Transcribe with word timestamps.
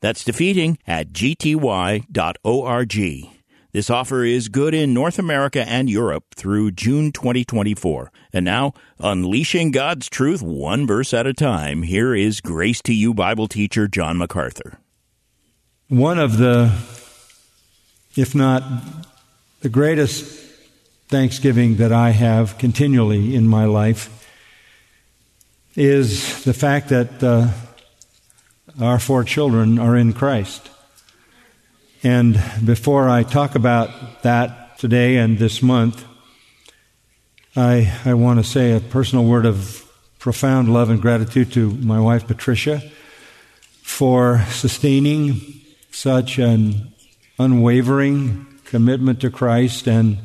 That's 0.00 0.24
defeating 0.24 0.78
at 0.86 1.12
gty.org. 1.12 2.06
This 3.72 3.88
offer 3.88 4.24
is 4.24 4.48
good 4.48 4.74
in 4.74 4.92
North 4.92 5.16
America 5.18 5.62
and 5.68 5.88
Europe 5.88 6.24
through 6.34 6.72
June 6.72 7.12
2024. 7.12 8.10
And 8.32 8.44
now, 8.44 8.72
unleashing 8.98 9.70
God's 9.70 10.08
truth 10.08 10.42
one 10.42 10.88
verse 10.88 11.14
at 11.14 11.28
a 11.28 11.32
time, 11.32 11.84
here 11.84 12.12
is 12.12 12.40
Grace 12.40 12.82
to 12.82 12.92
You 12.92 13.14
Bible 13.14 13.46
teacher 13.46 13.86
John 13.86 14.18
MacArthur. 14.18 14.80
One 15.86 16.18
of 16.18 16.38
the, 16.38 16.72
if 18.16 18.34
not 18.34 18.64
the 19.60 19.68
greatest 19.68 20.24
thanksgiving 21.06 21.76
that 21.76 21.92
I 21.92 22.10
have 22.10 22.58
continually 22.58 23.36
in 23.36 23.46
my 23.46 23.66
life, 23.66 24.16
is 25.76 26.42
the 26.42 26.54
fact 26.54 26.88
that 26.88 27.22
uh, 27.22 27.50
our 28.80 28.98
four 28.98 29.24
children 29.24 29.78
are 29.78 29.96
in 29.96 30.12
Christ. 30.12 30.70
And 32.02 32.42
before 32.64 33.08
I 33.08 33.22
talk 33.22 33.54
about 33.54 34.22
that 34.22 34.78
today 34.78 35.18
and 35.18 35.38
this 35.38 35.62
month, 35.62 36.04
I, 37.54 37.92
I 38.04 38.14
want 38.14 38.38
to 38.38 38.44
say 38.44 38.72
a 38.72 38.80
personal 38.80 39.24
word 39.24 39.44
of 39.44 39.86
profound 40.18 40.72
love 40.72 40.88
and 40.88 41.00
gratitude 41.02 41.52
to 41.52 41.72
my 41.72 42.00
wife 42.00 42.26
Patricia 42.26 42.82
for 43.82 44.44
sustaining 44.48 45.40
such 45.90 46.38
an 46.38 46.94
unwavering 47.38 48.46
commitment 48.64 49.20
to 49.20 49.30
Christ 49.30 49.86
and 49.88 50.18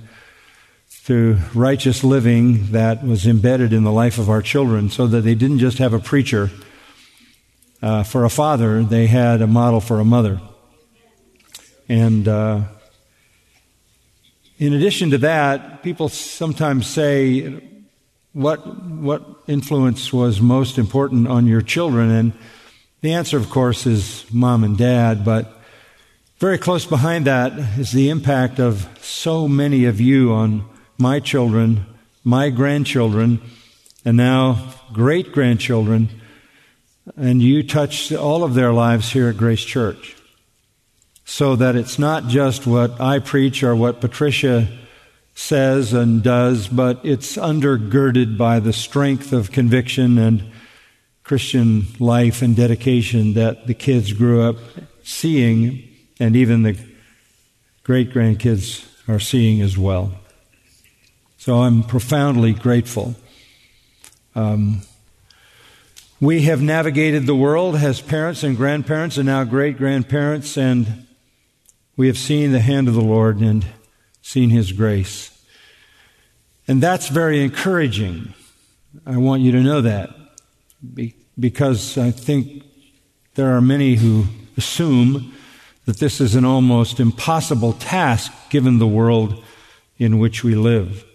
to 1.06 1.38
righteous 1.54 2.04
living 2.04 2.72
that 2.72 3.04
was 3.04 3.28
embedded 3.28 3.74
in 3.74 3.84
the 3.84 3.92
life 3.92 4.18
of 4.18 4.30
our 4.30 4.42
children 4.42 4.90
so 4.90 5.08
that 5.08 5.22
they 5.22 5.36
didn't 5.36 5.60
just 5.60 5.78
have 5.80 5.94
a 5.94 6.00
preacher 6.00 6.50
uh, 7.86 8.02
for 8.02 8.26
a 8.26 8.30
father, 8.32 8.84
they 8.84 9.06
had 9.06 9.44
a 9.44 9.48
model 9.48 9.80
for 9.80 10.00
a 10.00 10.04
mother. 10.04 10.42
And 11.88 12.28
uh, 12.28 12.62
in 14.58 14.74
addition 14.74 15.12
to 15.12 15.20
that, 15.20 15.84
people 15.84 16.10
sometimes 16.10 16.88
say, 16.88 17.62
what, 18.34 18.66
what 18.66 19.24
influence 19.46 20.12
was 20.12 20.42
most 20.42 20.80
important 20.80 21.28
on 21.28 21.46
your 21.46 21.62
children? 21.62 22.10
And 22.10 22.34
the 23.02 23.14
answer, 23.14 23.38
of 23.38 23.52
course, 23.52 23.86
is 23.86 24.26
mom 24.34 24.64
and 24.64 24.76
dad, 24.76 25.24
but 25.24 25.62
very 26.40 26.58
close 26.58 26.88
behind 26.88 27.28
that 27.28 27.54
is 27.78 27.92
the 27.92 28.10
impact 28.10 28.60
of 28.60 28.90
so 29.00 29.48
many 29.48 29.86
of 29.86 30.02
you 30.02 30.34
on 30.34 30.68
my 30.98 31.20
children, 31.20 31.86
my 32.24 32.50
grandchildren, 32.50 33.42
and 34.04 34.18
now 34.18 34.74
great 34.92 35.32
grandchildren 35.32 36.10
and 37.16 37.42
you 37.42 37.64
touch 37.64 38.12
all 38.12 38.44
of 38.44 38.54
their 38.54 38.74
lives 38.74 39.12
here 39.12 39.30
at 39.30 39.38
Grace 39.38 39.64
Church. 39.64 40.16
So 41.26 41.56
that 41.56 41.76
it's 41.76 41.98
not 41.98 42.28
just 42.28 42.68
what 42.68 43.00
I 43.02 43.20
preach 43.20 43.64
or 43.64 43.76
what 43.76 44.02
Patricia 44.02 44.68
says 45.34 45.92
and 45.94 46.24
does, 46.24 46.68
but 46.68 47.04
it's 47.04 47.36
undergirded 47.36 48.38
by 48.38 48.60
the 48.60 48.74
strength 48.74 49.34
of 49.34 49.52
conviction 49.52 50.18
and 50.18 50.44
Christian 51.24 51.88
life 52.00 52.42
and 52.42 52.56
dedication 52.56 53.34
that 53.34 53.66
the 53.66 53.74
kids 53.74 54.14
grew 54.14 54.44
up 54.44 54.58
seeing, 55.04 55.84
and 56.20 56.36
even 56.36 56.64
the 56.64 56.78
great 57.84 58.12
grandkids 58.14 58.88
are 59.08 59.20
seeing 59.20 59.62
as 59.62 59.78
well. 59.78 60.14
So 61.38 61.62
I'm 61.62 61.84
profoundly 61.84 62.54
grateful. 62.54 63.16
Um, 64.36 64.82
we 66.22 66.44
have 66.44 66.62
navigated 66.62 67.26
the 67.26 67.36
world 67.36 67.76
as 67.76 68.00
parents 68.00 68.44
and 68.44 68.56
grandparents 68.56 69.18
and 69.18 69.26
now 69.26 69.44
great 69.44 69.78
grandparents, 69.78 70.58
and 70.58 71.06
we 71.98 72.08
have 72.08 72.18
seen 72.18 72.52
the 72.52 72.60
hand 72.60 72.88
of 72.88 72.94
the 72.94 73.02
Lord 73.02 73.40
and 73.40 73.66
seen 74.22 74.50
His 74.50 74.72
grace. 74.72 75.32
And 76.68 76.82
that's 76.82 77.10
very 77.10 77.44
encouraging. 77.44 78.34
I 79.06 79.18
want 79.18 79.42
you 79.42 79.52
to 79.52 79.62
know 79.62 79.82
that 79.82 80.10
because 81.38 81.98
I 81.98 82.12
think 82.12 82.64
there 83.36 83.52
are 83.56 83.62
many 83.62 83.96
who 83.96 84.26
assume 84.56 85.34
that 85.86 86.00
this 86.00 86.22
is 86.22 86.34
an 86.34 86.46
almost 86.46 87.00
impossible 87.00 87.74
task 87.74 88.32
given 88.50 88.80
the 88.80 88.88
world 88.88 89.44
in 89.98 90.18
which 90.18 90.44
we 90.44 90.56
live. 90.56 91.06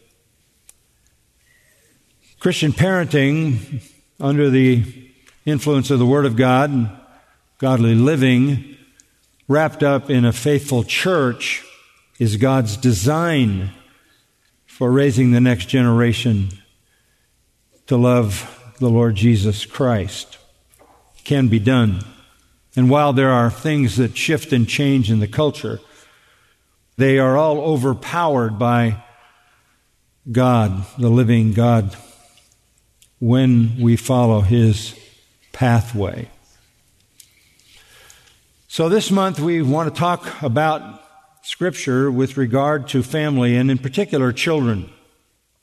Christian 2.38 2.72
parenting 2.72 3.82
under 4.20 4.50
the 4.50 4.84
influence 5.47 5.91
of 5.91 5.98
the 5.98 6.06
Word 6.06 6.26
of 6.26 6.36
God 6.36 6.70
and 6.70 6.91
godly 7.58 7.94
living, 7.94 8.76
wrapped 9.48 9.82
up 9.82 10.10
in 10.10 10.25
a 10.25 10.32
faithful 10.32 10.84
church, 10.84 11.64
is 12.19 12.36
God's 12.36 12.76
design 12.76 13.70
for 14.66 14.91
raising 14.91 15.31
the 15.32 15.41
next 15.41 15.66
generation 15.66 16.50
to 17.86 17.97
love 17.97 18.75
the 18.78 18.91
Lord 18.91 19.14
Jesus 19.14 19.64
Christ. 19.64 20.37
can 21.25 21.48
be 21.48 21.58
done. 21.58 22.02
And 22.75 22.88
while 22.88 23.12
there 23.12 23.31
are 23.31 23.50
things 23.50 23.97
that 23.97 24.16
shift 24.16 24.52
and 24.52 24.69
change 24.69 25.10
in 25.10 25.20
the 25.20 25.28
culture, 25.28 25.81
they 26.97 27.19
are 27.19 27.37
all 27.37 27.60
overpowered 27.60 28.58
by 28.58 29.02
God, 30.31 30.87
the 30.98 31.10
living 31.10 31.52
God 31.52 31.97
when 33.20 33.78
we 33.78 33.97
follow 33.97 34.41
His 34.41 34.98
pathway. 35.53 36.28
So 38.66 38.88
this 38.88 39.10
month 39.10 39.38
we 39.38 39.62
want 39.62 39.92
to 39.92 39.98
talk 39.98 40.42
about 40.42 41.03
Scripture 41.42 42.10
with 42.10 42.36
regard 42.36 42.88
to 42.88 43.03
family 43.03 43.56
and 43.56 43.70
in 43.70 43.78
particular 43.78 44.32
children. 44.32 44.91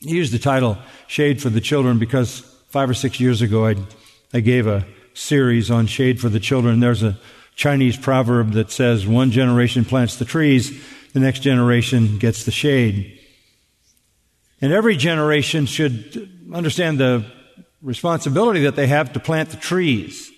I 0.06 0.10
used 0.10 0.32
the 0.32 0.38
title 0.38 0.78
Shade 1.06 1.42
for 1.42 1.50
the 1.50 1.60
Children 1.60 1.98
because 1.98 2.40
five 2.68 2.88
or 2.88 2.94
six 2.94 3.18
years 3.18 3.42
ago 3.42 3.66
I, 3.66 3.76
I 4.32 4.40
gave 4.40 4.66
a 4.66 4.86
series 5.14 5.70
on 5.70 5.86
shade 5.86 6.20
for 6.20 6.28
the 6.28 6.40
children. 6.40 6.80
There's 6.80 7.02
a 7.02 7.18
Chinese 7.56 7.96
proverb 7.96 8.52
that 8.52 8.70
says 8.70 9.06
one 9.06 9.30
generation 9.30 9.84
plants 9.84 10.16
the 10.16 10.24
trees, 10.24 10.80
the 11.12 11.20
next 11.20 11.40
generation 11.40 12.18
gets 12.18 12.44
the 12.44 12.52
shade. 12.52 13.18
And 14.60 14.72
every 14.72 14.96
generation 14.96 15.66
should 15.66 16.30
understand 16.52 16.98
the 16.98 17.24
responsibility 17.82 18.60
that 18.62 18.76
they 18.76 18.86
have 18.86 19.12
to 19.12 19.20
plant 19.20 19.50
the 19.50 19.56
trees. 19.56 20.30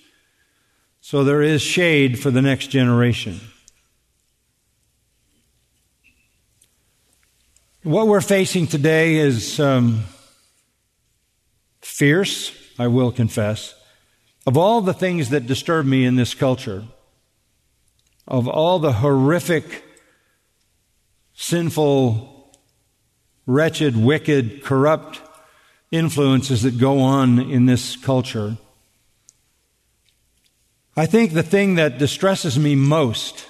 So 1.01 1.25
there 1.25 1.43
is 1.43 1.62
shade 1.62 2.19
for 2.19 2.31
the 2.31 2.43
next 2.43 2.69
generation. 2.69 3.41
What 7.83 8.09
we're 8.09 8.21
facing 8.21 8.67
today 8.67 9.17
is 9.17 9.59
um, 9.59 10.03
fierce, 11.81 12.53
I 12.79 12.89
will 12.89 13.11
confess. 13.11 13.75
Of 14.47 14.59
all 14.59 14.83
the 14.83 14.93
things 14.93 15.31
that 15.31 15.47
disturb 15.47 15.87
me 15.87 16.05
in 16.05 16.17
this 16.17 16.34
culture, 16.34 16.84
of 18.29 18.47
all 18.47 18.79
the 18.79 18.93
horrific, 18.93 19.84
sinful, 21.32 22.59
wretched, 23.47 23.97
wicked, 23.97 24.62
corrupt 24.62 25.20
influences 25.90 26.62
that 26.62 26.78
go 26.78 27.00
on 27.00 27.38
in 27.38 27.66
this 27.66 27.96
culture. 27.96 28.56
I 30.96 31.06
think 31.06 31.32
the 31.32 31.42
thing 31.42 31.76
that 31.76 31.98
distresses 31.98 32.58
me 32.58 32.75
most 32.75 33.46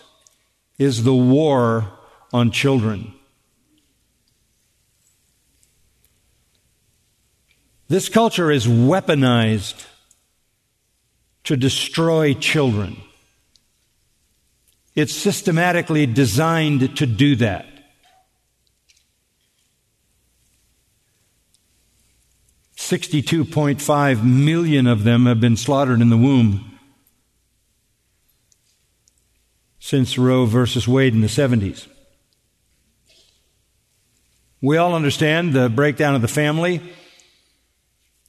is 0.78 1.04
the 1.04 1.14
war 1.14 1.92
on 2.32 2.50
children. 2.50 3.14
This 7.88 8.08
culture 8.08 8.50
is 8.50 8.66
weaponized 8.66 9.84
to 11.44 11.56
destroy 11.56 12.34
children. 12.34 12.96
It's 14.94 15.14
systematically 15.14 16.06
designed 16.06 16.96
to 16.98 17.06
do 17.06 17.36
that. 17.36 17.66
62.5 22.90 24.24
million 24.24 24.86
of 24.86 25.04
them 25.04 25.26
have 25.26 25.40
been 25.40 25.56
slaughtered 25.56 26.00
in 26.00 26.10
the 26.10 26.16
womb. 26.16 26.70
since 29.90 30.16
Roe 30.16 30.44
versus 30.44 30.86
Wade 30.86 31.14
in 31.14 31.20
the 31.20 31.26
70s. 31.26 31.88
We 34.60 34.76
all 34.76 34.94
understand 34.94 35.52
the 35.52 35.68
breakdown 35.68 36.14
of 36.14 36.22
the 36.22 36.28
family. 36.28 36.80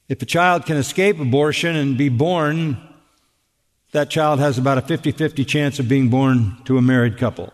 If 0.08 0.22
a 0.22 0.26
child 0.26 0.66
can 0.66 0.78
escape 0.78 1.20
abortion 1.20 1.76
and 1.76 1.96
be 1.96 2.08
born, 2.08 2.78
that 3.92 4.10
child 4.10 4.40
has 4.40 4.58
about 4.58 4.78
a 4.78 4.82
50 4.82 5.12
50 5.12 5.44
chance 5.44 5.78
of 5.78 5.88
being 5.88 6.08
born 6.08 6.56
to 6.64 6.78
a 6.78 6.82
married 6.82 7.18
couple. 7.18 7.52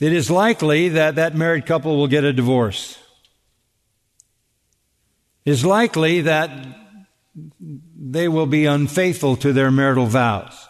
It 0.00 0.12
is 0.12 0.30
likely 0.30 0.90
that 0.90 1.14
that 1.14 1.34
married 1.34 1.64
couple 1.64 1.96
will 1.96 2.08
get 2.08 2.24
a 2.24 2.32
divorce. 2.32 2.98
Is 5.46 5.64
likely 5.64 6.22
that 6.22 6.50
they 7.96 8.26
will 8.26 8.46
be 8.46 8.66
unfaithful 8.66 9.36
to 9.36 9.52
their 9.52 9.70
marital 9.70 10.06
vows. 10.06 10.68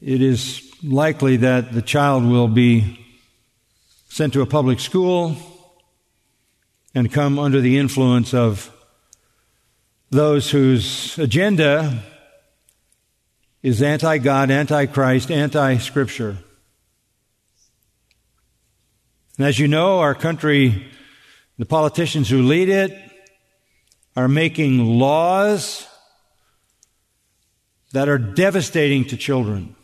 It 0.00 0.20
is 0.20 0.68
likely 0.82 1.36
that 1.36 1.72
the 1.72 1.82
child 1.82 2.24
will 2.24 2.48
be 2.48 2.98
sent 4.08 4.32
to 4.32 4.42
a 4.42 4.46
public 4.46 4.80
school 4.80 5.36
and 6.92 7.12
come 7.12 7.38
under 7.38 7.60
the 7.60 7.78
influence 7.78 8.34
of 8.34 8.72
those 10.10 10.50
whose 10.50 11.16
agenda 11.18 12.02
is 13.62 13.80
anti 13.80 14.18
God, 14.18 14.50
anti 14.50 14.86
Christ, 14.86 15.30
anti 15.30 15.76
Scripture. 15.78 16.38
And 19.38 19.46
as 19.46 19.58
you 19.58 19.68
know, 19.68 20.00
our 20.00 20.14
country, 20.14 20.86
the 21.58 21.66
politicians 21.66 22.28
who 22.28 22.42
lead 22.42 22.68
it, 22.68 22.96
are 24.14 24.28
making 24.28 24.98
laws 24.98 25.86
that 27.92 28.08
are 28.08 28.18
devastating 28.18 29.04
to 29.06 29.16
children. 29.16 29.74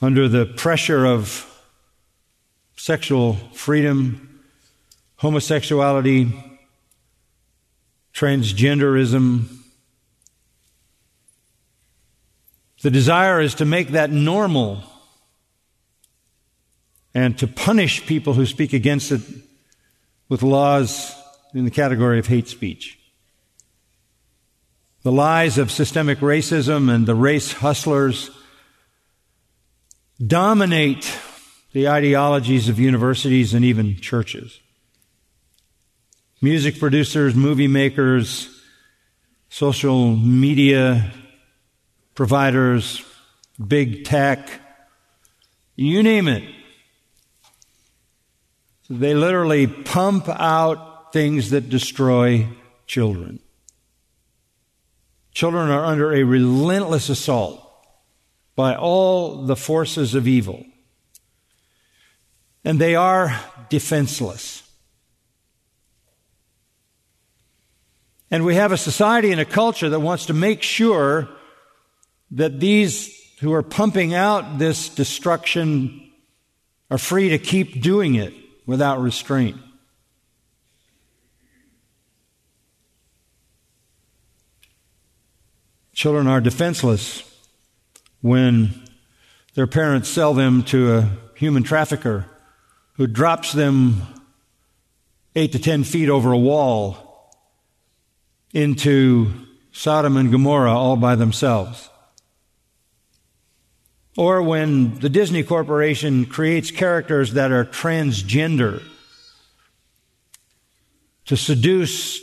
Under 0.00 0.28
the 0.28 0.46
pressure 0.46 1.06
of 1.06 1.48
sexual 2.76 3.34
freedom, 3.52 4.40
homosexuality, 5.16 6.32
transgenderism. 8.12 9.44
The 12.82 12.90
desire 12.90 13.40
is 13.40 13.54
to 13.56 13.64
make 13.64 13.90
that 13.90 14.10
normal 14.10 14.82
and 17.14 17.38
to 17.38 17.46
punish 17.46 18.06
people 18.06 18.34
who 18.34 18.46
speak 18.46 18.72
against 18.72 19.12
it 19.12 19.20
with 20.28 20.42
laws 20.42 21.14
in 21.54 21.64
the 21.64 21.70
category 21.70 22.18
of 22.18 22.26
hate 22.26 22.48
speech. 22.48 22.98
The 25.02 25.12
lies 25.12 25.58
of 25.58 25.70
systemic 25.70 26.18
racism 26.18 26.92
and 26.92 27.06
the 27.06 27.14
race 27.14 27.52
hustlers 27.52 28.30
dominate 30.24 31.18
the 31.72 31.88
ideologies 31.88 32.68
of 32.68 32.78
universities 32.78 33.52
and 33.54 33.64
even 33.64 33.96
churches. 33.96 34.60
Music 36.40 36.78
producers, 36.78 37.34
movie 37.34 37.68
makers, 37.68 38.48
social 39.48 40.16
media 40.16 41.12
providers, 42.14 43.02
big 43.64 44.04
tech, 44.04 44.48
you 45.76 46.02
name 46.02 46.28
it. 46.28 46.44
They 48.90 49.14
literally 49.14 49.66
pump 49.66 50.28
out 50.28 51.12
things 51.12 51.50
that 51.50 51.68
destroy 51.68 52.48
children. 52.86 53.40
Children 55.32 55.70
are 55.70 55.84
under 55.84 56.12
a 56.12 56.24
relentless 56.24 57.08
assault 57.08 57.58
by 58.54 58.74
all 58.74 59.46
the 59.46 59.56
forces 59.56 60.14
of 60.14 60.28
evil. 60.28 60.64
And 62.64 62.78
they 62.78 62.94
are 62.94 63.38
defenseless. 63.70 64.62
And 68.30 68.44
we 68.44 68.54
have 68.54 68.72
a 68.72 68.78
society 68.78 69.30
and 69.30 69.40
a 69.40 69.44
culture 69.44 69.88
that 69.88 70.00
wants 70.00 70.26
to 70.26 70.32
make 70.34 70.62
sure 70.62 71.28
that 72.30 72.60
these 72.60 73.14
who 73.40 73.52
are 73.52 73.62
pumping 73.62 74.14
out 74.14 74.58
this 74.58 74.88
destruction 74.88 76.10
are 76.90 76.98
free 76.98 77.30
to 77.30 77.38
keep 77.38 77.82
doing 77.82 78.14
it 78.14 78.32
without 78.66 79.00
restraint. 79.00 79.56
Children 85.92 86.26
are 86.26 86.40
defenseless 86.40 87.22
when 88.22 88.82
their 89.54 89.66
parents 89.66 90.08
sell 90.08 90.32
them 90.32 90.62
to 90.64 90.94
a 90.94 91.10
human 91.34 91.62
trafficker 91.62 92.26
who 92.94 93.06
drops 93.06 93.52
them 93.52 94.02
eight 95.36 95.52
to 95.52 95.58
ten 95.58 95.84
feet 95.84 96.08
over 96.08 96.32
a 96.32 96.38
wall 96.38 97.30
into 98.52 99.30
Sodom 99.72 100.16
and 100.16 100.30
Gomorrah 100.30 100.76
all 100.76 100.96
by 100.96 101.14
themselves. 101.14 101.88
Or 104.16 104.42
when 104.42 104.98
the 104.98 105.08
Disney 105.08 105.42
Corporation 105.42 106.26
creates 106.26 106.70
characters 106.70 107.32
that 107.32 107.50
are 107.50 107.64
transgender 107.64 108.82
to 111.24 111.36
seduce 111.36 112.20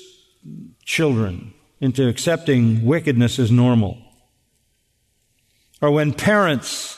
children 0.85 1.53
into 1.81 2.07
accepting 2.07 2.85
wickedness 2.85 3.39
as 3.39 3.51
normal. 3.51 3.97
Or 5.81 5.91
when 5.91 6.13
parents 6.13 6.97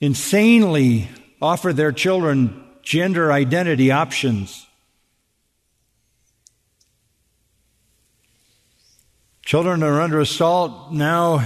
insanely 0.00 1.08
offer 1.40 1.72
their 1.72 1.92
children 1.92 2.64
gender 2.82 3.30
identity 3.30 3.90
options. 3.90 4.66
Children 9.44 9.82
are 9.82 10.00
under 10.00 10.20
assault 10.20 10.92
now 10.92 11.44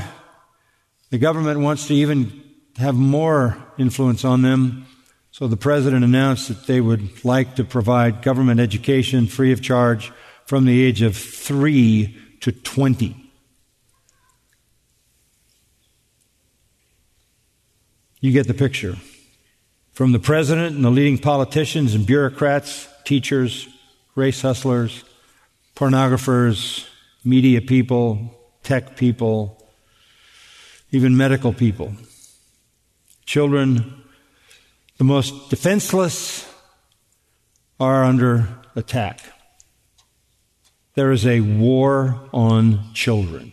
the 1.14 1.18
government 1.18 1.60
wants 1.60 1.86
to 1.86 1.94
even 1.94 2.42
have 2.76 2.96
more 2.96 3.56
influence 3.78 4.24
on 4.24 4.42
them. 4.42 4.84
So 5.30 5.46
the 5.46 5.56
president 5.56 6.02
announced 6.02 6.48
that 6.48 6.66
they 6.66 6.80
would 6.80 7.24
like 7.24 7.54
to 7.54 7.62
provide 7.62 8.20
government 8.20 8.58
education 8.58 9.28
free 9.28 9.52
of 9.52 9.62
charge 9.62 10.10
from 10.46 10.64
the 10.64 10.82
age 10.82 11.02
of 11.02 11.16
3 11.16 12.20
to 12.40 12.50
20. 12.50 13.30
You 18.18 18.32
get 18.32 18.48
the 18.48 18.54
picture. 18.54 18.96
From 19.92 20.10
the 20.10 20.18
president 20.18 20.74
and 20.74 20.84
the 20.84 20.90
leading 20.90 21.18
politicians 21.18 21.94
and 21.94 22.04
bureaucrats, 22.04 22.88
teachers, 23.04 23.68
race 24.16 24.42
hustlers, 24.42 25.04
pornographers, 25.76 26.88
media 27.24 27.60
people, 27.60 28.36
tech 28.64 28.96
people, 28.96 29.63
even 30.94 31.16
medical 31.16 31.52
people. 31.52 31.94
Children, 33.26 34.04
the 34.98 35.04
most 35.04 35.50
defenseless, 35.50 36.48
are 37.80 38.04
under 38.04 38.48
attack. 38.76 39.20
There 40.94 41.10
is 41.10 41.26
a 41.26 41.40
war 41.40 42.28
on 42.32 42.92
children. 42.94 43.52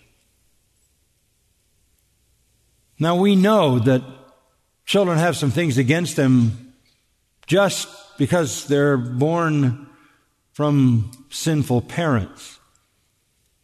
Now 2.99 3.15
we 3.15 3.35
know 3.35 3.79
that 3.79 4.03
children 4.85 5.17
have 5.17 5.35
some 5.35 5.49
things 5.49 5.79
against 5.79 6.15
them 6.15 6.73
just 7.47 7.87
because 8.17 8.67
they're 8.67 8.97
born 8.97 9.89
from 10.53 11.11
sinful 11.31 11.81
parents. 11.81 12.59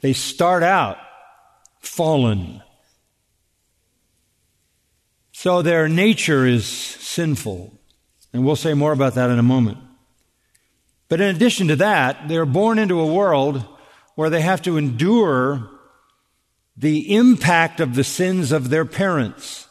They 0.01 0.13
start 0.13 0.63
out 0.63 0.97
fallen. 1.79 2.63
So 5.39 5.61
their 5.61 5.87
nature 5.87 6.47
is 6.47 6.65
sinful. 6.65 7.71
And 8.33 8.43
we'll 8.43 8.55
say 8.55 8.73
more 8.73 8.91
about 8.91 9.13
that 9.13 9.29
in 9.29 9.37
a 9.37 9.43
moment. 9.43 9.77
But 11.09 11.21
in 11.21 11.35
addition 11.35 11.67
to 11.67 11.75
that, 11.75 12.27
they're 12.27 12.43
born 12.43 12.79
into 12.79 12.99
a 12.99 13.13
world 13.13 13.63
where 14.15 14.31
they 14.31 14.41
have 14.41 14.63
to 14.63 14.77
endure 14.77 15.69
the 16.75 17.15
impact 17.15 17.79
of 17.79 17.93
the 17.93 18.03
sins 18.03 18.51
of 18.51 18.71
their 18.71 18.83
parents. 18.83 19.67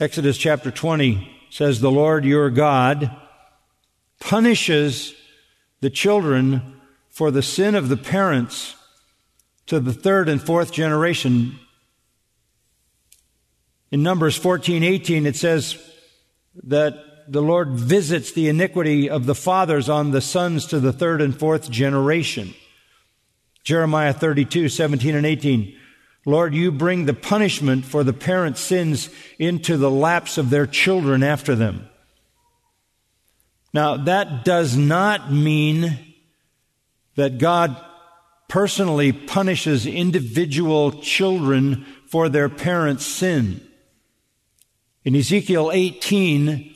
Exodus 0.00 0.38
chapter 0.38 0.72
20 0.72 1.30
says, 1.50 1.80
The 1.80 1.88
Lord 1.88 2.24
your 2.24 2.50
God 2.50 3.16
punishes 4.18 5.14
the 5.78 5.90
children 5.90 6.80
for 7.10 7.30
the 7.30 7.42
sin 7.42 7.76
of 7.76 7.88
the 7.88 7.96
parents 7.96 8.74
to 9.66 9.78
the 9.78 9.92
third 9.92 10.28
and 10.28 10.42
fourth 10.42 10.72
generation 10.72 11.60
in 13.94 14.02
Numbers 14.02 14.36
14, 14.36 14.82
18, 14.82 15.24
it 15.24 15.36
says 15.36 15.78
that 16.64 16.96
the 17.28 17.40
Lord 17.40 17.68
visits 17.74 18.32
the 18.32 18.48
iniquity 18.48 19.08
of 19.08 19.24
the 19.24 19.36
fathers 19.36 19.88
on 19.88 20.10
the 20.10 20.20
sons 20.20 20.66
to 20.66 20.80
the 20.80 20.92
third 20.92 21.22
and 21.22 21.38
fourth 21.38 21.70
generation. 21.70 22.54
Jeremiah 23.62 24.12
32, 24.12 24.68
17 24.68 25.14
and 25.14 25.24
18. 25.24 25.78
Lord, 26.26 26.56
you 26.56 26.72
bring 26.72 27.04
the 27.04 27.14
punishment 27.14 27.84
for 27.84 28.02
the 28.02 28.12
parents' 28.12 28.58
sins 28.60 29.10
into 29.38 29.76
the 29.76 29.92
laps 29.92 30.38
of 30.38 30.50
their 30.50 30.66
children 30.66 31.22
after 31.22 31.54
them. 31.54 31.88
Now, 33.72 33.96
that 33.96 34.44
does 34.44 34.76
not 34.76 35.32
mean 35.32 36.16
that 37.14 37.38
God 37.38 37.76
personally 38.48 39.12
punishes 39.12 39.86
individual 39.86 41.00
children 41.00 41.86
for 42.08 42.28
their 42.28 42.48
parents' 42.48 43.06
sin. 43.06 43.63
In 45.04 45.14
Ezekiel 45.14 45.70
18, 45.70 46.74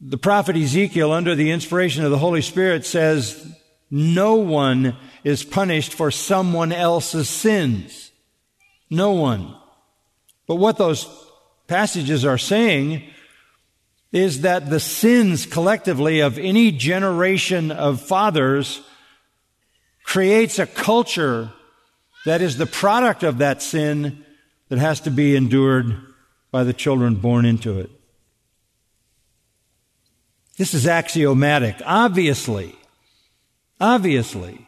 the 0.00 0.18
prophet 0.18 0.56
Ezekiel, 0.56 1.12
under 1.12 1.34
the 1.34 1.52
inspiration 1.52 2.04
of 2.04 2.10
the 2.10 2.18
Holy 2.18 2.42
Spirit, 2.42 2.84
says, 2.84 3.54
No 3.90 4.34
one 4.34 4.96
is 5.22 5.44
punished 5.44 5.94
for 5.94 6.10
someone 6.10 6.72
else's 6.72 7.28
sins. 7.28 8.10
No 8.90 9.12
one. 9.12 9.54
But 10.48 10.56
what 10.56 10.78
those 10.78 11.06
passages 11.68 12.24
are 12.24 12.38
saying 12.38 13.08
is 14.10 14.40
that 14.40 14.68
the 14.68 14.80
sins 14.80 15.46
collectively 15.46 16.20
of 16.20 16.38
any 16.38 16.72
generation 16.72 17.70
of 17.70 18.00
fathers 18.00 18.80
creates 20.02 20.58
a 20.58 20.66
culture 20.66 21.52
that 22.24 22.40
is 22.40 22.56
the 22.56 22.66
product 22.66 23.22
of 23.22 23.38
that 23.38 23.62
sin 23.62 24.24
that 24.70 24.78
has 24.78 25.00
to 25.00 25.10
be 25.10 25.36
endured 25.36 26.07
by 26.50 26.64
the 26.64 26.72
children 26.72 27.14
born 27.14 27.44
into 27.44 27.78
it. 27.78 27.90
This 30.56 30.74
is 30.74 30.86
axiomatic. 30.86 31.76
Obviously, 31.84 32.74
obviously, 33.80 34.66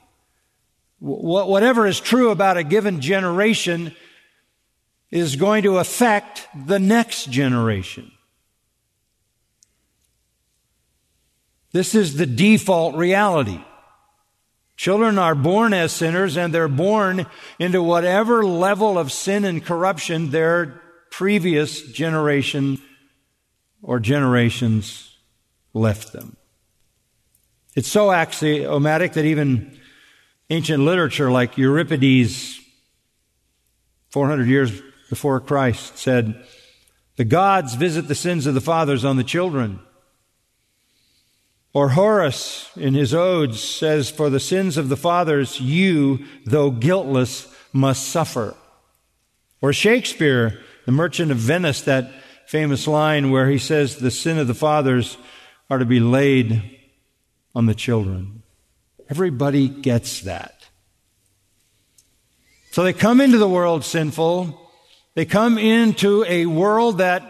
whatever 1.01 1.87
is 1.87 1.99
true 1.99 2.31
about 2.31 2.57
a 2.57 2.63
given 2.63 3.01
generation 3.01 3.95
is 5.11 5.35
going 5.37 5.65
to 5.65 5.79
affect 5.79 6.47
the 6.55 6.79
next 6.79 7.29
generation. 7.31 8.13
This 11.73 11.95
is 11.95 12.17
the 12.17 12.27
default 12.27 12.95
reality. 12.95 13.61
Children 14.77 15.19
are 15.19 15.35
born 15.35 15.75
as 15.75 15.93
sinners 15.93 16.37
and 16.37 16.55
they're 16.55 16.69
born 16.69 17.27
into 17.59 17.83
whatever 17.83 18.45
level 18.45 18.99
of 18.99 19.13
sin 19.13 19.45
and 19.45 19.65
corruption 19.65 20.31
their 20.31 20.81
previous 21.21 21.83
generation 21.83 22.81
or 23.83 24.01
generations 24.01 25.19
left 25.75 26.15
them. 26.15 26.35
It's 27.77 27.89
so 27.89 28.11
axiomatic 28.11 29.13
that 29.13 29.27
even 29.27 29.79
ancient 30.49 30.83
literature 30.83 31.31
like 31.31 31.59
Euripides, 31.59 32.59
400 34.09 34.49
years 34.49 34.81
before 35.11 35.41
Christ, 35.41 35.99
said, 35.99 36.43
The 37.17 37.27
gods 37.27 37.75
visit 37.75 38.09
the 38.09 38.15
sins 38.15 38.47
of 38.47 38.55
the 38.55 38.63
fathers 38.63 39.05
on 39.05 39.19
the 39.19 39.23
children 39.23 39.79
or 41.75 41.91
Horace 41.91 42.71
in 42.77 42.95
his 42.95 43.13
odes 43.13 43.63
says, 43.63 44.09
For 44.09 44.31
the 44.31 44.41
sins 44.41 44.79
of 44.79 44.89
the 44.89 44.97
fathers, 44.97 45.61
you, 45.61 46.25
though 46.47 46.71
guiltless, 46.71 47.47
must 47.75 48.09
suffer. 48.09 48.57
Or 49.61 49.75
Shakespeare, 49.75 50.59
the 50.91 50.97
merchant 50.97 51.31
of 51.31 51.39
Venice, 51.39 51.83
that 51.83 52.11
famous 52.47 52.89
line 52.89 53.31
where 53.31 53.49
he 53.49 53.59
says, 53.59 53.99
The 53.99 54.11
sin 54.11 54.39
of 54.39 54.49
the 54.49 54.55
fathers 54.55 55.17
are 55.71 55.79
to 55.79 55.85
be 55.85 56.01
laid 56.01 56.81
on 57.55 57.67
the 57.67 57.77
children. 57.77 58.43
Everybody 59.09 59.69
gets 59.69 60.23
that. 60.23 60.69
So 62.73 62.83
they 62.83 62.93
come 62.93 63.21
into 63.21 63.39
the 63.39 63.49
world 63.49 63.85
sinful. 63.85 64.61
They 65.15 65.25
come 65.27 65.59
into 65.59 66.25
a 66.27 66.47
world 66.47 66.99
that 66.99 67.23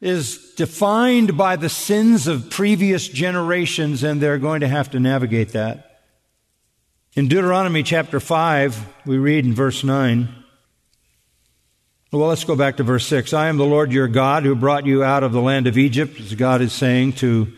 is 0.00 0.54
defined 0.56 1.36
by 1.36 1.54
the 1.54 1.68
sins 1.68 2.26
of 2.26 2.50
previous 2.50 3.06
generations, 3.06 4.02
and 4.02 4.20
they're 4.20 4.38
going 4.38 4.62
to 4.62 4.68
have 4.68 4.90
to 4.90 4.98
navigate 4.98 5.50
that. 5.50 6.00
In 7.14 7.28
Deuteronomy 7.28 7.84
chapter 7.84 8.18
5, 8.18 9.04
we 9.06 9.18
read 9.18 9.44
in 9.44 9.54
verse 9.54 9.84
9, 9.84 10.41
well, 12.12 12.28
let's 12.28 12.44
go 12.44 12.54
back 12.54 12.76
to 12.76 12.82
verse 12.82 13.06
6. 13.06 13.32
I 13.32 13.48
am 13.48 13.56
the 13.56 13.64
Lord 13.64 13.90
your 13.90 14.06
God 14.06 14.42
who 14.42 14.54
brought 14.54 14.84
you 14.84 15.02
out 15.02 15.22
of 15.22 15.32
the 15.32 15.40
land 15.40 15.66
of 15.66 15.78
Egypt, 15.78 16.20
as 16.20 16.34
God 16.34 16.60
is 16.60 16.74
saying 16.74 17.14
to 17.14 17.50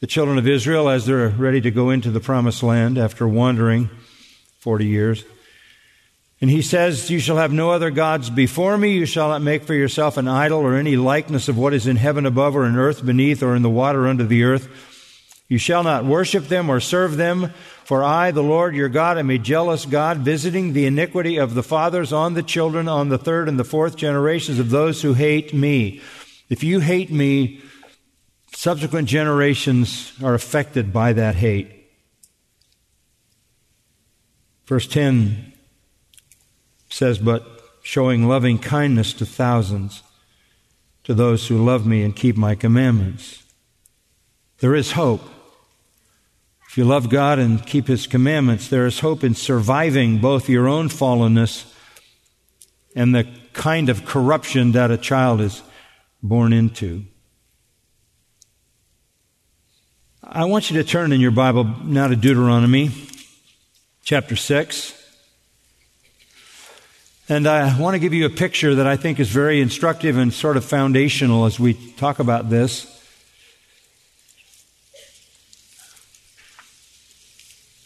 the 0.00 0.08
children 0.08 0.38
of 0.38 0.48
Israel 0.48 0.88
as 0.88 1.06
they're 1.06 1.28
ready 1.28 1.60
to 1.60 1.70
go 1.70 1.90
into 1.90 2.10
the 2.10 2.18
promised 2.18 2.64
land 2.64 2.98
after 2.98 3.28
wandering 3.28 3.90
40 4.58 4.86
years. 4.86 5.24
And 6.40 6.50
he 6.50 6.62
says, 6.62 7.12
You 7.12 7.20
shall 7.20 7.36
have 7.36 7.52
no 7.52 7.70
other 7.70 7.92
gods 7.92 8.28
before 8.28 8.76
me. 8.76 8.90
You 8.90 9.06
shall 9.06 9.28
not 9.28 9.40
make 9.40 9.62
for 9.62 9.74
yourself 9.74 10.16
an 10.16 10.26
idol 10.26 10.62
or 10.62 10.74
any 10.74 10.96
likeness 10.96 11.46
of 11.46 11.56
what 11.56 11.72
is 11.72 11.86
in 11.86 11.94
heaven 11.94 12.26
above 12.26 12.56
or 12.56 12.66
in 12.66 12.76
earth 12.76 13.06
beneath 13.06 13.40
or 13.40 13.54
in 13.54 13.62
the 13.62 13.70
water 13.70 14.08
under 14.08 14.24
the 14.24 14.42
earth. 14.42 14.91
You 15.52 15.58
shall 15.58 15.82
not 15.82 16.06
worship 16.06 16.48
them 16.48 16.70
or 16.70 16.80
serve 16.80 17.18
them, 17.18 17.52
for 17.84 18.02
I, 18.02 18.30
the 18.30 18.42
Lord 18.42 18.74
your 18.74 18.88
God, 18.88 19.18
am 19.18 19.28
a 19.28 19.36
jealous 19.36 19.84
God, 19.84 20.16
visiting 20.20 20.72
the 20.72 20.86
iniquity 20.86 21.36
of 21.36 21.52
the 21.52 21.62
fathers 21.62 22.10
on 22.10 22.32
the 22.32 22.42
children, 22.42 22.88
on 22.88 23.10
the 23.10 23.18
third 23.18 23.50
and 23.50 23.58
the 23.58 23.62
fourth 23.62 23.94
generations 23.94 24.58
of 24.58 24.70
those 24.70 25.02
who 25.02 25.12
hate 25.12 25.52
me. 25.52 26.00
If 26.48 26.64
you 26.64 26.80
hate 26.80 27.10
me, 27.10 27.60
subsequent 28.54 29.08
generations 29.08 30.14
are 30.24 30.32
affected 30.32 30.90
by 30.90 31.12
that 31.12 31.34
hate. 31.34 31.70
Verse 34.64 34.86
10 34.86 35.52
says, 36.88 37.18
but 37.18 37.46
showing 37.82 38.26
loving 38.26 38.58
kindness 38.58 39.12
to 39.12 39.26
thousands, 39.26 40.02
to 41.04 41.12
those 41.12 41.48
who 41.48 41.62
love 41.62 41.86
me 41.86 42.02
and 42.02 42.16
keep 42.16 42.38
my 42.38 42.54
commandments. 42.54 43.42
There 44.60 44.74
is 44.74 44.92
hope. 44.92 45.28
If 46.72 46.78
you 46.78 46.86
love 46.86 47.10
God 47.10 47.38
and 47.38 47.66
keep 47.66 47.86
His 47.86 48.06
commandments, 48.06 48.68
there 48.68 48.86
is 48.86 49.00
hope 49.00 49.22
in 49.22 49.34
surviving 49.34 50.20
both 50.20 50.48
your 50.48 50.66
own 50.66 50.88
fallenness 50.88 51.70
and 52.96 53.14
the 53.14 53.28
kind 53.52 53.90
of 53.90 54.06
corruption 54.06 54.72
that 54.72 54.90
a 54.90 54.96
child 54.96 55.42
is 55.42 55.62
born 56.22 56.54
into. 56.54 57.04
I 60.24 60.46
want 60.46 60.70
you 60.70 60.82
to 60.82 60.88
turn 60.88 61.12
in 61.12 61.20
your 61.20 61.30
Bible 61.30 61.64
now 61.64 62.08
to 62.08 62.16
Deuteronomy 62.16 62.90
chapter 64.02 64.34
6. 64.34 64.98
And 67.28 67.46
I 67.46 67.78
want 67.78 67.96
to 67.96 67.98
give 67.98 68.14
you 68.14 68.24
a 68.24 68.30
picture 68.30 68.76
that 68.76 68.86
I 68.86 68.96
think 68.96 69.20
is 69.20 69.28
very 69.28 69.60
instructive 69.60 70.16
and 70.16 70.32
sort 70.32 70.56
of 70.56 70.64
foundational 70.64 71.44
as 71.44 71.60
we 71.60 71.74
talk 71.74 72.18
about 72.18 72.48
this. 72.48 73.01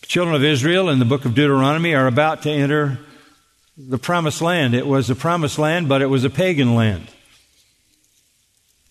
Children 0.07 0.37
of 0.37 0.45
Israel 0.45 0.89
in 0.89 0.99
the 0.99 1.05
book 1.05 1.25
of 1.25 1.35
Deuteronomy 1.35 1.95
are 1.95 2.07
about 2.07 2.43
to 2.43 2.51
enter 2.51 2.99
the 3.77 3.99
promised 3.99 4.41
land. 4.41 4.75
It 4.75 4.87
was 4.87 5.11
a 5.11 5.15
promised 5.15 5.59
land, 5.59 5.89
but 5.89 6.03
it 6.03 6.07
was 6.07 6.25
a 6.25 6.31
pagan 6.31 6.75
land. 6.75 7.09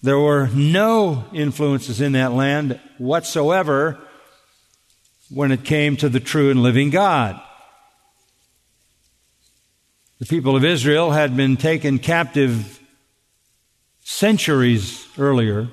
There 0.03 0.19
were 0.19 0.48
no 0.53 1.25
influences 1.34 2.01
in 2.01 2.12
that 2.12 2.34
land 2.34 2.79
whatsoever 2.98 3.98
when 5.29 5.51
it 5.51 5.63
came 5.63 5.98
to 5.98 6.10
the 6.10 6.19
true 6.19 6.51
and 6.51 6.62
living 6.62 6.91
God. 6.91 7.41
The 10.19 10.25
people 10.25 10.55
of 10.55 10.63
Israel 10.63 11.12
had 11.12 11.36
been 11.36 11.57
taken 11.57 12.00
captive 12.00 12.79
centuries 14.03 15.07
earlier. 15.17 15.67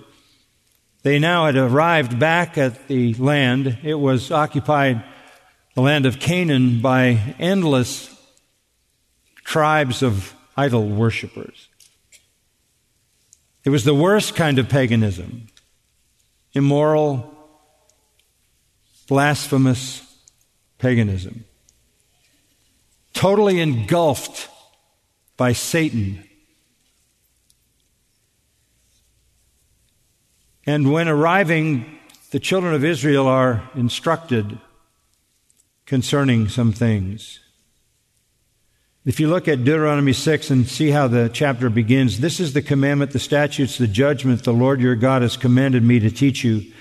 They 1.03 1.19
now 1.19 1.47
had 1.47 1.57
arrived 1.57 2.19
back 2.19 2.57
at 2.57 2.89
the 2.89 3.15
land. 3.15 3.79
It 3.83 3.95
was 3.95 4.31
occupied, 4.31 5.05
the 5.75 5.81
land 5.81 6.07
of 6.07 6.21
Canaan, 6.21 6.81
by 6.81 7.35
endless 7.38 8.14
tribes 9.45 10.02
of 10.02 10.35
idol 10.57 10.87
worshippers. 10.87 11.69
It 13.64 13.71
was 13.71 13.85
the 13.85 13.95
worst 13.95 14.35
kind 14.35 14.59
of 14.59 14.69
paganism 14.69 15.49
immoral, 16.55 17.33
blasphemous 19.09 20.02
paganism 20.79 21.45
totally 23.23 23.61
engulfed 23.61 24.49
by 25.37 25.52
Satan. 25.52 26.25
And 30.67 30.93
when 30.93 31.09
arriving, 31.09 32.00
the 32.33 32.41
children 32.41 32.75
of 32.75 32.85
Israel 32.85 33.29
are 33.29 33.71
instructed 33.76 34.59
concerning 35.87 36.49
some 36.49 36.73
things. 36.73 37.41
If 39.05 39.19
you 39.19 39.29
look 39.29 39.49
at 39.49 39.65
Deuteronomy 39.65 40.12
6 40.12 40.51
and 40.51 40.69
see 40.69 40.91
how 40.91 41.09
the 41.09 41.29
chapter 41.33 41.69
begins, 41.69 42.21
this 42.21 42.39
is 42.39 42.53
the 42.53 42.62
commandment, 42.62 43.11
the 43.11 43.19
statutes, 43.19 43.77
the 43.77 43.89
judgment 43.89 44.45
the 44.45 44.53
Lord 44.53 44.81
your 44.81 44.95
God 44.95 45.23
has 45.23 45.37
commanded 45.37 45.83
me 45.83 45.99
to 45.99 46.11
teach 46.11 46.45
you, 46.45 46.73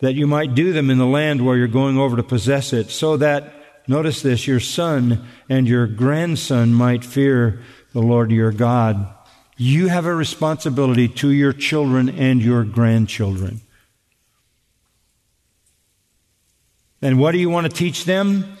that 0.00 0.12
you 0.12 0.26
might 0.26 0.54
do 0.54 0.74
them 0.74 0.90
in 0.90 0.98
the 0.98 1.06
land 1.06 1.44
where 1.44 1.56
you're 1.56 1.66
going 1.66 1.96
over 1.96 2.16
to 2.16 2.22
possess 2.22 2.74
it, 2.74 2.90
so 2.90 3.16
that, 3.16 3.54
notice 3.88 4.20
this, 4.20 4.46
your 4.46 4.60
son 4.60 5.26
and 5.48 5.66
your 5.66 5.86
grandson 5.86 6.74
might 6.74 7.02
fear 7.02 7.62
the 7.94 8.02
Lord 8.02 8.30
your 8.30 8.52
God. 8.52 9.14
You 9.56 9.88
have 9.88 10.04
a 10.04 10.14
responsibility 10.14 11.08
to 11.08 11.30
your 11.30 11.54
children 11.54 12.10
and 12.10 12.42
your 12.42 12.64
grandchildren. 12.64 13.62
And 17.04 17.18
what 17.18 17.32
do 17.32 17.38
you 17.38 17.50
want 17.50 17.70
to 17.70 17.72
teach 17.72 18.06
them? 18.06 18.56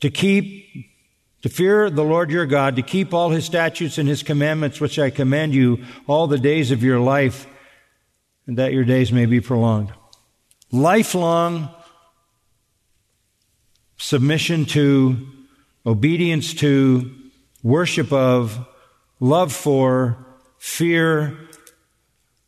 To 0.00 0.10
keep 0.10 0.90
to 1.42 1.48
fear 1.48 1.90
the 1.90 2.04
Lord 2.04 2.30
your 2.30 2.46
God, 2.46 2.76
to 2.76 2.82
keep 2.82 3.14
all 3.14 3.30
his 3.30 3.44
statutes 3.44 3.98
and 3.98 4.08
his 4.08 4.22
commandments, 4.22 4.80
which 4.80 4.98
I 4.98 5.10
command 5.10 5.54
you 5.54 5.84
all 6.06 6.26
the 6.26 6.38
days 6.38 6.70
of 6.70 6.82
your 6.82 7.00
life, 7.00 7.46
and 8.46 8.58
that 8.58 8.72
your 8.72 8.84
days 8.84 9.12
may 9.12 9.26
be 9.26 9.40
prolonged. 9.40 9.92
Lifelong 10.70 11.68
submission 13.96 14.66
to, 14.66 15.16
obedience 15.84 16.54
to, 16.54 17.12
worship 17.62 18.12
of, 18.12 18.66
love 19.18 19.52
for, 19.52 20.26
fear 20.58 21.38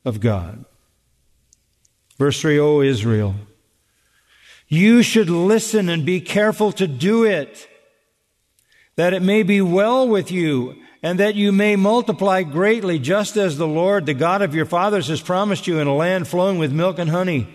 of 0.05 0.21
God. 0.21 0.65
Verse 2.17 2.41
3, 2.41 2.59
O 2.61 2.81
Israel, 2.81 3.35
you 4.75 5.03
should 5.03 5.31
listen 5.31 5.89
and 5.89 6.05
be 6.05 6.21
careful 6.21 6.73
to 6.73 6.87
do 6.87 7.25
it 7.25 7.69
that 8.97 9.13
it 9.13 9.23
may 9.23 9.43
be 9.43 9.61
well 9.61 10.07
with 10.07 10.31
you 10.31 10.77
and 11.03 11.21
that 11.21 11.35
you 11.35 11.53
may 11.53 11.77
multiply 11.77 12.43
greatly, 12.43 12.99
just 12.99 13.37
as 13.37 13.59
the 13.59 13.67
Lord, 13.67 14.07
the 14.07 14.15
God 14.15 14.41
of 14.41 14.55
your 14.55 14.65
fathers, 14.65 15.09
has 15.09 15.21
promised 15.21 15.67
you 15.67 15.79
in 15.79 15.87
a 15.87 15.95
land 15.95 16.27
flowing 16.27 16.59
with 16.59 16.73
milk 16.73 16.99
and 16.99 17.11
honey. 17.11 17.47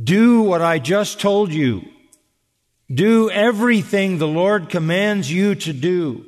Do 0.00 0.42
what 0.42 0.60
I 0.60 0.78
just 0.78 1.20
told 1.20 1.52
you. 1.52 1.82
Do 2.92 3.30
everything 3.30 4.18
the 4.18 4.28
Lord 4.28 4.68
commands 4.68 5.32
you 5.32 5.54
to 5.54 5.72
do. 5.72 6.26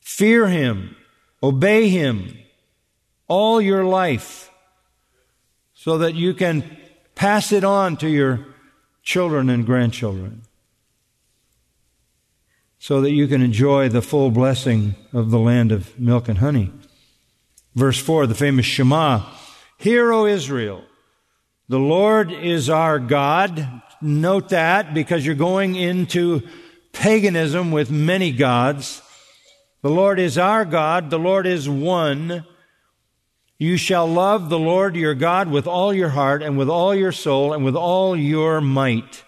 Fear 0.00 0.48
Him. 0.48 0.96
Obey 1.42 1.88
Him 1.88 2.36
all 3.28 3.60
your 3.60 3.84
life 3.84 4.50
so 5.74 5.98
that 5.98 6.14
you 6.16 6.34
can 6.34 6.79
pass 7.14 7.52
it 7.52 7.64
on 7.64 7.96
to 7.98 8.08
your 8.08 8.46
children 9.02 9.48
and 9.48 9.66
grandchildren 9.66 10.42
so 12.78 13.02
that 13.02 13.12
you 13.12 13.28
can 13.28 13.42
enjoy 13.42 13.88
the 13.88 14.02
full 14.02 14.30
blessing 14.30 14.94
of 15.12 15.30
the 15.30 15.38
land 15.38 15.70
of 15.70 15.98
milk 15.98 16.28
and 16.28 16.38
honey. 16.38 16.72
Verse 17.74 18.00
4, 18.00 18.26
the 18.26 18.34
famous 18.34 18.66
Shema. 18.66 19.22
Hear, 19.76 20.12
O 20.12 20.26
Israel, 20.26 20.82
the 21.68 21.78
Lord 21.78 22.32
is 22.32 22.68
our 22.68 22.98
God. 22.98 23.82
Note 24.00 24.48
that 24.48 24.94
because 24.94 25.24
you're 25.24 25.34
going 25.34 25.76
into 25.76 26.42
paganism 26.92 27.70
with 27.70 27.90
many 27.90 28.32
gods. 28.32 29.02
The 29.82 29.90
Lord 29.90 30.18
is 30.18 30.38
our 30.38 30.64
God. 30.64 31.10
The 31.10 31.18
Lord 31.18 31.46
is 31.46 31.68
one. 31.68 32.44
You 33.60 33.76
shall 33.76 34.06
love 34.06 34.48
the 34.48 34.58
Lord 34.58 34.96
your 34.96 35.14
God 35.14 35.50
with 35.50 35.66
all 35.66 35.92
your 35.92 36.08
heart 36.08 36.42
and 36.42 36.56
with 36.56 36.70
all 36.70 36.94
your 36.94 37.12
soul 37.12 37.52
and 37.52 37.62
with 37.62 37.76
all 37.76 38.16
your 38.16 38.62
might. 38.62 39.22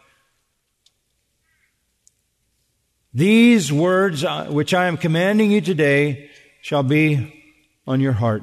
These 3.13 3.71
words 3.71 4.25
uh, 4.25 4.47
which 4.47 4.73
I 4.73 4.87
am 4.87 4.97
commanding 4.97 5.51
you 5.51 5.61
today 5.61 6.31
shall 6.63 6.83
be 6.83 7.45
on 7.87 8.01
your 8.01 8.15
heart. 8.15 8.43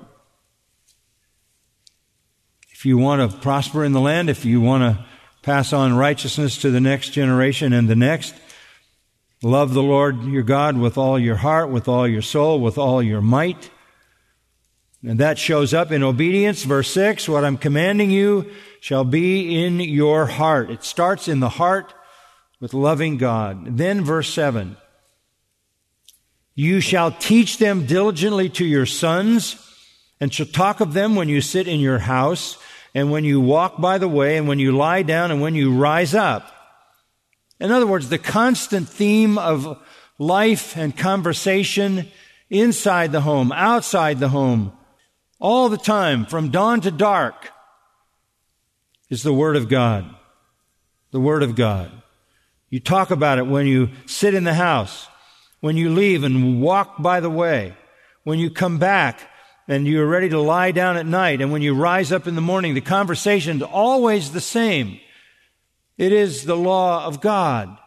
If 2.69 2.85
you 2.85 2.99
want 2.99 3.31
to 3.31 3.37
prosper 3.39 3.83
in 3.83 3.91
the 3.91 3.99
land, 3.99 4.29
if 4.29 4.45
you 4.45 4.61
want 4.61 4.83
to 4.83 5.03
pass 5.41 5.73
on 5.73 5.97
righteousness 5.97 6.59
to 6.59 6.69
the 6.69 6.79
next 6.79 7.09
generation 7.13 7.73
and 7.73 7.89
the 7.89 7.95
next, 7.95 8.35
love 9.41 9.73
the 9.73 9.81
Lord 9.81 10.23
your 10.25 10.43
God 10.43 10.77
with 10.77 10.99
all 10.99 11.17
your 11.17 11.37
heart, 11.37 11.71
with 11.71 11.87
all 11.87 12.07
your 12.07 12.21
soul, 12.21 12.59
with 12.59 12.77
all 12.77 13.01
your 13.01 13.21
might. 13.21 13.71
And 15.03 15.19
that 15.19 15.39
shows 15.39 15.73
up 15.73 15.91
in 15.91 16.03
obedience. 16.03 16.63
Verse 16.63 16.91
6, 16.91 17.29
what 17.29 17.45
I'm 17.45 17.57
commanding 17.57 18.11
you 18.11 18.51
shall 18.81 19.05
be 19.05 19.63
in 19.63 19.79
your 19.79 20.25
heart. 20.25 20.69
It 20.69 20.83
starts 20.83 21.27
in 21.27 21.39
the 21.39 21.49
heart 21.49 21.93
with 22.59 22.73
loving 22.73 23.17
God. 23.17 23.77
Then 23.77 24.03
verse 24.03 24.33
7. 24.33 24.75
You 26.53 26.81
shall 26.81 27.11
teach 27.11 27.57
them 27.57 27.85
diligently 27.85 28.49
to 28.49 28.65
your 28.65 28.85
sons, 28.85 29.65
and 30.19 30.33
shall 30.33 30.45
talk 30.45 30.81
of 30.81 30.91
them 30.91 31.15
when 31.15 31.29
you 31.29 31.39
sit 31.39 31.69
in 31.69 31.79
your 31.79 31.99
house, 31.99 32.57
and 32.93 33.09
when 33.09 33.23
you 33.23 33.39
walk 33.39 33.79
by 33.79 33.97
the 33.97 34.09
way, 34.09 34.35
and 34.35 34.49
when 34.49 34.59
you 34.59 34.75
lie 34.75 35.03
down, 35.03 35.31
and 35.31 35.41
when 35.41 35.55
you 35.55 35.73
rise 35.73 36.13
up. 36.13 36.51
In 37.61 37.71
other 37.71 37.87
words, 37.87 38.09
the 38.09 38.17
constant 38.17 38.89
theme 38.89 39.37
of 39.37 39.81
life 40.17 40.75
and 40.75 40.97
conversation 40.97 42.09
inside 42.49 43.13
the 43.13 43.21
home, 43.21 43.53
outside 43.53 44.19
the 44.19 44.29
home, 44.29 44.73
all 45.39 45.69
the 45.69 45.77
time, 45.77 46.25
from 46.25 46.49
dawn 46.49 46.81
to 46.81 46.91
dark, 46.91 47.51
is 49.09 49.23
the 49.23 49.33
Word 49.33 49.55
of 49.55 49.69
God. 49.69 50.13
The 51.11 51.19
Word 51.19 51.43
of 51.43 51.55
God. 51.55 51.91
You 52.69 52.79
talk 52.79 53.09
about 53.09 53.39
it 53.39 53.47
when 53.47 53.65
you 53.65 53.89
sit 54.05 54.33
in 54.33 54.43
the 54.43 54.53
house, 54.53 55.07
when 55.59 55.77
you 55.77 55.89
leave 55.89 56.23
and 56.23 56.61
walk 56.61 57.01
by 57.01 57.19
the 57.19 57.29
way, 57.29 57.73
when 58.23 58.37
you 58.37 58.49
come 58.49 58.77
back 58.77 59.21
and 59.69 59.87
you're 59.87 60.07
ready 60.07 60.29
to 60.29 60.39
lie 60.41 60.71
down 60.71 60.97
at 60.97 61.05
night, 61.05 61.41
and 61.41 61.51
when 61.51 61.61
you 61.61 61.75
rise 61.75 62.11
up 62.11 62.27
in 62.27 62.33
the 62.33 62.41
morning. 62.41 62.73
The 62.73 62.81
conversation's 62.81 63.61
always 63.61 64.31
the 64.31 64.41
same. 64.41 64.99
It 65.95 66.11
is 66.11 66.45
the 66.45 66.57
law 66.57 67.05
of 67.05 67.21
God. 67.21 67.77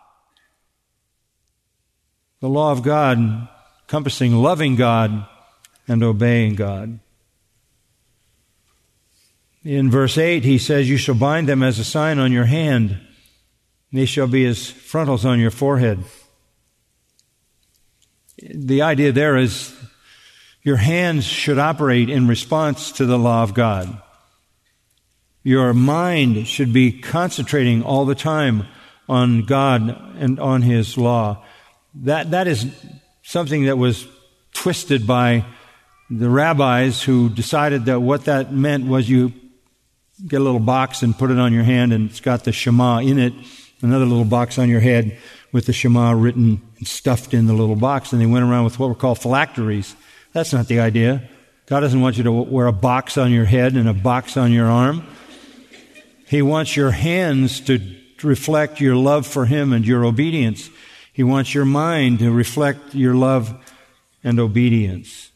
The 2.38 2.48
law 2.48 2.70
of 2.70 2.84
God 2.84 3.48
encompassing 3.82 4.32
loving 4.32 4.76
God 4.76 5.26
and 5.88 6.04
obeying 6.04 6.54
God. 6.54 7.00
In 9.64 9.90
verse 9.90 10.18
8, 10.18 10.44
he 10.44 10.58
says, 10.58 10.88
You 10.88 10.96
shall 10.96 11.14
bind 11.14 11.48
them 11.48 11.62
as 11.62 11.78
a 11.78 11.84
sign 11.84 12.18
on 12.18 12.32
your 12.32 12.46
hand 12.46 12.98
they 13.92 14.06
shall 14.06 14.26
be 14.26 14.46
as 14.46 14.70
frontals 14.70 15.24
on 15.24 15.38
your 15.38 15.50
forehead. 15.50 16.02
The 18.42 18.82
idea 18.82 19.12
there 19.12 19.36
is 19.36 19.74
your 20.62 20.76
hands 20.76 21.24
should 21.24 21.58
operate 21.58 22.08
in 22.08 22.26
response 22.26 22.92
to 22.92 23.04
the 23.04 23.18
law 23.18 23.42
of 23.42 23.52
God. 23.52 24.00
Your 25.42 25.74
mind 25.74 26.46
should 26.48 26.72
be 26.72 27.00
concentrating 27.00 27.82
all 27.82 28.06
the 28.06 28.14
time 28.14 28.66
on 29.08 29.44
God 29.44 29.82
and 30.16 30.40
on 30.40 30.62
His 30.62 30.96
law. 30.96 31.44
That, 31.94 32.30
that 32.30 32.46
is 32.46 32.66
something 33.22 33.66
that 33.66 33.76
was 33.76 34.06
twisted 34.54 35.06
by 35.06 35.44
the 36.08 36.30
rabbis 36.30 37.02
who 37.02 37.28
decided 37.28 37.86
that 37.86 38.00
what 38.00 38.24
that 38.24 38.52
meant 38.52 38.86
was 38.86 39.10
you 39.10 39.32
get 40.26 40.40
a 40.40 40.44
little 40.44 40.60
box 40.60 41.02
and 41.02 41.16
put 41.16 41.30
it 41.30 41.38
on 41.38 41.52
your 41.52 41.64
hand 41.64 41.92
and 41.92 42.10
it's 42.10 42.20
got 42.20 42.44
the 42.44 42.52
Shema 42.52 42.98
in 42.98 43.18
it 43.18 43.32
another 43.82 44.06
little 44.06 44.24
box 44.24 44.58
on 44.58 44.68
your 44.68 44.80
head 44.80 45.18
with 45.50 45.66
the 45.66 45.72
Shema 45.72 46.12
written 46.12 46.62
and 46.78 46.86
stuffed 46.86 47.34
in 47.34 47.46
the 47.46 47.52
little 47.52 47.76
box, 47.76 48.12
and 48.12 48.22
they 48.22 48.26
went 48.26 48.44
around 48.44 48.64
with 48.64 48.78
what 48.78 48.88
were 48.88 48.94
called 48.94 49.18
phylacteries. 49.18 49.94
That's 50.32 50.52
not 50.52 50.68
the 50.68 50.80
idea. 50.80 51.28
God 51.66 51.80
doesn't 51.80 52.00
want 52.00 52.16
you 52.16 52.24
to 52.24 52.32
wear 52.32 52.66
a 52.66 52.72
box 52.72 53.18
on 53.18 53.32
your 53.32 53.44
head 53.44 53.74
and 53.74 53.88
a 53.88 53.94
box 53.94 54.36
on 54.36 54.52
your 54.52 54.66
arm. 54.66 55.04
He 56.26 56.42
wants 56.42 56.76
your 56.76 56.92
hands 56.92 57.60
to 57.62 57.80
reflect 58.22 58.80
your 58.80 58.96
love 58.96 59.26
for 59.26 59.44
Him 59.44 59.72
and 59.72 59.86
your 59.86 60.04
obedience. 60.04 60.70
He 61.12 61.22
wants 61.22 61.54
your 61.54 61.64
mind 61.64 62.20
to 62.20 62.30
reflect 62.30 62.94
your 62.94 63.14
love 63.14 63.54
and 64.24 64.40
obedience. 64.40 65.31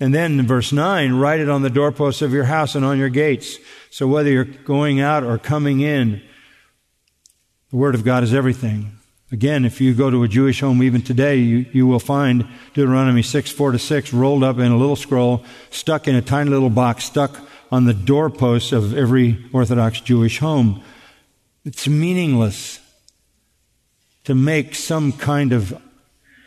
And 0.00 0.14
then 0.14 0.46
verse 0.46 0.72
9, 0.72 1.14
write 1.14 1.40
it 1.40 1.48
on 1.48 1.62
the 1.62 1.70
doorposts 1.70 2.22
of 2.22 2.32
your 2.32 2.44
house 2.44 2.74
and 2.74 2.84
on 2.84 2.98
your 2.98 3.08
gates. 3.08 3.58
So 3.90 4.06
whether 4.06 4.30
you're 4.30 4.44
going 4.44 5.00
out 5.00 5.24
or 5.24 5.38
coming 5.38 5.80
in, 5.80 6.22
the 7.70 7.76
Word 7.76 7.94
of 7.94 8.04
God 8.04 8.22
is 8.22 8.32
everything. 8.32 8.92
Again, 9.30 9.64
if 9.64 9.80
you 9.80 9.92
go 9.92 10.08
to 10.08 10.22
a 10.22 10.28
Jewish 10.28 10.60
home 10.60 10.82
even 10.82 11.02
today, 11.02 11.36
you, 11.36 11.66
you 11.72 11.86
will 11.86 11.98
find 11.98 12.46
Deuteronomy 12.72 13.22
6, 13.22 13.50
4 13.50 13.72
to 13.72 13.78
6 13.78 14.12
rolled 14.14 14.42
up 14.42 14.58
in 14.58 14.72
a 14.72 14.76
little 14.76 14.96
scroll, 14.96 15.44
stuck 15.70 16.08
in 16.08 16.14
a 16.14 16.22
tiny 16.22 16.48
little 16.48 16.70
box, 16.70 17.04
stuck 17.04 17.38
on 17.70 17.84
the 17.84 17.92
doorposts 17.92 18.72
of 18.72 18.96
every 18.96 19.44
Orthodox 19.52 20.00
Jewish 20.00 20.38
home. 20.38 20.82
It's 21.64 21.86
meaningless 21.86 22.80
to 24.24 24.34
make 24.34 24.74
some 24.74 25.12
kind 25.12 25.52
of 25.52 25.78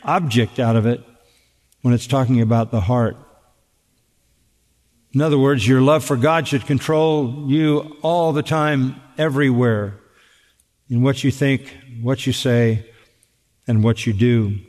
object 0.04 0.60
out 0.60 0.76
of 0.76 0.88
it 0.88 1.04
when 1.84 1.94
it's 1.94 2.08
talking 2.08 2.42
about 2.42 2.72
the 2.72 2.82
heart. 2.82 3.16
In 5.14 5.22
other 5.22 5.38
words, 5.38 5.68
your 5.68 5.82
love 5.82 6.06
for 6.06 6.16
God 6.16 6.48
should 6.48 6.66
control 6.66 7.46
you 7.48 7.98
all 8.02 8.32
the 8.32 8.44
time, 8.44 9.02
everywhere 9.18 10.00
in 10.90 11.02
what 11.02 11.24
you 11.24 11.32
think, 11.32 11.76
what 12.02 12.26
you 12.26 12.34
say, 12.34 12.90
and 13.68 13.84
what 13.84 14.06
you 14.06 14.14
do. 14.14 14.60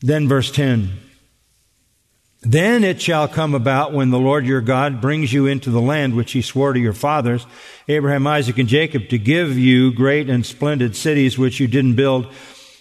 Then 0.00 0.28
verse 0.28 0.50
10. 0.50 0.90
Then 2.42 2.84
it 2.84 3.00
shall 3.00 3.26
come 3.26 3.54
about 3.54 3.94
when 3.94 4.10
the 4.10 4.18
Lord 4.18 4.46
your 4.46 4.60
God 4.60 5.00
brings 5.00 5.32
you 5.32 5.46
into 5.46 5.70
the 5.70 5.80
land 5.80 6.14
which 6.14 6.32
he 6.32 6.42
swore 6.42 6.74
to 6.74 6.78
your 6.78 6.92
fathers, 6.92 7.46
Abraham, 7.88 8.26
Isaac, 8.26 8.58
and 8.58 8.68
Jacob, 8.68 9.08
to 9.08 9.18
give 9.18 9.58
you 9.58 9.94
great 9.94 10.28
and 10.28 10.44
splendid 10.44 10.94
cities 10.94 11.38
which 11.38 11.58
you 11.58 11.66
didn't 11.66 11.96
build, 11.96 12.30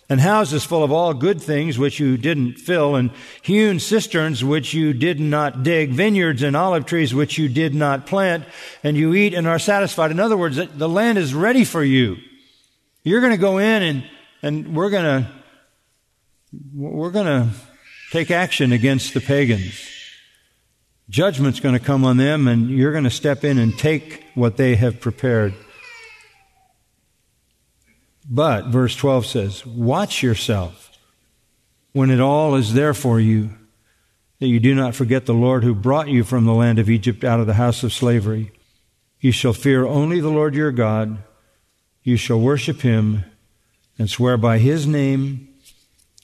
and 0.10 0.20
houses 0.20 0.64
full 0.64 0.84
of 0.84 0.92
all 0.92 1.14
good 1.14 1.42
things 1.42 1.80
which 1.80 2.00
you 2.00 2.18
didn't 2.18 2.56
fill, 2.56 2.96
and 2.96 3.12
hewn 3.42 3.80
cisterns 3.80 4.44
which 4.44 4.74
you 4.74 4.94
did 4.94 5.20
not 5.20 5.64
dig, 5.64 5.92
vineyards 5.92 6.44
and 6.44 6.56
olive 6.56 6.86
trees 6.86 7.14
which 7.14 7.38
you 7.38 7.48
did 7.48 7.74
not 7.74 8.06
plant, 8.06 8.46
and 8.84 8.98
you 8.98 9.14
eat 9.14 9.34
and 9.34 9.48
are 9.48 9.60
satisfied. 9.60 10.12
In 10.12 10.20
other 10.20 10.38
words, 10.38 10.58
the 10.58 10.90
land 10.90 11.18
is 11.18 11.34
ready 11.34 11.64
for 11.64 11.84
you. 11.84 12.18
You're 13.04 13.22
going 13.22 13.32
to 13.32 13.38
go 13.38 13.58
in 13.58 13.84
and, 13.84 14.04
and 14.42 14.76
we're 14.76 14.90
going 14.90 15.24
to, 15.24 15.30
we're 16.74 17.12
going 17.12 17.26
to 17.26 17.50
take 18.12 18.30
action 18.30 18.72
against 18.72 19.14
the 19.14 19.22
pagans. 19.22 19.90
Judgment's 21.10 21.60
going 21.60 21.78
to 21.78 21.84
come 21.84 22.06
on 22.06 22.18
them, 22.18 22.48
and 22.48 22.70
you're 22.70 22.92
going 22.92 23.04
to 23.04 23.10
step 23.10 23.44
in 23.44 23.58
and 23.58 23.78
take 23.78 24.24
what 24.36 24.58
they 24.58 24.76
have 24.76 25.00
prepared. 25.00 25.54
But, 28.30 28.68
verse 28.68 28.96
12 28.96 29.26
says, 29.26 29.66
Watch 29.66 30.24
yourself 30.24 30.92
when 31.92 32.10
it 32.10 32.20
all 32.20 32.56
is 32.56 32.74
there 32.74 32.94
for 32.94 33.20
you, 33.20 33.52
that 34.40 34.48
you 34.48 34.60
do 34.60 34.74
not 34.74 34.96
forget 34.96 35.26
the 35.26 35.34
Lord 35.34 35.64
who 35.64 35.76
brought 35.76 36.08
you 36.08 36.24
from 36.24 36.46
the 36.46 36.54
land 36.54 36.80
of 36.80 36.90
Egypt 36.90 37.24
out 37.24 37.40
of 37.40 37.48
the 37.48 37.54
house 37.56 37.84
of 37.84 37.94
slavery. 37.94 38.52
You 39.20 39.32
shall 39.32 39.54
fear 39.54 39.86
only 39.86 40.20
the 40.20 40.30
Lord 40.30 40.56
your 40.56 40.72
God. 40.72 41.18
You 42.02 42.18
shall 42.18 42.40
worship 42.40 42.82
him 42.82 43.24
and 43.98 44.10
swear 44.10 44.38
by 44.38 44.58
his 44.58 44.88
name 44.88 45.54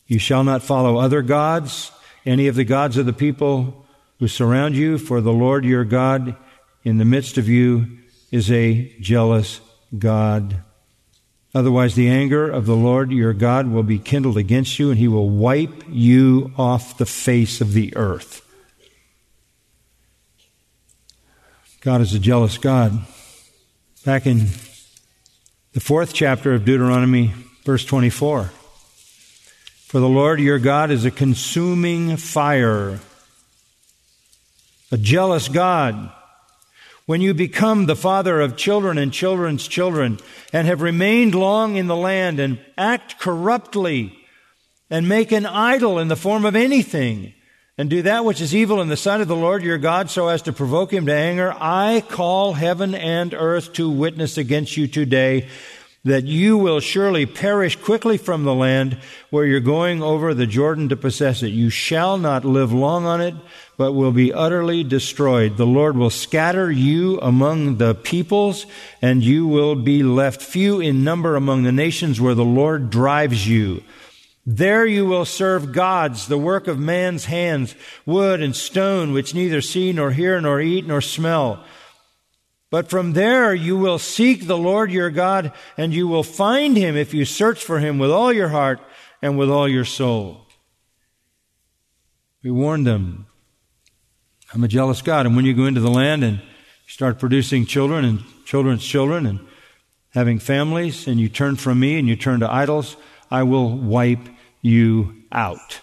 you 0.09 0.17
shall 0.17 0.43
not 0.43 0.63
follow 0.63 0.97
other 0.97 1.21
gods, 1.21 1.91
any 2.25 2.47
of 2.47 2.55
the 2.55 2.63
gods 2.63 2.97
of 2.97 3.05
the 3.05 3.13
people 3.13 3.85
who 4.17 4.27
surround 4.27 4.75
you, 4.75 4.97
for 4.97 5.21
the 5.21 5.31
Lord 5.31 5.63
your 5.63 5.85
God 5.85 6.35
in 6.83 6.97
the 6.97 7.05
midst 7.05 7.37
of 7.37 7.47
you 7.47 7.99
is 8.31 8.51
a 8.51 8.91
jealous 8.99 9.61
God. 9.97 10.63
Otherwise, 11.53 11.95
the 11.95 12.07
anger 12.07 12.49
of 12.49 12.67
the 12.67 12.75
Lord 12.75 13.11
your 13.11 13.33
God 13.33 13.67
will 13.67 13.83
be 13.83 13.97
kindled 13.97 14.37
against 14.37 14.77
you, 14.77 14.91
and 14.91 14.99
he 14.99 15.07
will 15.07 15.29
wipe 15.29 15.83
you 15.89 16.51
off 16.57 16.97
the 16.97 17.07
face 17.07 17.59
of 17.59 17.73
the 17.73 17.95
earth. 17.95 18.45
God 21.81 22.01
is 22.01 22.13
a 22.13 22.19
jealous 22.19 22.57
God. 22.57 22.99
Back 24.05 24.27
in 24.27 24.47
the 25.73 25.79
fourth 25.79 26.13
chapter 26.13 26.53
of 26.53 26.65
Deuteronomy, 26.65 27.33
verse 27.63 27.83
24. 27.85 28.51
For 29.87 29.99
the 29.99 30.07
Lord 30.07 30.39
your 30.39 30.59
God 30.59 30.91
is 30.91 31.05
a 31.05 31.11
consuming 31.11 32.17
fire, 32.17 32.99
a 34.91 34.97
jealous 34.97 35.47
God. 35.47 36.11
When 37.09 37.21
you 37.21 37.33
become 37.33 37.87
the 37.87 37.95
father 37.95 38.39
of 38.39 38.55
children 38.55 38.99
and 38.99 39.11
children's 39.11 39.67
children, 39.67 40.19
and 40.53 40.67
have 40.67 40.83
remained 40.83 41.33
long 41.33 41.75
in 41.75 41.87
the 41.87 41.95
land, 41.95 42.39
and 42.39 42.59
act 42.77 43.17
corruptly, 43.17 44.15
and 44.91 45.09
make 45.09 45.31
an 45.31 45.47
idol 45.47 45.97
in 45.97 46.07
the 46.07 46.15
form 46.15 46.45
of 46.45 46.55
anything, 46.55 47.33
and 47.79 47.89
do 47.89 48.03
that 48.03 48.25
which 48.25 48.41
is 48.41 48.53
evil 48.53 48.79
in 48.79 48.89
the 48.89 48.95
sight 48.95 49.21
of 49.21 49.27
the 49.27 49.35
Lord 49.35 49.63
your 49.63 49.79
God 49.79 50.11
so 50.11 50.27
as 50.27 50.43
to 50.43 50.53
provoke 50.53 50.93
him 50.93 51.07
to 51.07 51.11
anger, 51.11 51.51
I 51.59 52.03
call 52.07 52.53
heaven 52.53 52.93
and 52.93 53.33
earth 53.33 53.73
to 53.73 53.89
witness 53.89 54.37
against 54.37 54.77
you 54.77 54.85
today 54.85 55.47
that 56.03 56.25
you 56.25 56.59
will 56.59 56.79
surely 56.79 57.25
perish 57.25 57.75
quickly 57.75 58.17
from 58.17 58.43
the 58.43 58.53
land 58.53 58.97
where 59.31 59.45
you're 59.45 59.59
going 59.59 60.03
over 60.03 60.33
the 60.35 60.45
Jordan 60.45 60.89
to 60.89 60.95
possess 60.95 61.41
it. 61.41 61.49
You 61.49 61.71
shall 61.71 62.19
not 62.19 62.45
live 62.45 62.71
long 62.71 63.05
on 63.05 63.19
it, 63.19 63.33
but 63.79 63.93
will 63.93 64.11
be 64.11 64.33
utterly 64.33 64.83
destroyed. 64.83 65.55
The 65.55 65.65
Lord 65.65 65.95
will 65.95 66.09
scatter 66.09 66.69
you 66.69 67.17
among 67.21 67.77
the 67.77 67.95
peoples, 67.95 68.65
and 69.01 69.23
you 69.23 69.47
will 69.47 69.73
be 69.73 70.03
left 70.03 70.41
few 70.41 70.81
in 70.81 71.05
number 71.05 71.37
among 71.37 71.63
the 71.63 71.71
nations 71.71 72.19
where 72.19 72.35
the 72.35 72.43
Lord 72.43 72.89
drives 72.89 73.47
you. 73.47 73.81
There 74.45 74.85
you 74.85 75.05
will 75.05 75.23
serve 75.23 75.71
gods, 75.71 76.27
the 76.27 76.37
work 76.37 76.67
of 76.67 76.77
man's 76.77 77.23
hands, 77.23 77.73
wood 78.05 78.41
and 78.41 78.53
stone, 78.53 79.13
which 79.13 79.33
neither 79.33 79.61
see 79.61 79.93
nor 79.93 80.11
hear 80.11 80.41
nor 80.41 80.59
eat 80.59 80.85
nor 80.85 80.99
smell. 80.99 81.63
But 82.69 82.89
from 82.89 83.13
there 83.13 83.53
you 83.53 83.77
will 83.77 83.97
seek 83.97 84.45
the 84.45 84.57
Lord 84.57 84.91
your 84.91 85.09
God 85.09 85.53
and 85.77 85.93
you 85.93 86.05
will 86.05 86.23
find 86.23 86.75
him 86.75 86.97
if 86.97 87.13
you 87.13 87.23
search 87.23 87.63
for 87.63 87.79
him 87.79 87.97
with 87.97 88.11
all 88.11 88.33
your 88.33 88.49
heart 88.49 88.81
and 89.21 89.37
with 89.37 89.49
all 89.49 89.69
your 89.69 89.85
soul. 89.85 90.47
We 92.43 92.51
warned 92.51 92.85
them. 92.85 93.28
I'm 94.53 94.63
a 94.63 94.67
jealous 94.67 95.01
God. 95.01 95.25
And 95.25 95.35
when 95.35 95.45
you 95.45 95.53
go 95.53 95.65
into 95.65 95.81
the 95.81 95.91
land 95.91 96.23
and 96.23 96.41
start 96.87 97.19
producing 97.19 97.65
children 97.65 98.03
and 98.03 98.23
children's 98.45 98.83
children 98.83 99.25
and 99.25 99.39
having 100.11 100.39
families 100.39 101.07
and 101.07 101.19
you 101.19 101.29
turn 101.29 101.55
from 101.55 101.79
me 101.79 101.99
and 101.99 102.07
you 102.07 102.15
turn 102.15 102.39
to 102.39 102.51
idols, 102.51 102.97
I 103.29 103.43
will 103.43 103.77
wipe 103.77 104.27
you 104.61 105.15
out. 105.31 105.81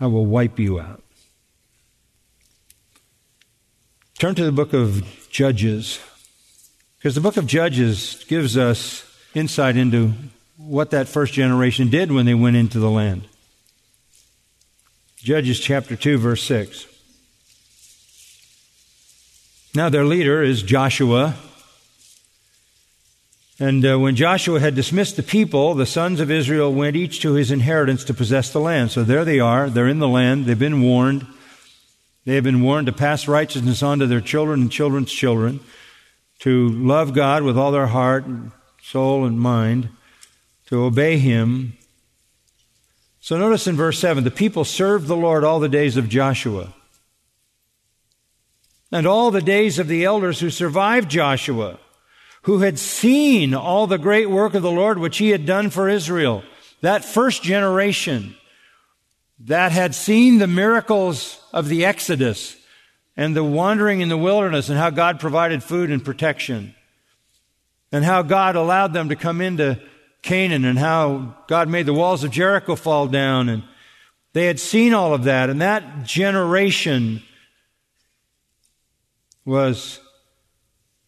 I 0.00 0.06
will 0.06 0.26
wipe 0.26 0.58
you 0.58 0.78
out. 0.78 1.02
Turn 4.18 4.34
to 4.34 4.44
the 4.44 4.52
book 4.52 4.72
of 4.72 5.28
Judges, 5.30 6.00
because 6.98 7.14
the 7.14 7.20
book 7.20 7.36
of 7.36 7.46
Judges 7.46 8.24
gives 8.28 8.56
us 8.56 9.04
insight 9.34 9.76
into 9.76 10.12
what 10.56 10.90
that 10.90 11.08
first 11.08 11.32
generation 11.32 11.88
did 11.88 12.10
when 12.10 12.26
they 12.26 12.34
went 12.34 12.56
into 12.56 12.80
the 12.80 12.90
land. 12.90 13.28
Judges 15.28 15.60
chapter 15.60 15.94
2, 15.94 16.16
verse 16.16 16.42
6. 16.44 16.86
Now, 19.74 19.90
their 19.90 20.06
leader 20.06 20.42
is 20.42 20.62
Joshua. 20.62 21.34
And 23.60 23.84
uh, 23.84 23.98
when 23.98 24.16
Joshua 24.16 24.58
had 24.58 24.74
dismissed 24.74 25.16
the 25.16 25.22
people, 25.22 25.74
the 25.74 25.84
sons 25.84 26.20
of 26.20 26.30
Israel 26.30 26.72
went 26.72 26.96
each 26.96 27.20
to 27.20 27.34
his 27.34 27.50
inheritance 27.50 28.04
to 28.04 28.14
possess 28.14 28.50
the 28.50 28.58
land. 28.58 28.90
So 28.90 29.04
there 29.04 29.22
they 29.26 29.38
are. 29.38 29.68
They're 29.68 29.86
in 29.86 29.98
the 29.98 30.08
land. 30.08 30.46
They've 30.46 30.58
been 30.58 30.80
warned. 30.80 31.26
They 32.24 32.36
have 32.36 32.44
been 32.44 32.62
warned 32.62 32.86
to 32.86 32.94
pass 32.94 33.28
righteousness 33.28 33.82
on 33.82 33.98
to 33.98 34.06
their 34.06 34.22
children 34.22 34.62
and 34.62 34.72
children's 34.72 35.12
children, 35.12 35.60
to 36.38 36.70
love 36.70 37.12
God 37.12 37.42
with 37.42 37.58
all 37.58 37.70
their 37.70 37.88
heart, 37.88 38.24
and 38.24 38.50
soul, 38.82 39.26
and 39.26 39.38
mind, 39.38 39.90
to 40.68 40.84
obey 40.84 41.18
Him. 41.18 41.77
So 43.28 43.36
notice 43.36 43.66
in 43.66 43.76
verse 43.76 43.98
7 43.98 44.24
the 44.24 44.30
people 44.30 44.64
served 44.64 45.06
the 45.06 45.14
Lord 45.14 45.44
all 45.44 45.60
the 45.60 45.68
days 45.68 45.98
of 45.98 46.08
Joshua 46.08 46.72
and 48.90 49.06
all 49.06 49.30
the 49.30 49.42
days 49.42 49.78
of 49.78 49.86
the 49.86 50.06
elders 50.06 50.40
who 50.40 50.48
survived 50.48 51.10
Joshua, 51.10 51.78
who 52.44 52.60
had 52.60 52.78
seen 52.78 53.52
all 53.52 53.86
the 53.86 53.98
great 53.98 54.30
work 54.30 54.54
of 54.54 54.62
the 54.62 54.70
Lord 54.70 54.98
which 54.98 55.18
he 55.18 55.28
had 55.28 55.44
done 55.44 55.68
for 55.68 55.90
Israel. 55.90 56.42
That 56.80 57.04
first 57.04 57.42
generation 57.42 58.34
that 59.40 59.72
had 59.72 59.94
seen 59.94 60.38
the 60.38 60.46
miracles 60.46 61.38
of 61.52 61.68
the 61.68 61.84
Exodus 61.84 62.56
and 63.14 63.36
the 63.36 63.44
wandering 63.44 64.00
in 64.00 64.08
the 64.08 64.16
wilderness 64.16 64.70
and 64.70 64.78
how 64.78 64.88
God 64.88 65.20
provided 65.20 65.62
food 65.62 65.90
and 65.90 66.02
protection 66.02 66.74
and 67.92 68.06
how 68.06 68.22
God 68.22 68.56
allowed 68.56 68.94
them 68.94 69.10
to 69.10 69.16
come 69.16 69.42
into 69.42 69.78
Canaan 70.22 70.64
and 70.64 70.78
how 70.78 71.36
God 71.46 71.68
made 71.68 71.86
the 71.86 71.94
walls 71.94 72.24
of 72.24 72.30
Jericho 72.30 72.76
fall 72.76 73.06
down 73.06 73.48
and 73.48 73.62
they 74.32 74.46
had 74.46 74.60
seen 74.60 74.94
all 74.94 75.14
of 75.14 75.24
that 75.24 75.50
and 75.50 75.60
that 75.60 76.04
generation 76.04 77.22
was 79.44 80.00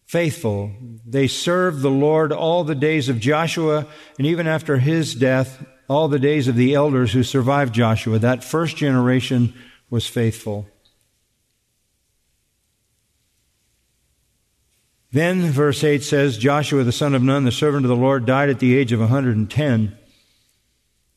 faithful. 0.05 0.71
They 1.05 1.27
served 1.27 1.81
the 1.81 1.91
Lord 1.91 2.31
all 2.31 2.63
the 2.63 2.75
days 2.75 3.09
of 3.09 3.19
Joshua 3.19 3.85
and 4.17 4.27
even 4.27 4.47
after 4.47 4.77
his 4.77 5.13
death 5.15 5.63
all 5.87 6.07
the 6.07 6.19
days 6.19 6.47
of 6.47 6.55
the 6.55 6.73
elders 6.73 7.11
who 7.11 7.21
survived 7.21 7.75
Joshua. 7.75 8.17
That 8.17 8.43
first 8.43 8.77
generation 8.77 9.53
was 9.89 10.07
faithful. 10.07 10.67
Then, 15.11 15.51
verse 15.51 15.83
8 15.83 16.03
says, 16.03 16.37
Joshua 16.37 16.83
the 16.83 16.91
son 16.91 17.13
of 17.13 17.21
Nun, 17.21 17.43
the 17.43 17.51
servant 17.51 17.85
of 17.85 17.89
the 17.89 17.95
Lord, 17.95 18.25
died 18.25 18.49
at 18.49 18.59
the 18.59 18.77
age 18.77 18.91
of 18.91 18.99
110. 19.01 19.97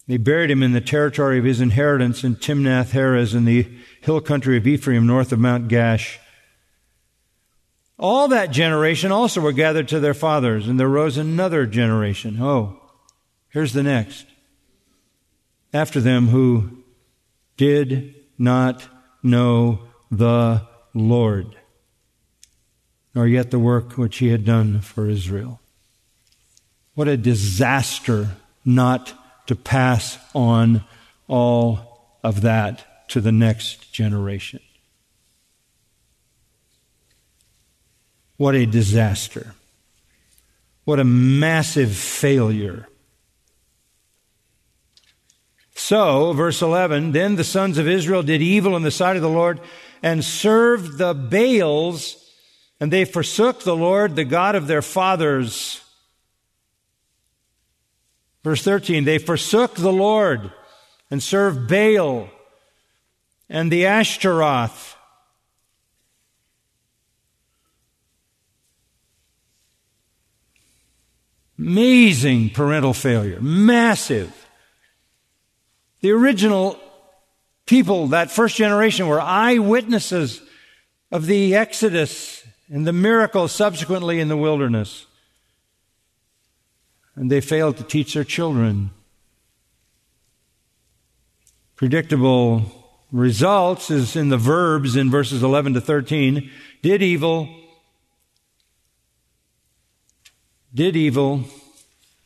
They 0.06 0.16
buried 0.16 0.50
him 0.50 0.62
in 0.62 0.72
the 0.72 0.80
territory 0.80 1.38
of 1.38 1.44
his 1.44 1.60
inheritance 1.60 2.24
in 2.24 2.36
Timnath 2.36 2.90
Heres 2.90 3.34
in 3.34 3.44
the 3.44 3.66
hill 4.00 4.20
country 4.20 4.56
of 4.56 4.66
Ephraim 4.66 5.06
north 5.06 5.32
of 5.32 5.38
Mount 5.38 5.68
Gaash. 5.68 6.18
All 7.98 8.28
that 8.28 8.50
generation 8.50 9.12
also 9.12 9.40
were 9.40 9.52
gathered 9.52 9.88
to 9.88 10.00
their 10.00 10.14
fathers, 10.14 10.66
and 10.66 10.78
there 10.78 10.88
rose 10.88 11.16
another 11.16 11.64
generation. 11.64 12.38
Oh, 12.40 12.80
here's 13.50 13.72
the 13.72 13.82
next 13.82 14.26
after 15.72 16.00
them 16.00 16.28
who 16.28 16.84
did 17.56 18.14
not 18.38 18.88
know 19.22 19.80
the 20.10 20.66
Lord, 20.94 21.56
nor 23.14 23.26
yet 23.26 23.50
the 23.50 23.58
work 23.58 23.96
which 23.96 24.18
he 24.18 24.28
had 24.28 24.44
done 24.44 24.80
for 24.80 25.08
Israel. 25.08 25.60
What 26.94 27.08
a 27.08 27.16
disaster 27.16 28.28
not 28.64 29.12
to 29.46 29.56
pass 29.56 30.18
on 30.34 30.84
all 31.28 32.18
of 32.22 32.40
that 32.42 33.08
to 33.08 33.20
the 33.20 33.32
next 33.32 33.92
generation. 33.92 34.60
What 38.36 38.54
a 38.54 38.66
disaster. 38.66 39.54
What 40.84 41.00
a 41.00 41.04
massive 41.04 41.94
failure. 41.94 42.88
So, 45.74 46.32
verse 46.32 46.62
11, 46.62 47.12
then 47.12 47.36
the 47.36 47.44
sons 47.44 47.78
of 47.78 47.88
Israel 47.88 48.22
did 48.22 48.42
evil 48.42 48.76
in 48.76 48.82
the 48.82 48.90
sight 48.90 49.16
of 49.16 49.22
the 49.22 49.28
Lord 49.28 49.60
and 50.02 50.24
served 50.24 50.98
the 50.98 51.14
Baals, 51.14 52.23
and 52.84 52.92
they 52.92 53.06
forsook 53.06 53.62
the 53.62 53.74
Lord, 53.74 54.14
the 54.14 54.26
God 54.26 54.54
of 54.54 54.66
their 54.66 54.82
fathers. 54.82 55.80
Verse 58.42 58.62
13, 58.62 59.04
they 59.04 59.16
forsook 59.16 59.76
the 59.76 59.90
Lord 59.90 60.52
and 61.10 61.22
served 61.22 61.66
Baal 61.66 62.28
and 63.48 63.72
the 63.72 63.86
Ashtaroth. 63.86 64.96
Amazing 71.58 72.50
parental 72.50 72.92
failure. 72.92 73.40
Massive. 73.40 74.46
The 76.02 76.10
original 76.10 76.78
people, 77.64 78.08
that 78.08 78.30
first 78.30 78.56
generation, 78.56 79.08
were 79.08 79.22
eyewitnesses 79.22 80.42
of 81.10 81.24
the 81.24 81.54
Exodus 81.54 82.43
and 82.68 82.86
the 82.86 82.92
miracles 82.92 83.52
subsequently 83.52 84.20
in 84.20 84.28
the 84.28 84.36
wilderness. 84.36 85.06
And 87.14 87.30
they 87.30 87.40
failed 87.40 87.76
to 87.76 87.84
teach 87.84 88.14
their 88.14 88.24
children. 88.24 88.90
Predictable 91.76 92.64
results 93.12 93.90
is 93.90 94.16
in 94.16 94.28
the 94.28 94.38
verbs 94.38 94.96
in 94.96 95.10
verses 95.10 95.42
11 95.42 95.74
to 95.74 95.80
13. 95.80 96.50
Did 96.82 97.02
evil, 97.02 97.48
did 100.74 100.96
evil, 100.96 101.44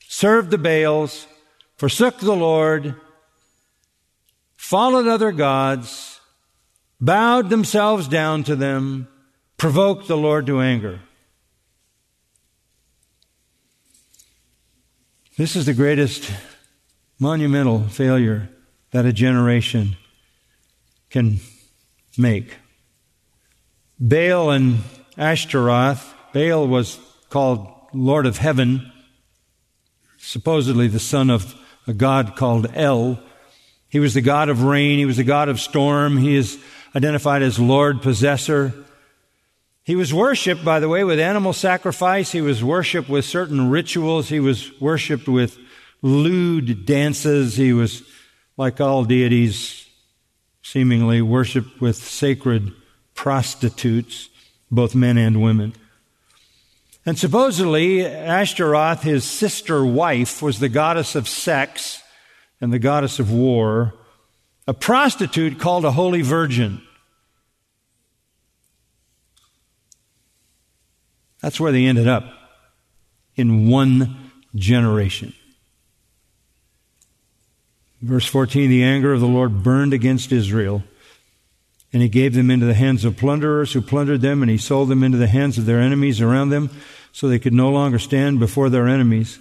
served 0.09 0.51
the 0.51 0.59
Baals, 0.59 1.27
forsook 1.77 2.19
the 2.21 2.35
Lord, 2.35 2.95
followed 4.57 5.07
other 5.07 5.33
gods, 5.33 6.21
bowed 7.01 7.51
themselves 7.51 8.09
down 8.09 8.43
to 8.45 8.57
them, 8.57 9.09
provoked 9.59 10.07
the 10.07 10.17
Lord 10.17 10.47
to 10.47 10.61
anger. 10.61 11.01
This 15.37 15.55
is 15.57 15.67
the 15.67 15.75
greatest 15.75 16.33
monumental 17.19 17.83
failure 17.83 18.49
that 18.93 19.05
a 19.05 19.13
generation 19.13 19.97
can 21.11 21.41
make. 22.17 22.57
Baal 24.01 24.51
and 24.51 24.79
Ashtaroth, 25.17 26.15
Baal 26.33 26.67
was 26.67 27.01
called 27.29 27.69
Lord 27.93 28.27
of 28.27 28.39
Heaven, 28.39 28.93
supposedly 30.19 30.87
the 30.87 31.01
son 31.01 31.31
of 31.31 31.55
a 31.87 31.93
god 31.93 32.37
called 32.37 32.71
El. 32.75 33.21
He 33.89 33.99
was 33.99 34.15
the 34.15 34.21
God 34.21 34.49
of 34.49 34.63
rain. 34.63 34.99
He 34.99 35.07
was 35.07 35.17
the 35.17 35.25
God 35.25 35.49
of 35.49 35.59
storm. 35.59 36.19
He 36.19 36.37
is 36.37 36.63
identified 36.95 37.43
as 37.43 37.59
Lord 37.59 38.03
Possessor. 38.03 38.73
He 39.89 39.97
was 39.97 40.13
worshiped, 40.13 40.67
by 40.67 40.81
the 40.81 40.89
way, 40.91 41.03
with 41.03 41.19
animal 41.19 41.55
sacrifice. 41.55 42.31
He 42.31 42.43
was 42.43 42.63
worshiped 42.63 43.09
with 43.09 43.25
certain 43.25 43.71
rituals. 43.71 44.29
He 44.29 44.39
was 44.39 44.79
worshiped 44.83 45.27
with 45.27 45.57
lewd 46.03 46.85
dances. 46.85 47.57
He 47.57 47.73
was, 47.73 48.03
like 48.59 48.83
all 48.83 49.05
deities, 49.05 49.87
seemingly 50.63 51.23
worshiped 51.23 51.81
with 51.81 51.97
sacred 51.97 52.75
prostitutes, 53.15 54.29
both 54.71 54.95
men 54.95 55.17
and 55.17 55.41
women. 55.41 55.73
And 57.07 57.19
supposedly, 57.19 58.05
Ashtaroth, 58.05 59.05
his 59.05 59.25
sister 59.25 59.87
wife, 59.87 60.43
was 60.43 60.59
the 60.59 60.69
goddess 60.69 61.15
of 61.15 61.27
sex 61.27 62.03
and 62.61 62.75
the 62.75 62.79
goddess 62.79 63.19
of 63.19 63.33
war, 63.33 63.95
a 64.67 64.75
prostitute 64.75 65.59
called 65.59 65.87
a 65.87 65.93
holy 65.93 66.21
virgin. 66.21 66.83
That's 71.49 71.59
where 71.59 71.73
they 71.73 71.87
ended 71.87 72.07
up 72.07 72.25
in 73.35 73.71
one 73.71 74.33
generation. 74.55 75.33
Verse 78.03 78.27
14 78.27 78.69
The 78.69 78.85
anger 78.85 79.15
of 79.15 79.21
the 79.21 79.27
Lord 79.27 79.63
burned 79.63 79.95
against 79.95 80.31
Israel, 80.31 80.83
and 81.91 82.03
he 82.03 82.11
gave 82.11 82.35
them 82.35 82.51
into 82.51 82.67
the 82.67 82.75
hands 82.75 83.03
of 83.07 83.17
plunderers 83.17 83.73
who 83.73 83.81
plundered 83.81 84.21
them, 84.21 84.43
and 84.43 84.51
he 84.51 84.59
sold 84.59 84.91
them 84.91 85.03
into 85.03 85.17
the 85.17 85.27
hands 85.27 85.57
of 85.57 85.65
their 85.65 85.81
enemies 85.81 86.21
around 86.21 86.51
them, 86.51 86.69
so 87.13 87.27
they 87.27 87.39
could 87.39 87.55
no 87.55 87.71
longer 87.71 87.99
stand 87.99 88.39
before 88.39 88.69
their 88.69 88.87
enemies. 88.87 89.39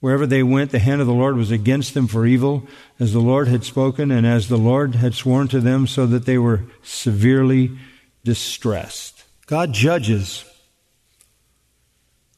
Wherever 0.00 0.26
they 0.26 0.42
went, 0.42 0.72
the 0.72 0.80
hand 0.80 1.00
of 1.00 1.06
the 1.06 1.12
Lord 1.12 1.36
was 1.36 1.52
against 1.52 1.94
them 1.94 2.08
for 2.08 2.26
evil, 2.26 2.66
as 2.98 3.12
the 3.12 3.20
Lord 3.20 3.46
had 3.46 3.62
spoken 3.62 4.10
and 4.10 4.26
as 4.26 4.48
the 4.48 4.58
Lord 4.58 4.96
had 4.96 5.14
sworn 5.14 5.46
to 5.46 5.60
them, 5.60 5.86
so 5.86 6.06
that 6.06 6.26
they 6.26 6.38
were 6.38 6.64
severely 6.82 7.78
distressed. 8.24 9.22
God 9.46 9.72
judges 9.72 10.44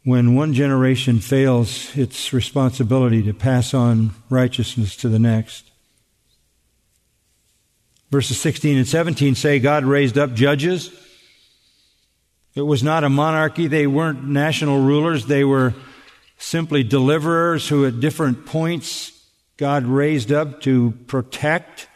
when 0.05 0.35
one 0.35 0.53
generation 0.53 1.21
fails 1.21 1.97
its 1.97 2.33
responsibility 2.33 3.23
to 3.23 3.33
pass 3.33 3.73
on 3.73 4.11
righteousness 4.31 4.97
to 4.97 5.09
the 5.09 5.19
next. 5.19 5.71
Verses 8.11 8.41
16 8.41 8.79
and 8.79 8.89
17 8.89 9.35
say 9.35 9.59
God 9.59 9.85
raised 9.85 10.19
up 10.19 10.35
judges. 10.35 10.91
It 12.55 12.63
was 12.63 12.83
not 12.83 13.05
a 13.05 13.09
monarchy. 13.09 13.69
They 13.69 13.87
weren't 13.87 14.25
national 14.25 14.81
rulers. 14.81 15.27
They 15.27 15.45
were 15.45 15.75
simply 16.37 16.83
deliverers 16.83 17.69
who 17.69 17.87
at 17.87 18.01
different 18.01 18.45
points 18.45 19.13
God 19.57 19.85
raised 19.85 20.33
up 20.33 20.61
to 20.63 20.93
protect 21.07 21.89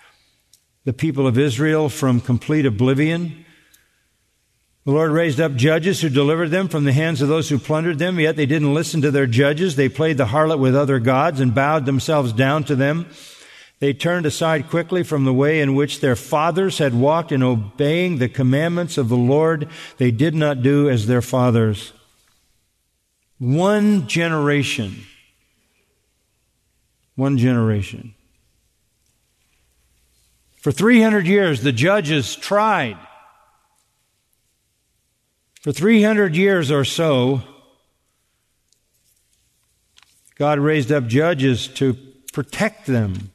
the 0.85 0.93
people 0.93 1.27
of 1.27 1.37
Israel 1.37 1.89
from 1.89 2.21
complete 2.21 2.65
oblivion. 2.65 3.46
The 4.87 4.93
Lord 4.93 5.11
raised 5.11 5.41
up 5.41 5.57
judges 5.57 6.01
who 6.01 6.09
delivered 6.09 6.53
them 6.53 6.69
from 6.69 6.85
the 6.85 6.93
hands 6.93 7.21
of 7.21 7.27
those 7.27 7.49
who 7.49 7.59
plundered 7.59 7.99
them, 7.99 8.21
yet 8.21 8.37
they 8.37 8.47
didn't 8.47 8.73
listen 8.73 9.03
to 9.03 9.11
their 9.11 9.27
judges. 9.27 9.75
They 9.75 9.89
played 9.89 10.17
the 10.17 10.27
harlot 10.27 10.61
with 10.61 10.77
other 10.77 11.01
gods 11.01 11.41
and 11.41 11.53
bowed 11.53 11.87
themselves 11.87 12.33
down 12.33 12.63
to 12.65 12.77
them. 12.77 13.09
They 13.81 13.93
turned 13.93 14.27
aside 14.27 14.71
quickly 14.71 15.03
from 15.03 15.25
the 15.25 15.35
way 15.35 15.61
in 15.61 15.75
which 15.75 15.99
their 15.99 16.15
fathers 16.15 16.79
had 16.79 16.95
walked 16.95 17.33
in 17.33 17.43
obeying 17.43 18.19
the 18.19 18.29
commandments 18.29 18.97
of 18.97 19.09
the 19.09 19.17
Lord. 19.17 19.69
They 19.99 20.13
did 20.13 20.37
not 20.37 20.63
do 20.63 20.89
as 20.89 21.09
their 21.09 21.21
fathers. 21.21 21.93
One 23.39 24.07
generation. 24.07 25.05
One 27.17 27.39
generation. 27.39 28.15
For 30.61 30.71
300 30.71 31.27
years, 31.27 31.63
the 31.63 31.73
judges 31.73 32.37
tried. 32.37 32.99
For 35.67 35.73
300 35.73 36.37
years 36.37 36.71
or 36.71 36.85
so, 36.85 37.43
God 40.37 40.61
raised 40.61 40.93
up 40.93 41.09
judges 41.09 41.67
to 41.67 41.95
protect 42.33 42.87
them. 42.87 43.33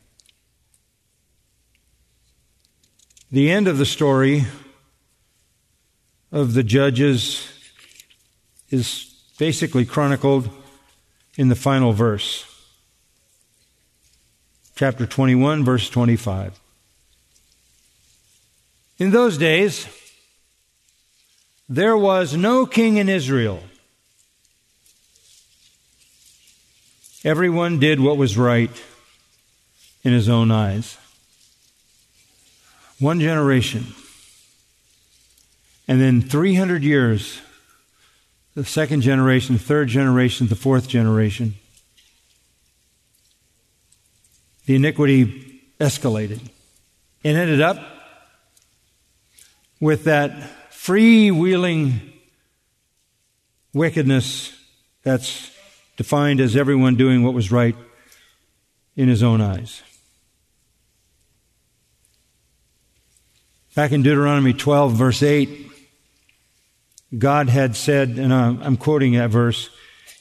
The 3.34 3.52
end 3.52 3.68
of 3.68 3.78
the 3.78 3.86
story 3.86 4.46
of 6.32 6.54
the 6.54 6.64
judges 6.64 7.46
is 8.70 9.14
basically 9.38 9.84
chronicled 9.84 10.50
in 11.36 11.50
the 11.50 11.56
final 11.56 11.92
verse. 11.92 12.46
Chapter 14.76 15.06
21, 15.06 15.66
verse 15.66 15.90
25. 15.90 16.58
In 19.00 19.12
those 19.12 19.38
days, 19.38 19.86
there 21.72 21.96
was 21.96 22.36
no 22.36 22.66
king 22.66 22.98
in 22.98 23.08
Israel. 23.08 23.64
Everyone 27.24 27.80
did 27.80 28.02
what 28.02 28.18
was 28.18 28.38
right 28.38 28.70
in 30.04 30.12
his 30.12 30.28
own 30.28 30.52
eyes. 30.52 30.98
One 33.00 33.22
generation. 33.22 33.86
And 35.88 36.02
then 36.02 36.22
300 36.22 36.84
years 36.84 37.40
the 38.54 38.66
second 38.66 39.00
generation, 39.00 39.56
the 39.56 39.64
third 39.64 39.88
generation, 39.88 40.48
the 40.48 40.58
fourth 40.58 40.90
generation. 40.90 41.56
The 44.66 44.76
iniquity 44.76 45.62
escalated 45.80 46.42
and 47.24 47.38
ended 47.38 47.62
up 47.62 47.78
with 49.80 50.04
that 50.04 50.34
freewheeling 50.82 52.00
wickedness 53.72 54.52
that's 55.04 55.52
defined 55.96 56.40
as 56.40 56.56
everyone 56.56 56.96
doing 56.96 57.22
what 57.22 57.36
was 57.36 57.52
right 57.52 57.76
in 58.96 59.08
his 59.08 59.22
own 59.22 59.42
eyes. 59.42 59.84
Back 63.76 63.92
in 63.92 64.02
Deuteronomy 64.02 64.54
12, 64.54 64.94
verse 64.94 65.22
8, 65.22 65.72
God 67.16 67.48
had 67.48 67.76
said, 67.76 68.18
and 68.18 68.34
I'm 68.34 68.76
quoting 68.76 69.14
that 69.14 69.30
verse, 69.30 69.70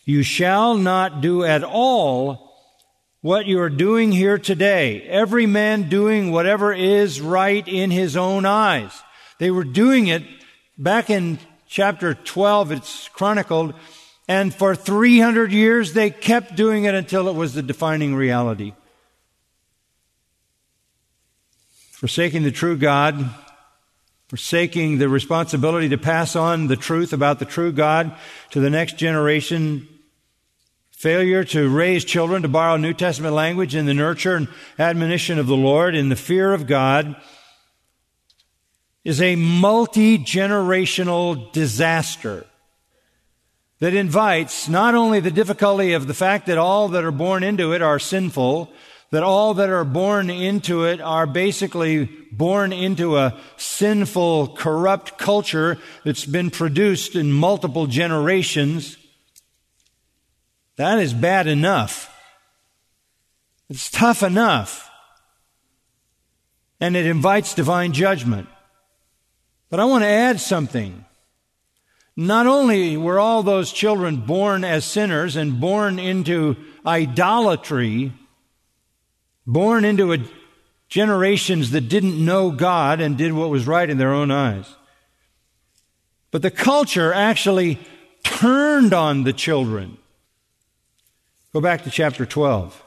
You 0.04 0.22
shall 0.22 0.74
not 0.74 1.22
do 1.22 1.42
at 1.42 1.64
all 1.64 2.54
what 3.22 3.46
you 3.46 3.60
are 3.60 3.70
doing 3.70 4.12
here 4.12 4.36
today. 4.36 5.00
Every 5.04 5.46
man 5.46 5.88
doing 5.88 6.30
whatever 6.30 6.70
is 6.70 7.18
right 7.18 7.66
in 7.66 7.90
his 7.90 8.14
own 8.14 8.44
eyes. 8.44 8.92
They 9.38 9.50
were 9.50 9.64
doing 9.64 10.08
it 10.08 10.22
back 10.80 11.10
in 11.10 11.38
chapter 11.68 12.14
12, 12.14 12.72
it's 12.72 13.08
chronicled, 13.08 13.74
and 14.26 14.52
for 14.52 14.74
300 14.74 15.52
years 15.52 15.92
they 15.92 16.10
kept 16.10 16.56
doing 16.56 16.84
it 16.84 16.94
until 16.94 17.28
it 17.28 17.34
was 17.34 17.54
the 17.54 17.62
defining 17.62 18.14
reality. 18.14 18.72
Forsaking 21.92 22.42
the 22.42 22.50
true 22.50 22.78
God, 22.78 23.28
forsaking 24.28 24.98
the 24.98 25.08
responsibility 25.08 25.90
to 25.90 25.98
pass 25.98 26.34
on 26.34 26.66
the 26.66 26.76
truth 26.76 27.12
about 27.12 27.38
the 27.38 27.44
true 27.44 27.72
God 27.72 28.16
to 28.50 28.60
the 28.60 28.70
next 28.70 28.96
generation, 28.96 29.86
Failure 31.00 31.44
to 31.44 31.66
raise 31.66 32.04
children, 32.04 32.42
to 32.42 32.48
borrow 32.48 32.76
New 32.76 32.92
Testament 32.92 33.34
language 33.34 33.74
in 33.74 33.86
the 33.86 33.94
nurture 33.94 34.36
and 34.36 34.48
admonition 34.78 35.38
of 35.38 35.46
the 35.46 35.56
Lord 35.56 35.94
in 35.94 36.10
the 36.10 36.14
fear 36.14 36.52
of 36.52 36.66
God 36.66 37.16
is 39.04 39.20
a 39.20 39.36
multi-generational 39.36 41.52
disaster 41.52 42.46
that 43.78 43.94
invites 43.94 44.68
not 44.68 44.94
only 44.94 45.20
the 45.20 45.30
difficulty 45.30 45.94
of 45.94 46.06
the 46.06 46.14
fact 46.14 46.46
that 46.46 46.58
all 46.58 46.88
that 46.88 47.04
are 47.04 47.10
born 47.10 47.42
into 47.42 47.72
it 47.72 47.80
are 47.80 47.98
sinful, 47.98 48.70
that 49.10 49.22
all 49.22 49.54
that 49.54 49.70
are 49.70 49.84
born 49.84 50.28
into 50.28 50.84
it 50.84 51.00
are 51.00 51.26
basically 51.26 52.04
born 52.30 52.72
into 52.72 53.16
a 53.16 53.38
sinful, 53.56 54.48
corrupt 54.48 55.18
culture 55.18 55.78
that's 56.04 56.26
been 56.26 56.50
produced 56.50 57.16
in 57.16 57.32
multiple 57.32 57.86
generations, 57.86 58.98
that 60.76 60.98
is 60.98 61.14
bad 61.14 61.46
enough. 61.46 62.14
It's 63.70 63.90
tough 63.90 64.22
enough. 64.22 64.90
And 66.80 66.96
it 66.96 67.06
invites 67.06 67.54
divine 67.54 67.92
judgment. 67.92 68.48
But 69.70 69.78
I 69.80 69.84
want 69.84 70.02
to 70.02 70.08
add 70.08 70.40
something. 70.40 71.04
Not 72.16 72.46
only 72.46 72.96
were 72.96 73.18
all 73.20 73.42
those 73.42 73.72
children 73.72 74.16
born 74.16 74.64
as 74.64 74.84
sinners 74.84 75.36
and 75.36 75.60
born 75.60 75.98
into 75.98 76.56
idolatry, 76.84 78.12
born 79.46 79.84
into 79.84 80.12
a, 80.12 80.18
generations 80.88 81.70
that 81.70 81.88
didn't 81.88 82.22
know 82.22 82.50
God 82.50 83.00
and 83.00 83.16
did 83.16 83.32
what 83.32 83.48
was 83.48 83.66
right 83.66 83.88
in 83.88 83.96
their 83.96 84.12
own 84.12 84.30
eyes, 84.30 84.74
but 86.32 86.42
the 86.42 86.50
culture 86.50 87.12
actually 87.12 87.78
turned 88.24 88.92
on 88.92 89.22
the 89.22 89.32
children. 89.32 89.96
Go 91.52 91.60
back 91.60 91.84
to 91.84 91.90
chapter 91.90 92.26
12. 92.26 92.82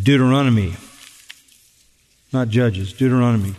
Deuteronomy. 0.00 0.74
Not 2.32 2.48
Judges, 2.48 2.92
Deuteronomy. 2.92 3.54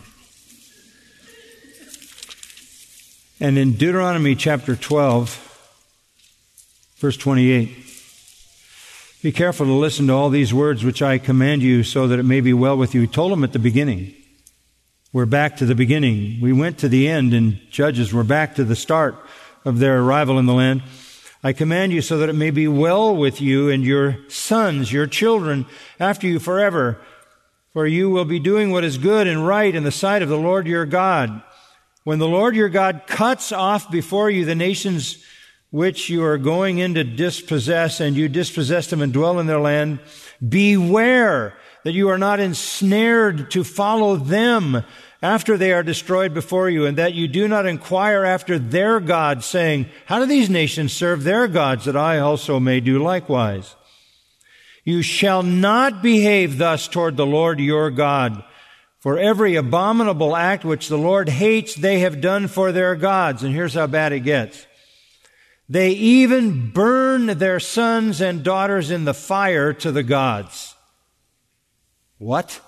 And 3.41 3.57
in 3.57 3.73
Deuteronomy 3.73 4.35
chapter 4.35 4.75
12, 4.75 5.77
verse 6.97 7.15
28, 7.15 7.69
be 9.21 9.31
careful 9.31 9.65
to 9.65 9.71
listen 9.71 10.07
to 10.07 10.13
all 10.13 10.29
these 10.29 10.53
words 10.53 10.83
which 10.83 11.01
I 11.01 11.19
command 11.19 11.61
you 11.61 11.83
so 11.83 12.05
that 12.07 12.19
it 12.19 12.23
may 12.23 12.41
be 12.41 12.51
well 12.51 12.75
with 12.75 12.93
you. 12.93 13.01
He 13.01 13.07
told 13.07 13.31
them 13.31 13.45
at 13.45 13.53
the 13.53 13.59
beginning. 13.59 14.13
We're 15.13 15.25
back 15.25 15.55
to 15.57 15.65
the 15.65 15.73
beginning. 15.73 16.41
We 16.41 16.51
went 16.51 16.79
to 16.79 16.89
the 16.89 17.07
end 17.07 17.33
in 17.33 17.61
Judges. 17.69 18.13
We're 18.13 18.25
back 18.25 18.55
to 18.55 18.65
the 18.65 18.75
start 18.75 19.15
of 19.63 19.79
their 19.79 20.01
arrival 20.01 20.37
in 20.37 20.45
the 20.45 20.53
land. 20.53 20.83
I 21.41 21.53
command 21.53 21.93
you 21.93 22.01
so 22.01 22.17
that 22.17 22.27
it 22.27 22.33
may 22.33 22.51
be 22.51 22.67
well 22.67 23.15
with 23.15 23.39
you 23.39 23.69
and 23.69 23.85
your 23.85 24.17
sons, 24.27 24.91
your 24.91 25.07
children, 25.07 25.65
after 25.97 26.27
you 26.27 26.39
forever. 26.39 26.99
For 27.71 27.87
you 27.87 28.09
will 28.09 28.25
be 28.25 28.39
doing 28.39 28.71
what 28.71 28.83
is 28.83 28.97
good 28.97 29.27
and 29.27 29.47
right 29.47 29.73
in 29.73 29.83
the 29.83 29.91
sight 29.93 30.21
of 30.21 30.27
the 30.27 30.37
Lord 30.37 30.67
your 30.67 30.85
God. 30.85 31.41
When 32.09 32.17
the 32.17 32.27
Lord 32.27 32.55
your 32.55 32.69
God 32.69 33.03
cuts 33.05 33.51
off 33.51 33.91
before 33.91 34.31
you 34.31 34.43
the 34.43 34.55
nations 34.55 35.23
which 35.69 36.09
you 36.09 36.23
are 36.23 36.39
going 36.39 36.79
in 36.79 36.95
to 36.95 37.03
dispossess, 37.03 37.99
and 37.99 38.17
you 38.17 38.27
dispossess 38.27 38.87
them 38.87 39.03
and 39.03 39.13
dwell 39.13 39.37
in 39.39 39.45
their 39.45 39.59
land, 39.59 39.99
beware 40.41 41.55
that 41.83 41.93
you 41.93 42.09
are 42.09 42.17
not 42.17 42.39
ensnared 42.39 43.51
to 43.51 43.63
follow 43.63 44.15
them 44.15 44.83
after 45.21 45.55
they 45.55 45.71
are 45.71 45.83
destroyed 45.83 46.33
before 46.33 46.67
you, 46.67 46.87
and 46.87 46.97
that 46.97 47.13
you 47.13 47.27
do 47.27 47.47
not 47.47 47.67
inquire 47.67 48.25
after 48.25 48.57
their 48.57 48.99
gods, 48.99 49.45
saying, 49.45 49.85
How 50.07 50.17
do 50.17 50.25
these 50.25 50.49
nations 50.49 50.91
serve 50.91 51.23
their 51.23 51.47
gods, 51.47 51.85
that 51.85 51.95
I 51.95 52.17
also 52.17 52.59
may 52.59 52.79
do 52.79 52.97
likewise? 52.97 53.75
You 54.83 55.03
shall 55.03 55.43
not 55.43 56.01
behave 56.01 56.57
thus 56.57 56.87
toward 56.87 57.17
the 57.17 57.25
Lord 57.27 57.59
your 57.59 57.91
God. 57.91 58.43
For 58.99 59.17
every 59.17 59.55
abominable 59.55 60.35
act 60.35 60.65
which 60.65 60.89
the 60.89 60.97
Lord 60.97 61.29
hates, 61.29 61.73
they 61.73 61.99
have 61.99 62.19
done 62.19 62.47
for 62.47 62.71
their 62.71 62.95
gods. 62.95 63.43
And 63.43 63.53
here's 63.53 63.73
how 63.73 63.87
bad 63.87 64.11
it 64.11 64.21
gets. 64.21 64.67
They 65.69 65.91
even 65.91 66.71
burn 66.71 67.27
their 67.37 67.59
sons 67.59 68.19
and 68.19 68.43
daughters 68.43 68.91
in 68.91 69.05
the 69.05 69.13
fire 69.13 69.71
to 69.73 69.91
the 69.91 70.03
gods. 70.03 70.75
What? 72.17 72.59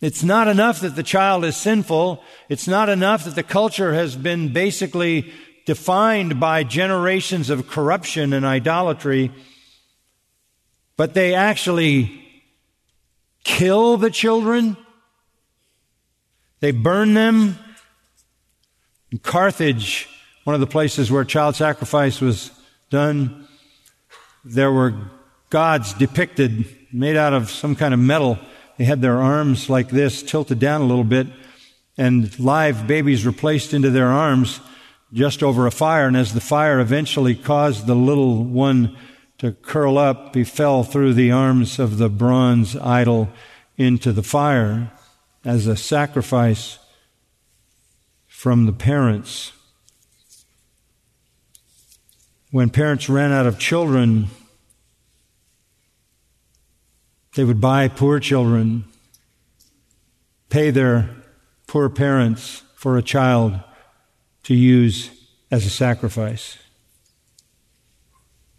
It's 0.00 0.22
not 0.22 0.48
enough 0.48 0.80
that 0.80 0.96
the 0.96 1.02
child 1.02 1.44
is 1.44 1.56
sinful. 1.56 2.22
It's 2.48 2.68
not 2.68 2.88
enough 2.88 3.24
that 3.24 3.34
the 3.34 3.42
culture 3.42 3.94
has 3.94 4.16
been 4.16 4.52
basically 4.52 5.32
defined 5.66 6.40
by 6.40 6.64
generations 6.64 7.48
of 7.48 7.68
corruption 7.68 8.32
and 8.32 8.44
idolatry, 8.44 9.30
but 10.96 11.14
they 11.14 11.34
actually 11.34 12.19
kill 13.44 13.96
the 13.96 14.10
children. 14.10 14.76
They 16.60 16.72
burn 16.72 17.14
them. 17.14 17.58
In 19.10 19.18
Carthage, 19.18 20.08
one 20.44 20.54
of 20.54 20.60
the 20.60 20.66
places 20.66 21.10
where 21.10 21.24
child 21.24 21.56
sacrifice 21.56 22.20
was 22.20 22.50
done, 22.90 23.48
there 24.44 24.70
were 24.70 24.94
gods 25.50 25.94
depicted, 25.94 26.66
made 26.92 27.16
out 27.16 27.32
of 27.32 27.50
some 27.50 27.74
kind 27.74 27.92
of 27.92 28.00
metal 28.00 28.38
they 28.80 28.86
had 28.86 29.02
their 29.02 29.20
arms 29.20 29.68
like 29.68 29.90
this, 29.90 30.22
tilted 30.22 30.58
down 30.58 30.80
a 30.80 30.86
little 30.86 31.04
bit, 31.04 31.26
and 31.98 32.40
live 32.40 32.86
babies 32.86 33.26
were 33.26 33.32
placed 33.32 33.74
into 33.74 33.90
their 33.90 34.06
arms 34.08 34.58
just 35.12 35.42
over 35.42 35.66
a 35.66 35.70
fire. 35.70 36.06
And 36.06 36.16
as 36.16 36.32
the 36.32 36.40
fire 36.40 36.80
eventually 36.80 37.34
caused 37.34 37.86
the 37.86 37.94
little 37.94 38.42
one 38.42 38.96
to 39.40 39.52
curl 39.52 39.96
up, 39.96 40.34
he 40.34 40.44
fell 40.44 40.84
through 40.84 41.14
the 41.14 41.32
arms 41.32 41.78
of 41.78 41.96
the 41.96 42.10
bronze 42.10 42.76
idol 42.76 43.30
into 43.78 44.12
the 44.12 44.22
fire 44.22 44.92
as 45.46 45.66
a 45.66 45.76
sacrifice 45.76 46.78
from 48.26 48.66
the 48.66 48.72
parents. 48.72 49.52
When 52.50 52.68
parents 52.68 53.08
ran 53.08 53.32
out 53.32 53.46
of 53.46 53.58
children, 53.58 54.26
they 57.34 57.44
would 57.44 57.62
buy 57.62 57.88
poor 57.88 58.20
children, 58.20 58.84
pay 60.50 60.70
their 60.70 61.08
poor 61.66 61.88
parents 61.88 62.62
for 62.76 62.98
a 62.98 63.02
child 63.02 63.58
to 64.42 64.54
use 64.54 65.10
as 65.50 65.64
a 65.64 65.70
sacrifice. 65.70 66.58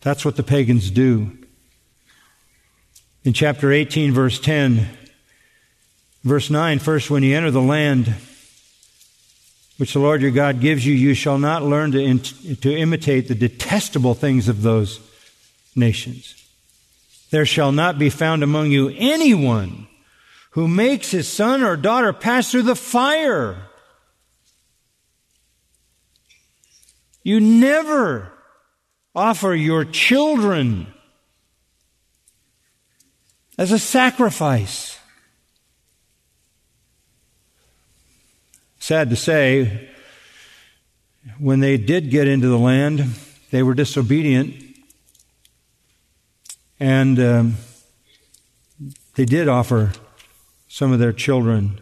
That's 0.02 0.26
what 0.26 0.36
the 0.36 0.44
pagans 0.44 0.90
do. 0.90 1.38
In 3.24 3.34
chapter 3.34 3.72
18, 3.72 4.14
verse 4.14 4.40
10, 4.40 4.90
verse 6.24 6.49
9, 6.49 6.80
first, 6.80 7.12
when 7.12 7.22
you 7.22 7.38
enter 7.38 7.52
the 7.52 7.62
land 7.62 8.14
which 9.78 9.93
the 9.93 9.99
Lord 9.99 10.22
your 10.22 10.32
God 10.32 10.60
gives 10.60 10.86
you, 10.86 10.93
you 10.93 11.14
shall 11.14 11.38
not 11.38 11.64
learn 11.64 11.91
to, 11.91 12.56
to 12.56 12.76
imitate 12.76 13.28
the 13.28 13.36
detestable 13.36 14.16
things 14.16 14.47
of 14.47 14.64
those 14.64 14.99
nations. 15.76 16.36
There 17.30 17.45
shall 17.45 17.72
not 17.72 17.97
be 17.97 18.10
found 18.10 18.43
among 18.43 18.72
you 18.72 18.93
anyone 18.95 19.88
who 20.52 20.68
makes 20.68 21.12
his 21.12 21.28
son 21.28 21.64
or 21.64 21.78
daughter 21.78 22.12
pass 22.12 22.52
through 22.52 22.64
the 22.64 22.76
fire. 22.76 23.68
You 27.24 27.39
never 27.39 28.31
offer 29.16 29.53
your 29.53 29.86
children 29.86 30.88
as 33.57 33.72
a 33.72 33.80
sacrifice. 33.80 34.97
Sad 38.80 39.09
to 39.09 39.16
say, 39.16 39.89
when 41.38 41.59
they 41.59 41.78
did 41.78 42.09
get 42.09 42.28
into 42.28 42.47
the 42.47 42.57
land, 42.57 43.05
they 43.51 43.62
were 43.62 43.74
disobedient 43.74 44.72
And 46.82 47.20
um, 47.20 47.57
they 49.14 49.26
did 49.26 49.47
offer 49.47 49.91
some 50.68 50.91
of 50.91 50.97
their 50.97 51.14
children 51.14 51.80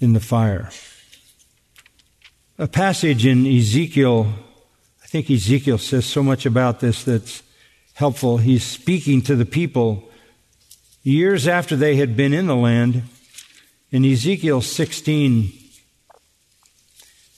in 0.00 0.14
the 0.14 0.20
fire. 0.20 0.70
A 2.56 2.66
passage 2.66 3.26
in 3.26 3.46
Ezekiel, 3.46 4.32
think 5.14 5.30
Ezekiel 5.30 5.78
says 5.78 6.04
so 6.04 6.24
much 6.24 6.44
about 6.44 6.80
this 6.80 7.04
that's 7.04 7.44
helpful. 7.92 8.38
He's 8.38 8.64
speaking 8.64 9.22
to 9.22 9.36
the 9.36 9.44
people 9.44 10.10
years 11.04 11.46
after 11.46 11.76
they 11.76 11.94
had 11.94 12.16
been 12.16 12.34
in 12.34 12.48
the 12.48 12.56
land. 12.56 13.04
In 13.92 14.04
Ezekiel 14.04 14.60
16, 14.60 15.52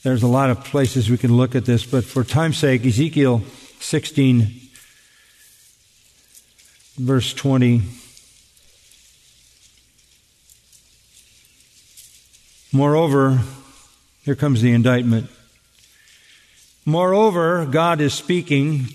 there's 0.03 0.23
a 0.23 0.27
lot 0.27 0.49
of 0.49 0.65
places 0.65 1.11
we 1.11 1.19
can 1.19 1.37
look 1.37 1.55
at 1.55 1.67
this, 1.67 1.85
but 1.85 2.03
for 2.03 2.25
time's 2.25 2.57
sake, 2.57 2.87
Ezekiel 2.87 3.43
16, 3.81 4.59
verse 6.97 7.35
20. 7.35 7.83
Moreover, 12.73 13.43
here 14.23 14.35
comes 14.35 14.63
the 14.63 14.73
indictment. 14.73 15.29
Moreover, 16.89 17.67
God 17.67 18.01
is 18.01 18.15
speaking 18.15 18.87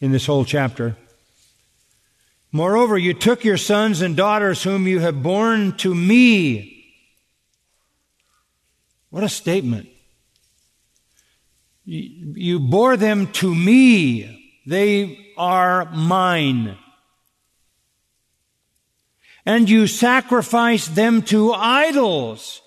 in 0.00 0.10
this 0.10 0.26
whole 0.26 0.44
chapter. 0.44 0.96
Moreover, 2.50 2.98
you 2.98 3.14
took 3.14 3.44
your 3.44 3.56
sons 3.56 4.00
and 4.00 4.16
daughters 4.16 4.64
whom 4.64 4.88
you 4.88 4.98
have 4.98 5.22
borne 5.22 5.76
to 5.76 5.94
me. 5.94 6.84
What 9.10 9.22
a 9.22 9.28
statement. 9.28 9.88
You 11.84 12.58
bore 12.58 12.96
them 12.96 13.28
to 13.34 13.54
me. 13.54 14.60
They 14.66 15.32
are 15.36 15.84
mine. 15.92 16.76
And 19.46 19.70
you 19.70 19.86
sacrificed 19.86 20.96
them 20.96 21.22
to 21.22 21.52
idols 21.52 22.60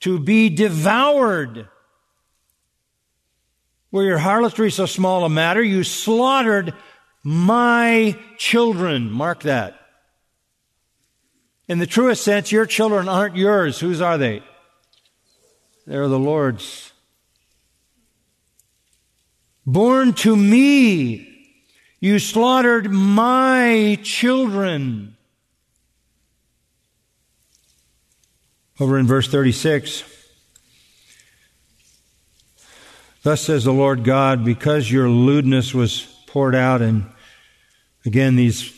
to 0.00 0.18
be 0.18 0.48
devoured. 0.48 1.68
Were 3.94 4.02
your 4.02 4.18
harlotry 4.18 4.72
so 4.72 4.86
small 4.86 5.24
a 5.24 5.28
matter? 5.28 5.62
You 5.62 5.84
slaughtered 5.84 6.74
my 7.22 8.18
children. 8.38 9.08
Mark 9.08 9.44
that. 9.44 9.78
In 11.68 11.78
the 11.78 11.86
truest 11.86 12.24
sense, 12.24 12.50
your 12.50 12.66
children 12.66 13.08
aren't 13.08 13.36
yours. 13.36 13.78
Whose 13.78 14.00
are 14.00 14.18
they? 14.18 14.42
They're 15.86 16.08
the 16.08 16.18
Lord's. 16.18 16.92
Born 19.64 20.12
to 20.14 20.34
me, 20.34 21.62
you 22.00 22.18
slaughtered 22.18 22.90
my 22.90 23.96
children. 24.02 25.16
Over 28.80 28.98
in 28.98 29.06
verse 29.06 29.28
36, 29.28 30.02
thus 33.24 33.40
says 33.40 33.64
the 33.64 33.72
Lord 33.72 34.04
God, 34.04 34.44
because 34.44 34.92
your 34.92 35.08
lewdness 35.08 35.74
was 35.74 36.02
poured 36.28 36.54
out, 36.54 36.80
and 36.80 37.06
again, 38.06 38.36
these 38.36 38.72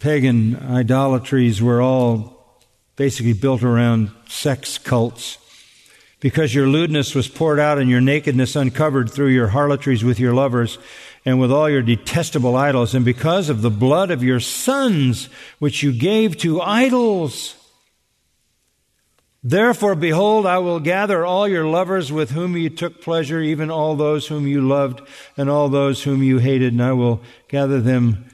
pagan 0.00 0.56
idolatries 0.56 1.62
were 1.62 1.80
all 1.80 2.60
basically 2.96 3.32
built 3.32 3.62
around 3.62 4.10
sex 4.28 4.78
cults. 4.78 5.38
Because 6.20 6.54
your 6.54 6.68
lewdness 6.68 7.16
was 7.16 7.26
poured 7.26 7.58
out 7.58 7.78
and 7.78 7.90
your 7.90 8.00
nakedness 8.00 8.54
uncovered 8.54 9.10
through 9.10 9.30
your 9.30 9.48
harlotries 9.48 10.04
with 10.04 10.20
your 10.20 10.32
lovers 10.32 10.78
and 11.24 11.40
with 11.40 11.50
all 11.50 11.68
your 11.68 11.82
detestable 11.82 12.56
idols, 12.56 12.94
and 12.94 13.04
because 13.04 13.48
of 13.48 13.62
the 13.62 13.70
blood 13.70 14.10
of 14.10 14.22
your 14.22 14.40
sons, 14.40 15.28
which 15.58 15.82
you 15.82 15.92
gave 15.92 16.36
to 16.38 16.60
idols. 16.60 17.54
Therefore, 19.44 19.96
behold, 19.96 20.46
I 20.46 20.58
will 20.58 20.78
gather 20.78 21.24
all 21.24 21.48
your 21.48 21.66
lovers 21.66 22.12
with 22.12 22.30
whom 22.30 22.56
you 22.56 22.70
took 22.70 23.00
pleasure, 23.00 23.40
even 23.40 23.70
all 23.70 23.96
those 23.96 24.28
whom 24.28 24.46
you 24.46 24.60
loved 24.60 25.00
and 25.36 25.50
all 25.50 25.68
those 25.68 26.04
whom 26.04 26.22
you 26.22 26.38
hated, 26.38 26.72
and 26.72 26.82
I 26.82 26.92
will 26.92 27.20
gather 27.48 27.80
them 27.80 28.26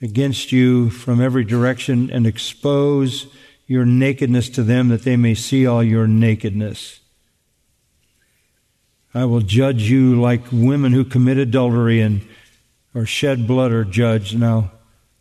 against 0.00 0.52
you 0.52 0.88
from 0.88 1.20
every 1.20 1.44
direction 1.44 2.10
and 2.10 2.26
expose 2.26 3.26
your 3.66 3.84
nakedness 3.84 4.48
to 4.50 4.62
them 4.62 4.88
that 4.88 5.02
they 5.02 5.16
may 5.16 5.34
see 5.34 5.66
all 5.66 5.82
your 5.82 6.06
nakedness. 6.06 7.00
I 9.14 9.26
will 9.26 9.40
judge 9.40 9.82
you 9.82 10.20
like 10.20 10.50
women 10.50 10.92
who 10.92 11.04
commit 11.04 11.38
adultery 11.38 12.00
and 12.00 12.26
or 12.94 13.04
shed 13.06 13.46
blood 13.46 13.70
are 13.72 13.84
judged, 13.84 14.34
and 14.34 14.44
I'll 14.44 14.70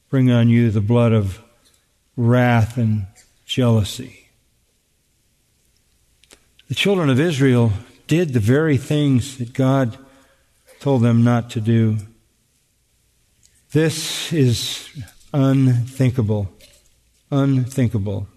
bring 0.10 0.32
on 0.32 0.50
you 0.50 0.72
the 0.72 0.82
blood 0.82 1.12
of 1.12 1.42
wrath 2.16 2.78
and 2.78 3.08
jealousy. 3.46 4.23
The 6.70 6.76
children 6.76 7.10
of 7.10 7.20
Israel 7.20 7.74
did 8.08 8.34
the 8.34 8.40
very 8.40 8.78
things 8.78 9.38
that 9.38 9.54
God 9.54 9.98
told 10.80 11.02
them 11.02 11.24
not 11.24 11.50
to 11.52 11.62
do. 11.62 11.98
This 13.72 14.32
is 14.32 14.90
unthinkable. 15.34 16.50
Unthinkable. 17.32 18.28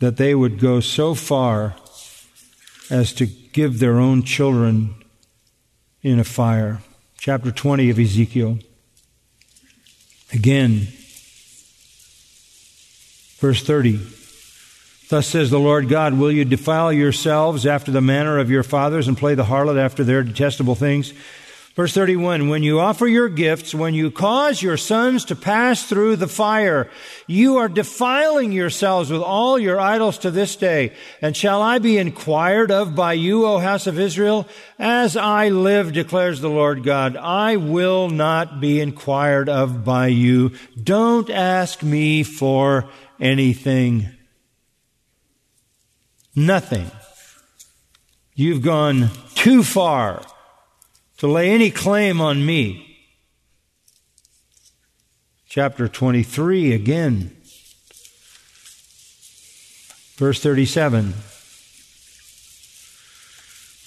That 0.00 0.16
they 0.16 0.34
would 0.34 0.58
go 0.58 0.80
so 0.80 1.14
far 1.14 1.76
as 2.90 3.12
to 3.14 3.26
give 3.26 3.78
their 3.78 3.98
own 3.98 4.22
children 4.22 4.94
in 6.02 6.18
a 6.18 6.24
fire. 6.24 6.80
Chapter 7.18 7.52
20 7.52 7.90
of 7.90 7.98
Ezekiel. 7.98 8.58
Again, 10.32 10.88
verse 13.40 13.62
30. 13.62 14.17
Thus 15.08 15.26
says 15.26 15.48
the 15.48 15.58
Lord 15.58 15.88
God, 15.88 16.14
Will 16.14 16.30
you 16.30 16.44
defile 16.44 16.92
yourselves 16.92 17.64
after 17.64 17.90
the 17.90 18.02
manner 18.02 18.38
of 18.38 18.50
your 18.50 18.62
fathers 18.62 19.08
and 19.08 19.16
play 19.16 19.34
the 19.34 19.44
harlot 19.44 19.78
after 19.78 20.04
their 20.04 20.22
detestable 20.22 20.74
things? 20.74 21.14
Verse 21.74 21.94
31, 21.94 22.48
when 22.48 22.64
you 22.64 22.80
offer 22.80 23.06
your 23.06 23.28
gifts, 23.28 23.72
when 23.72 23.94
you 23.94 24.10
cause 24.10 24.60
your 24.60 24.76
sons 24.76 25.24
to 25.26 25.36
pass 25.36 25.84
through 25.84 26.16
the 26.16 26.26
fire, 26.26 26.90
you 27.28 27.58
are 27.58 27.68
defiling 27.68 28.50
yourselves 28.50 29.12
with 29.12 29.22
all 29.22 29.60
your 29.60 29.80
idols 29.80 30.18
to 30.18 30.32
this 30.32 30.56
day. 30.56 30.92
And 31.22 31.36
shall 31.36 31.62
I 31.62 31.78
be 31.78 31.96
inquired 31.96 32.72
of 32.72 32.96
by 32.96 33.12
you, 33.12 33.46
O 33.46 33.60
house 33.60 33.86
of 33.86 33.96
Israel? 33.96 34.48
As 34.76 35.16
I 35.16 35.50
live, 35.50 35.92
declares 35.92 36.40
the 36.40 36.50
Lord 36.50 36.82
God, 36.82 37.16
I 37.16 37.54
will 37.54 38.10
not 38.10 38.60
be 38.60 38.80
inquired 38.80 39.48
of 39.48 39.84
by 39.84 40.08
you. 40.08 40.50
Don't 40.82 41.30
ask 41.30 41.84
me 41.84 42.24
for 42.24 42.90
anything. 43.20 44.17
Nothing. 46.38 46.88
You've 48.36 48.62
gone 48.62 49.10
too 49.34 49.64
far 49.64 50.22
to 51.16 51.26
lay 51.26 51.50
any 51.50 51.72
claim 51.72 52.20
on 52.20 52.46
me. 52.46 52.96
Chapter 55.48 55.88
23 55.88 56.72
again. 56.72 57.36
Verse 60.16 60.40
37. 60.40 61.14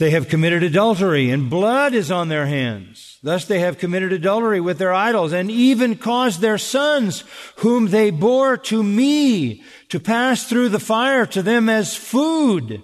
They 0.01 0.09
have 0.09 0.29
committed 0.29 0.63
adultery, 0.63 1.29
and 1.29 1.47
blood 1.47 1.93
is 1.93 2.09
on 2.09 2.27
their 2.27 2.47
hands. 2.47 3.19
Thus 3.21 3.45
they 3.45 3.59
have 3.59 3.77
committed 3.77 4.11
adultery 4.11 4.59
with 4.59 4.79
their 4.79 4.91
idols, 4.91 5.31
and 5.31 5.51
even 5.51 5.95
caused 5.95 6.41
their 6.41 6.57
sons, 6.57 7.23
whom 7.57 7.89
they 7.89 8.09
bore 8.09 8.57
to 8.57 8.81
me, 8.81 9.61
to 9.89 9.99
pass 9.99 10.49
through 10.49 10.69
the 10.69 10.79
fire 10.79 11.27
to 11.27 11.43
them 11.43 11.69
as 11.69 11.95
food. 11.95 12.81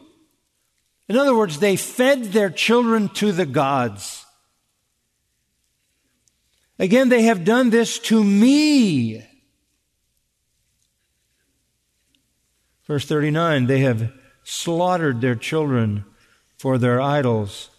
In 1.10 1.18
other 1.18 1.36
words, 1.36 1.58
they 1.58 1.76
fed 1.76 2.26
their 2.26 2.52
children 2.52 3.10
to 3.16 3.32
the 3.32 3.48
gods. 3.48 4.24
Again, 6.78 7.10
they 7.10 7.24
have 7.24 7.44
done 7.44 7.72
this 7.72 7.98
to 7.98 8.24
me. 8.24 9.26
Verse 12.86 13.08
39, 13.08 13.66
they 13.66 13.80
have 13.80 14.14
slaughtered 14.44 15.20
their 15.20 15.34
children 15.34 16.06
for 16.58 16.78
their 16.78 17.02
idols. 17.02 17.70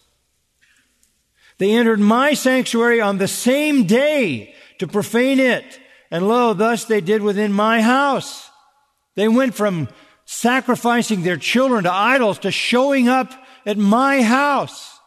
They 1.57 1.71
entered 1.71 1.99
my 1.99 2.33
sanctuary 2.33 3.01
on 3.01 3.17
the 3.17 3.27
same 3.27 3.85
day 3.85 4.55
to 4.79 4.87
profane 4.87 5.39
it. 5.39 5.79
And 6.09 6.27
lo, 6.27 6.53
thus 6.53 6.85
they 6.85 7.01
did 7.01 7.21
within 7.21 7.51
my 7.51 7.81
house. 7.81 8.49
They 9.15 9.27
went 9.27 9.53
from 9.53 9.89
sacrificing 10.25 11.23
their 11.23 11.37
children 11.37 11.83
to 11.83 11.93
idols 11.93 12.39
to 12.39 12.51
showing 12.51 13.09
up 13.09 13.31
at 13.65 13.77
my 13.77 14.21
house. 14.21 14.99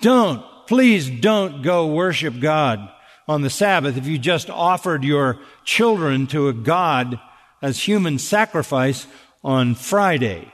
Don't, 0.00 0.42
please 0.66 1.08
don't 1.10 1.62
go 1.62 1.86
worship 1.88 2.40
God 2.40 2.88
on 3.28 3.42
the 3.42 3.50
Sabbath 3.50 3.96
if 3.96 4.06
you 4.06 4.18
just 4.18 4.48
offered 4.48 5.04
your 5.04 5.38
children 5.64 6.26
to 6.28 6.48
a 6.48 6.52
God 6.52 7.20
as 7.60 7.82
human 7.82 8.18
sacrifice 8.18 9.06
on 9.46 9.76
Friday. 9.76 10.52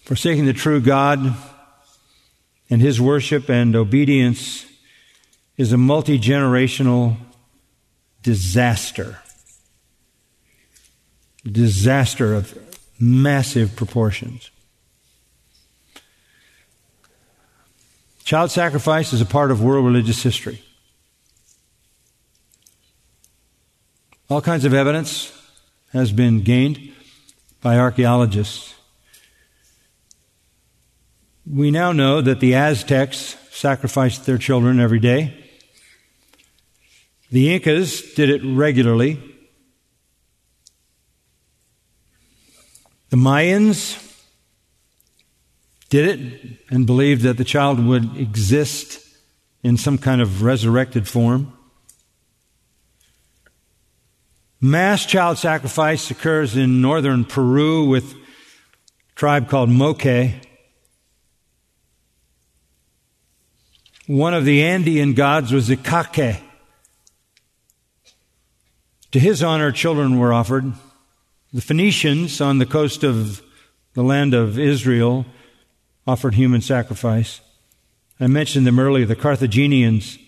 Forsaking 0.00 0.46
the 0.46 0.54
true 0.54 0.80
God 0.80 1.34
and 2.70 2.80
his 2.80 2.98
worship 2.98 3.50
and 3.50 3.76
obedience 3.76 4.64
is 5.58 5.72
a 5.72 5.76
multi 5.76 6.18
generational 6.18 7.18
disaster. 8.22 9.18
Disaster 11.44 12.32
of 12.34 12.58
massive 12.98 13.76
proportions. 13.76 14.50
Child 18.24 18.50
sacrifice 18.50 19.12
is 19.12 19.20
a 19.20 19.26
part 19.26 19.50
of 19.50 19.62
world 19.62 19.84
religious 19.84 20.22
history. 20.22 20.62
All 24.30 24.42
kinds 24.42 24.66
of 24.66 24.74
evidence 24.74 25.32
has 25.92 26.12
been 26.12 26.42
gained 26.42 26.92
by 27.62 27.78
archaeologists. 27.78 28.74
We 31.50 31.70
now 31.70 31.92
know 31.92 32.20
that 32.20 32.40
the 32.40 32.54
Aztecs 32.54 33.36
sacrificed 33.50 34.26
their 34.26 34.36
children 34.36 34.80
every 34.80 34.98
day. 34.98 35.34
The 37.30 37.54
Incas 37.54 38.14
did 38.14 38.28
it 38.28 38.42
regularly. 38.44 39.18
The 43.08 43.16
Mayans 43.16 44.04
did 45.88 46.20
it 46.20 46.58
and 46.70 46.86
believed 46.86 47.22
that 47.22 47.38
the 47.38 47.44
child 47.44 47.82
would 47.82 48.14
exist 48.14 49.00
in 49.62 49.78
some 49.78 49.96
kind 49.96 50.20
of 50.20 50.42
resurrected 50.42 51.08
form. 51.08 51.57
Mass 54.60 55.06
child 55.06 55.38
sacrifice 55.38 56.10
occurs 56.10 56.56
in 56.56 56.80
northern 56.80 57.24
Peru 57.24 57.84
with 57.84 58.14
a 58.14 58.16
tribe 59.14 59.48
called 59.48 59.70
Moche. 59.70 60.32
One 64.08 64.34
of 64.34 64.44
the 64.44 64.64
Andean 64.64 65.14
gods 65.14 65.52
was 65.52 65.70
Icaque. 65.70 66.40
To 69.12 69.20
his 69.20 69.44
honor, 69.44 69.70
children 69.70 70.18
were 70.18 70.32
offered. 70.32 70.72
The 71.52 71.60
Phoenicians 71.60 72.40
on 72.40 72.58
the 72.58 72.66
coast 72.66 73.04
of 73.04 73.40
the 73.94 74.02
land 74.02 74.34
of 74.34 74.58
Israel 74.58 75.24
offered 76.04 76.34
human 76.34 76.62
sacrifice. 76.62 77.40
I 78.18 78.26
mentioned 78.26 78.66
them 78.66 78.80
earlier, 78.80 79.06
the 79.06 79.14
Carthaginians. 79.14 80.18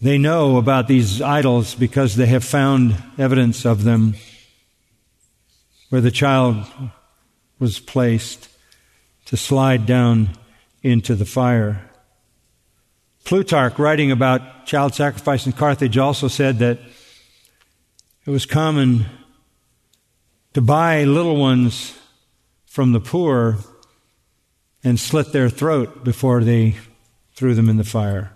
They 0.00 0.18
know 0.18 0.58
about 0.58 0.88
these 0.88 1.22
idols 1.22 1.74
because 1.74 2.16
they 2.16 2.26
have 2.26 2.44
found 2.44 3.02
evidence 3.16 3.64
of 3.64 3.84
them 3.84 4.14
where 5.88 6.02
the 6.02 6.10
child 6.10 6.66
was 7.58 7.80
placed 7.80 8.50
to 9.26 9.36
slide 9.36 9.86
down 9.86 10.30
into 10.82 11.14
the 11.14 11.24
fire. 11.24 11.90
Plutarch, 13.24 13.78
writing 13.78 14.10
about 14.10 14.66
child 14.66 14.94
sacrifice 14.94 15.46
in 15.46 15.52
Carthage, 15.52 15.96
also 15.96 16.28
said 16.28 16.58
that 16.58 16.78
it 18.26 18.30
was 18.30 18.44
common 18.44 19.06
to 20.52 20.60
buy 20.60 21.04
little 21.04 21.36
ones 21.36 21.98
from 22.66 22.92
the 22.92 23.00
poor 23.00 23.56
and 24.84 25.00
slit 25.00 25.32
their 25.32 25.48
throat 25.48 26.04
before 26.04 26.44
they 26.44 26.76
threw 27.34 27.54
them 27.54 27.70
in 27.70 27.78
the 27.78 27.84
fire. 27.84 28.35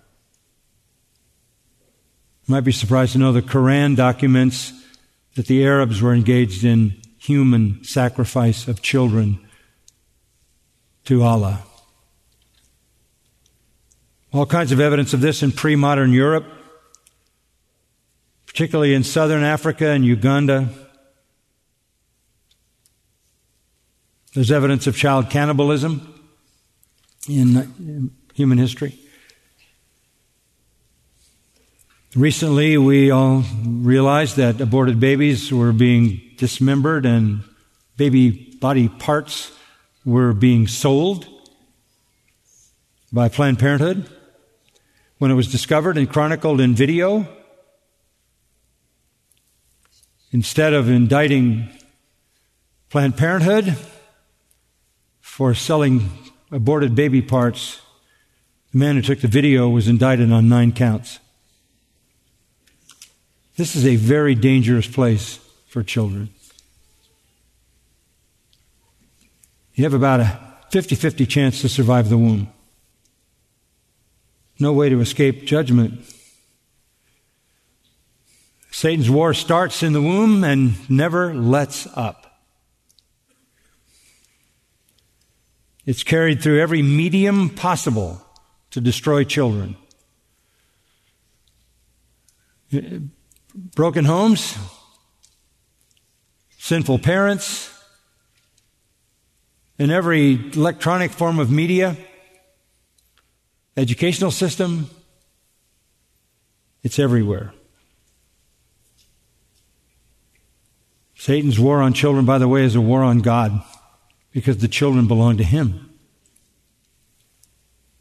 You 2.47 2.53
might 2.55 2.61
be 2.61 2.73
surprised 2.73 3.13
to 3.13 3.19
know 3.19 3.33
the 3.33 3.43
Quran 3.43 3.97
documents 3.97 4.73
that 5.35 5.47
the 5.47 5.65
Arabs 5.65 6.03
were 6.03 6.15
engaged 6.15 6.65
in 6.65 7.01
human 7.19 7.85
sacrifice 7.85 8.67
of 8.67 8.83
children 8.83 9.39
to 11.05 11.23
Allah. 11.23 11.63
All 14.33 14.47
kinds 14.47 14.73
of 14.73 14.81
evidence 14.81 15.13
of 15.13 15.21
this 15.21 15.43
in 15.43 15.53
pre 15.53 15.77
modern 15.77 16.13
Europe 16.13 16.45
particularly 18.51 18.95
in 18.95 19.05
southern 19.05 19.45
Africa 19.45 19.91
and 19.91 20.05
Uganda. 20.05 20.69
There's 24.35 24.51
evidence 24.51 24.89
of 24.89 24.97
child 24.97 25.31
cannibalism 25.31 26.13
in 27.29 28.11
human 28.35 28.59
history. 28.59 28.99
Recently, 32.17 32.77
we 32.77 33.11
all 33.11 33.45
realized 33.65 34.37
that 34.37 34.61
aborted 34.61 34.99
babies 34.99 35.53
were 35.53 35.73
being 35.73 36.21
dismembered 36.37 37.07
and 37.07 37.45
baby 37.97 38.31
body 38.61 38.89
parts 38.89 39.53
were 40.05 40.33
being 40.33 40.67
sold 40.67 41.27
by 43.13 43.29
Planned 43.29 43.59
Parenthood. 43.59 44.09
When 45.19 45.31
it 45.31 45.35
was 45.35 45.53
discovered 45.53 45.99
and 45.99 46.11
chronicled 46.11 46.61
in 46.61 46.75
video, 46.75 47.29
Instead 50.33 50.73
of 50.73 50.89
indicting 50.89 51.69
Planned 52.89 53.17
Parenthood 53.17 53.77
for 55.21 55.55
selling 55.55 56.09
aborted 56.53 56.95
baby 56.95 57.21
parts, 57.21 57.81
the 58.71 58.79
man 58.79 58.95
who 58.95 59.03
took 59.03 59.21
the 59.21 59.29
video 59.29 59.69
was 59.69 59.89
indicted 59.89 60.31
on 60.31 60.49
nine 60.49 60.71
counts. 60.71 61.19
This 63.61 63.77
is 63.77 63.85
a 63.85 63.97
very 63.97 64.35
dangerous 64.35 64.87
place 64.87 65.39
for 65.67 65.83
children. 65.83 66.31
You 69.75 69.85
have 69.85 69.93
about 69.93 70.21
a 70.21 70.41
50 70.71 70.95
50 70.95 71.27
chance 71.27 71.61
to 71.61 71.69
survive 71.69 72.09
the 72.09 72.17
womb. 72.17 72.51
No 74.59 74.73
way 74.73 74.89
to 74.89 75.03
escape 75.03 75.45
judgment. 75.45 76.01
Satan's 78.71 79.11
war 79.11 79.35
starts 79.35 79.83
in 79.83 79.93
the 79.93 80.01
womb 80.01 80.43
and 80.43 80.89
never 80.89 81.35
lets 81.35 81.87
up. 81.95 82.41
It's 85.85 86.03
carried 86.03 86.43
through 86.43 86.63
every 86.63 86.81
medium 86.81 87.51
possible 87.51 88.23
to 88.71 88.81
destroy 88.81 89.23
children. 89.23 89.77
Broken 93.55 94.05
homes, 94.05 94.57
sinful 96.59 97.01
parents, 97.01 97.73
in 99.79 99.91
every 99.91 100.35
electronic 100.53 101.11
form 101.11 101.39
of 101.39 101.51
media, 101.51 101.97
educational 103.77 104.31
system, 104.31 104.89
it's 106.83 106.99
everywhere. 106.99 107.53
Satan's 111.15 111.59
war 111.59 111.83
on 111.83 111.93
children, 111.93 112.25
by 112.25 112.39
the 112.39 112.47
way, 112.47 112.63
is 112.63 112.77
a 112.77 112.81
war 112.81 113.03
on 113.03 113.19
God 113.19 113.63
because 114.33 114.59
the 114.59 114.69
children 114.69 115.09
belong 115.09 115.39
to 115.39 115.45
him. 115.45 115.91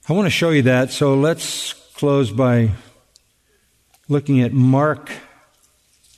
I 0.07 0.13
want 0.13 0.25
to 0.25 0.31
show 0.31 0.51
you 0.51 0.61
that, 0.63 0.91
so 0.91 1.15
let's 1.15 1.73
close 1.95 2.31
by 2.31 2.71
looking 4.07 4.41
at 4.41 4.53
Mark 4.53 5.11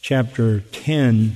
chapter 0.01 0.61
10. 0.61 1.35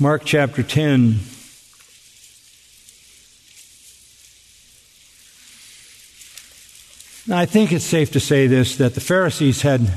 Mark 0.00 0.24
chapter 0.24 0.64
10. 0.64 1.20
Now, 7.28 7.38
I 7.38 7.46
think 7.46 7.70
it's 7.72 7.84
safe 7.84 8.10
to 8.12 8.20
say 8.20 8.48
this 8.48 8.76
that 8.78 8.94
the 8.94 9.00
Pharisees 9.00 9.62
had 9.62 9.92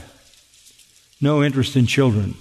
no 1.20 1.44
interest 1.44 1.76
in 1.76 1.88
children. 1.88 2.36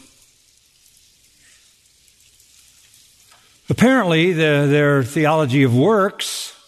Apparently, 3.71 4.33
the, 4.33 4.67
their 4.69 5.03
theology 5.03 5.63
of 5.63 5.75
works 5.75 6.60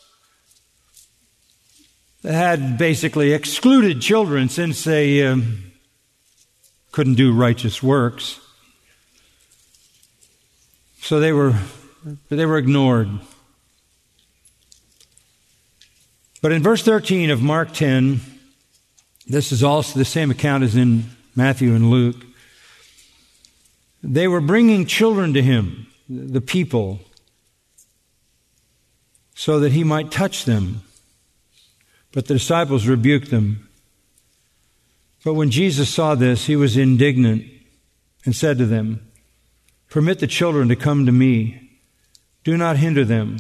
had 2.25 2.79
basically 2.79 3.33
excluded 3.33 4.01
children 4.01 4.49
since 4.49 4.85
they 4.85 5.27
um, 5.27 5.73
couldn't 6.93 7.15
do 7.15 7.33
righteous 7.33 7.83
works. 7.83 8.39
So 11.01 11.19
they 11.19 11.33
were, 11.33 11.55
they 12.29 12.47
were 12.47 12.59
ignored. 12.59 13.09
But 16.41 16.53
in 16.53 16.63
verse 16.63 16.83
13 16.83 17.31
of 17.31 17.43
Mark 17.43 17.73
10, 17.73 18.21
this 19.27 19.53
is 19.53 19.63
also 19.63 19.99
the 19.99 20.05
same 20.05 20.31
account 20.31 20.65
as 20.65 20.77
in 20.77 21.05
Matthew 21.35 21.75
and 21.75 21.91
Luke. 21.91 22.17
They 24.03 24.27
were 24.27 24.41
bringing 24.41 24.87
children 24.87 25.33
to 25.35 25.43
him, 25.43 25.87
the 26.09 26.41
people, 26.41 27.01
so 29.35 29.61
that 29.61 29.73
he 29.73 29.85
might 29.85 30.11
touch 30.11 30.45
them. 30.45 30.83
But 32.13 32.27
the 32.27 32.35
disciples 32.35 32.87
rebuked 32.87 33.31
them. 33.31 33.69
But 35.25 35.35
when 35.35 35.51
Jesus 35.51 35.89
saw 35.89 36.15
this, 36.15 36.47
he 36.47 36.57
was 36.57 36.77
indignant 36.77 37.45
and 38.25 38.35
said 38.37 38.59
to 38.59 38.67
them, 38.67 39.09
Permit 39.89 40.19
the 40.19 40.27
children 40.27 40.69
to 40.69 40.77
come 40.77 41.07
to 41.07 41.13
me. 41.13 41.71
Do 42.45 42.57
not 42.57 42.77
hinder 42.77 43.05
them, 43.05 43.39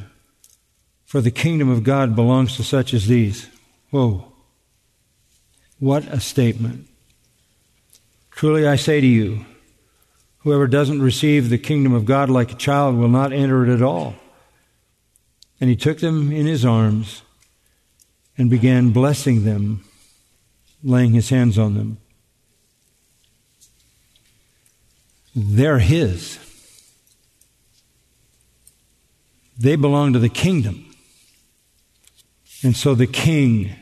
for 1.04 1.20
the 1.20 1.30
kingdom 1.30 1.68
of 1.68 1.82
God 1.82 2.14
belongs 2.14 2.56
to 2.56 2.62
such 2.62 2.94
as 2.94 3.06
these. 3.06 3.48
Whoa. 3.90 4.32
What 5.78 6.04
a 6.04 6.20
statement. 6.20 6.86
Truly 8.30 8.66
I 8.66 8.76
say 8.76 9.00
to 9.00 9.06
you, 9.06 9.44
whoever 10.38 10.66
doesn't 10.66 11.02
receive 11.02 11.48
the 11.48 11.58
kingdom 11.58 11.92
of 11.92 12.04
God 12.04 12.30
like 12.30 12.52
a 12.52 12.56
child 12.56 12.96
will 12.96 13.08
not 13.08 13.32
enter 13.32 13.64
it 13.64 13.74
at 13.74 13.82
all. 13.82 14.14
And 15.60 15.68
he 15.68 15.76
took 15.76 15.98
them 15.98 16.30
in 16.30 16.46
his 16.46 16.64
arms 16.64 17.21
and 18.36 18.48
began 18.48 18.90
blessing 18.90 19.44
them, 19.44 19.84
laying 20.82 21.12
his 21.12 21.28
hands 21.28 21.58
on 21.58 21.74
them. 21.74 21.98
They're 25.34 25.78
his. 25.78 26.38
They 29.58 29.76
belong 29.76 30.12
to 30.12 30.18
the 30.18 30.28
kingdom. 30.28 30.94
And 32.62 32.76
so 32.76 32.94
the 32.94 33.06
king 33.06 33.74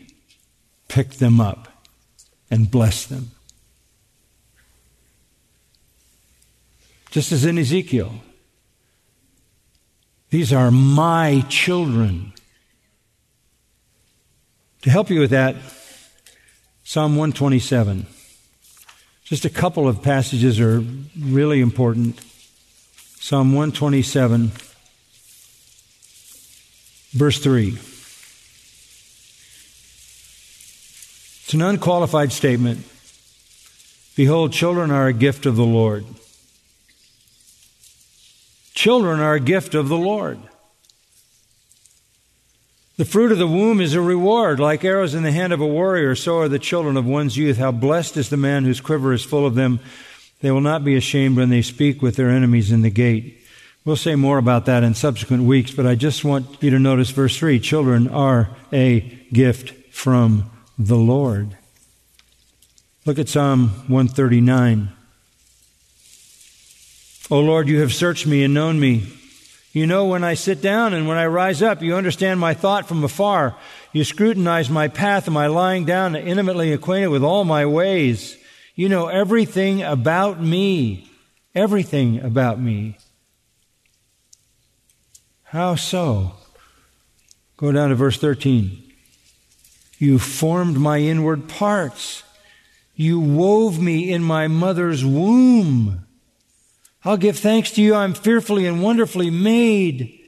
picked 0.89 1.19
them 1.19 1.41
up 1.41 1.69
and 2.51 2.71
blessed 2.71 3.09
them. 3.11 3.31
Just 7.11 7.33
as 7.33 7.45
in 7.45 7.59
Ezekiel. 7.59 8.15
These 10.31 10.53
are 10.53 10.71
my 10.71 11.45
children. 11.49 12.33
To 14.83 14.91
help 14.91 15.11
you 15.11 15.21
with 15.21 15.31
that, 15.31 15.57
Psalm 16.85 17.13
127. 17.13 18.07
Just 19.25 19.45
a 19.45 19.51
couple 19.51 19.87
of 19.87 20.03
passages 20.03 20.59
are 20.59 20.83
really 21.19 21.61
important. 21.61 22.19
Psalm 23.21 23.53
127, 23.53 24.51
verse 27.13 27.39
3. 27.39 27.79
It's 31.45 31.55
an 31.55 31.63
unqualified 31.63 32.33
statement. 32.33 32.87
Behold, 34.17 34.53
children 34.53 34.91
are 34.91 35.07
a 35.07 35.13
gift 35.13 35.45
of 35.47 35.57
the 35.57 35.65
Lord. 35.65 36.07
Children 38.73 39.21
are 39.21 39.35
a 39.35 39.41
gift 39.41 39.75
of 39.75 39.89
the 39.89 39.99
Lord. 39.99 40.39
The 43.01 43.07
fruit 43.07 43.33
of 43.33 43.39
the 43.39 43.47
womb 43.47 43.81
is 43.81 43.95
a 43.95 44.01
reward. 44.03 44.61
Like 44.61 44.85
arrows 44.85 45.15
in 45.15 45.23
the 45.23 45.33
hand 45.33 45.55
of 45.55 45.61
a 45.63 45.67
warrior, 45.67 46.15
so 46.15 46.41
are 46.41 46.51
the 46.51 46.59
children 46.59 46.99
of 46.99 47.07
one's 47.07 47.35
youth. 47.35 47.57
How 47.57 47.73
blessed 47.73 48.19
is 48.19 48.29
the 48.29 48.37
man 48.37 48.65
whose 48.65 48.83
quiver 48.83 49.15
is 49.15 49.25
full 49.25 49.47
of 49.47 49.55
them. 49.55 49.81
They 50.43 50.51
will 50.51 50.61
not 50.61 50.85
be 50.85 50.97
ashamed 50.97 51.39
when 51.39 51.49
they 51.49 51.63
speak 51.63 52.03
with 52.03 52.17
their 52.17 52.29
enemies 52.29 52.71
in 52.71 52.83
the 52.83 52.91
gate. 52.91 53.41
We'll 53.87 53.97
say 53.97 54.17
more 54.17 54.37
about 54.37 54.67
that 54.67 54.83
in 54.83 54.93
subsequent 54.93 55.45
weeks, 55.45 55.71
but 55.71 55.87
I 55.87 55.95
just 55.95 56.27
want 56.27 56.63
you 56.63 56.69
to 56.73 56.79
notice 56.79 57.09
verse 57.09 57.39
3 57.39 57.59
children 57.59 58.07
are 58.07 58.51
a 58.71 59.01
gift 59.33 59.71
from 59.91 60.51
the 60.79 60.99
Lord. 60.99 61.57
Look 63.07 63.19
at 63.19 63.31
Psalm 63.31 63.71
139. 63.89 64.93
O 67.31 67.41
Lord, 67.41 67.67
you 67.67 67.81
have 67.81 67.95
searched 67.95 68.27
me 68.27 68.45
and 68.45 68.53
known 68.53 68.79
me. 68.79 69.11
You 69.73 69.87
know 69.87 70.07
when 70.07 70.25
I 70.25 70.35
sit 70.35 70.61
down 70.61 70.95
and 70.95 71.07
when 71.07 71.17
I 71.17 71.27
rise 71.27 71.63
up. 71.63 71.81
You 71.81 71.95
understand 71.95 72.41
my 72.41 72.55
thought 72.55 72.89
from 72.89 73.05
afar. 73.05 73.57
You 73.93 74.03
scrutinize 74.03 74.69
my 74.69 74.89
path 74.89 75.27
and 75.27 75.35
my 75.35 75.47
lying 75.47 75.85
down, 75.85 76.17
intimately 76.17 76.73
acquainted 76.73 77.09
with 77.09 77.23
all 77.23 77.45
my 77.45 77.67
ways. 77.67 78.37
You 78.75 78.89
know 78.89 79.07
everything 79.07 79.83
about 79.83 80.43
me. 80.43 81.09
Everything 81.55 82.21
about 82.21 82.61
me. 82.61 82.97
How 85.45 85.75
so? 85.75 86.33
Go 87.57 87.73
down 87.73 87.91
to 87.91 87.95
verse 87.95 88.19
13. 88.19 88.83
You 89.99 90.19
formed 90.19 90.79
my 90.79 90.99
inward 90.99 91.49
parts. 91.49 92.23
You 92.95 93.21
wove 93.21 93.81
me 93.81 94.13
in 94.13 94.23
my 94.23 94.49
mother's 94.49 95.05
womb. 95.05 96.07
I'll 97.05 97.17
give 97.17 97.39
thanks 97.39 97.71
to 97.73 97.83
you. 97.83 97.95
I'm 97.95 98.13
fearfully 98.13 98.67
and 98.67 98.83
wonderfully 98.83 99.31
made. 99.31 100.19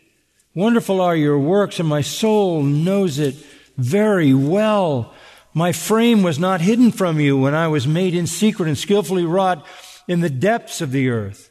Wonderful 0.54 1.00
are 1.00 1.16
your 1.16 1.38
works, 1.38 1.78
and 1.78 1.88
my 1.88 2.00
soul 2.00 2.62
knows 2.62 3.18
it 3.18 3.34
very 3.76 4.32
well. 4.32 5.14
My 5.54 5.72
frame 5.72 6.22
was 6.22 6.38
not 6.38 6.62
hidden 6.62 6.90
from 6.90 7.20
you 7.20 7.36
when 7.36 7.54
I 7.54 7.68
was 7.68 7.86
made 7.86 8.14
in 8.14 8.26
secret 8.26 8.68
and 8.68 8.78
skillfully 8.78 9.24
wrought 9.24 9.66
in 10.08 10.20
the 10.20 10.30
depths 10.30 10.80
of 10.80 10.92
the 10.92 11.10
earth. 11.10 11.50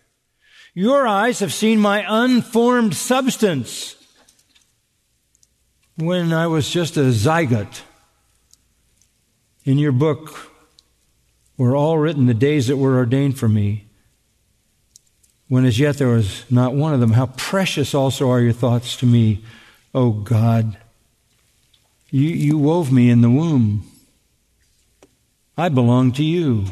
Your 0.74 1.08
eyes 1.08 1.40
have 1.40 1.54
seen 1.54 1.80
my 1.80 2.04
unformed 2.08 2.96
substance 2.96 3.96
when 5.98 6.34
I 6.34 6.48
was 6.48 6.70
just 6.70 6.98
a 6.98 7.12
zygote. 7.12 7.82
In 9.66 9.78
your 9.78 9.92
book 9.92 10.52
were 11.58 11.76
all 11.76 12.00
written 12.00 12.26
the 12.26 12.34
days 12.34 12.68
that 12.68 12.78
were 12.78 12.98
ordained 12.98 13.38
for 13.38 13.48
me 13.48 13.91
when 15.52 15.66
as 15.66 15.78
yet 15.78 15.98
there 15.98 16.08
was 16.08 16.50
not 16.50 16.74
one 16.74 16.94
of 16.94 17.02
them. 17.02 17.12
How 17.12 17.26
precious 17.26 17.94
also 17.94 18.32
are 18.32 18.40
your 18.40 18.54
thoughts 18.54 18.96
to 18.96 19.06
me, 19.06 19.44
O 19.94 20.12
God. 20.12 20.78
You, 22.10 22.30
you 22.30 22.58
wove 22.58 22.90
me 22.90 23.10
in 23.10 23.20
the 23.20 23.30
womb. 23.30 23.86
I 25.58 25.68
belong 25.68 26.14
to 26.14 26.24
you. 26.24 26.68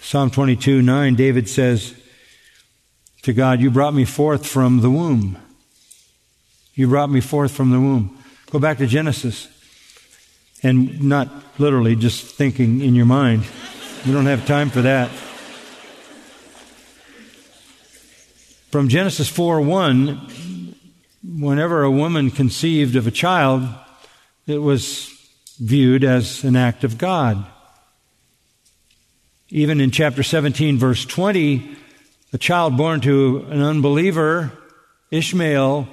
Psalm 0.00 0.30
22 0.30 0.82
9, 0.82 1.16
David 1.16 1.48
says 1.48 2.00
to 3.22 3.32
God, 3.32 3.60
You 3.60 3.68
brought 3.68 3.92
me 3.92 4.04
forth 4.04 4.46
from 4.46 4.82
the 4.82 4.90
womb. 4.90 5.38
You 6.74 6.86
brought 6.86 7.10
me 7.10 7.20
forth 7.20 7.50
from 7.50 7.70
the 7.72 7.80
womb. 7.80 8.22
Go 8.52 8.60
back 8.60 8.78
to 8.78 8.86
Genesis. 8.86 9.48
And 10.62 11.02
not 11.02 11.28
literally, 11.58 11.96
just 11.96 12.24
thinking 12.24 12.82
in 12.82 12.94
your 12.94 13.06
mind. 13.06 13.42
We 14.06 14.12
don't 14.12 14.26
have 14.26 14.46
time 14.46 14.70
for 14.70 14.82
that. 14.82 15.10
From 18.72 18.88
Genesis 18.88 19.28
4 19.28 19.60
1, 19.60 20.74
whenever 21.38 21.82
a 21.82 21.90
woman 21.90 22.30
conceived 22.30 22.96
of 22.96 23.06
a 23.06 23.10
child, 23.10 23.68
it 24.46 24.56
was 24.56 25.10
viewed 25.60 26.04
as 26.04 26.42
an 26.42 26.56
act 26.56 26.82
of 26.82 26.96
God. 26.96 27.44
Even 29.50 29.78
in 29.78 29.90
chapter 29.90 30.22
17, 30.22 30.78
verse 30.78 31.04
20, 31.04 31.76
a 32.32 32.38
child 32.38 32.78
born 32.78 33.02
to 33.02 33.44
an 33.50 33.60
unbeliever, 33.60 34.50
Ishmael, 35.10 35.86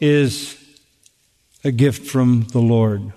is 0.00 0.58
a 1.62 1.70
gift 1.70 2.10
from 2.10 2.48
the 2.50 2.58
Lord. 2.58 3.12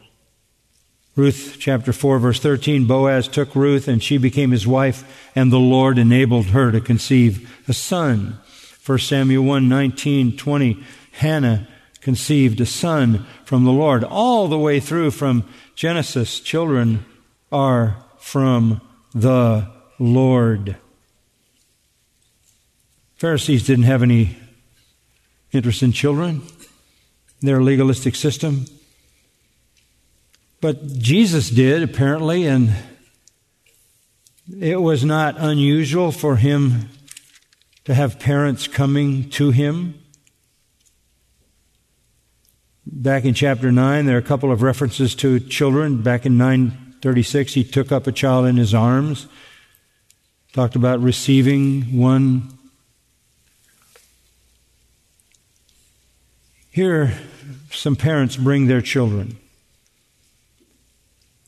Ruth 1.18 1.58
chapter 1.60 1.92
4 1.92 2.20
verse 2.20 2.40
13, 2.40 2.86
Boaz 2.86 3.28
took 3.28 3.56
Ruth 3.56 3.88
and 3.88 4.04
she 4.04 4.20
became 4.20 4.52
his 4.52 4.68
wife 4.68 5.28
and 5.36 5.52
the 5.52 5.58
Lord 5.58 5.98
enabled 5.98 6.46
her 6.48 6.72
to 6.72 6.80
conceive 6.80 7.52
a 7.68 7.74
son. 7.74 8.38
1 8.86 9.00
Samuel 9.00 9.44
1, 9.44 9.68
19, 9.68 10.38
20, 10.38 10.84
Hannah 11.14 11.68
conceived 12.02 12.62
a 12.62 12.68
son 12.68 13.26
from 13.46 13.66
the 13.66 13.72
Lord. 13.72 14.04
All 14.04 14.48
the 14.48 14.60
way 14.60 14.80
through 14.80 15.10
from 15.10 15.44
Genesis, 15.74 16.40
children 16.40 17.04
are 17.52 17.98
from 18.20 18.80
the 19.16 19.68
Lord. 19.98 20.78
Pharisees 23.16 23.66
didn't 23.66 23.86
have 23.86 24.04
any 24.04 24.38
interest 25.52 25.82
in 25.82 25.94
children. 25.94 26.44
Their 27.42 27.64
legalistic 27.64 28.14
system 28.14 28.68
but 30.60 30.88
Jesus 30.98 31.50
did, 31.50 31.84
apparently, 31.84 32.46
and 32.46 32.74
it 34.60 34.82
was 34.82 35.04
not 35.04 35.36
unusual 35.38 36.12
for 36.12 36.38
him 36.38 36.90
to 37.86 37.94
have 37.94 38.20
parents 38.20 38.68
coming 38.68 39.30
to 39.32 39.52
him. 39.52 40.02
Back 42.86 43.26
in 43.26 43.34
chapter 43.34 43.72
9, 43.72 44.06
there 44.06 44.16
are 44.16 44.20
a 44.20 44.24
couple 44.24 44.52
of 44.52 44.62
references 44.62 45.14
to 45.16 45.40
children. 45.40 46.02
Back 46.02 46.26
in 46.26 46.38
936, 46.38 47.54
he 47.54 47.64
took 47.64 47.92
up 47.92 48.08
a 48.08 48.12
child 48.12 48.46
in 48.46 48.58
his 48.58 48.74
arms, 48.74 49.28
talked 50.54 50.76
about 50.76 51.02
receiving 51.02 51.98
one. 51.98 52.58
Here, 56.72 57.14
some 57.72 57.96
parents 57.96 58.38
bring 58.38 58.68
their 58.68 58.82
children. 58.82 59.38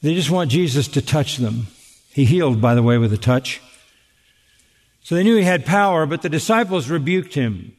They 0.02 0.14
just 0.14 0.30
want 0.30 0.52
Jesus 0.52 0.88
to 0.90 1.02
touch 1.02 1.38
them. 1.38 1.68
He 2.12 2.26
healed, 2.26 2.62
by 2.62 2.76
the 2.76 2.84
way, 2.84 2.98
with 2.98 3.14
a 3.14 3.18
touch. 3.18 3.62
So 5.02 5.16
they 5.16 5.24
knew 5.24 5.36
he 5.36 5.44
had 5.44 5.66
power, 5.66 6.06
but 6.06 6.22
the 6.22 6.30
disciples 6.30 6.90
rebuked 6.90 7.34
him. 7.34 7.76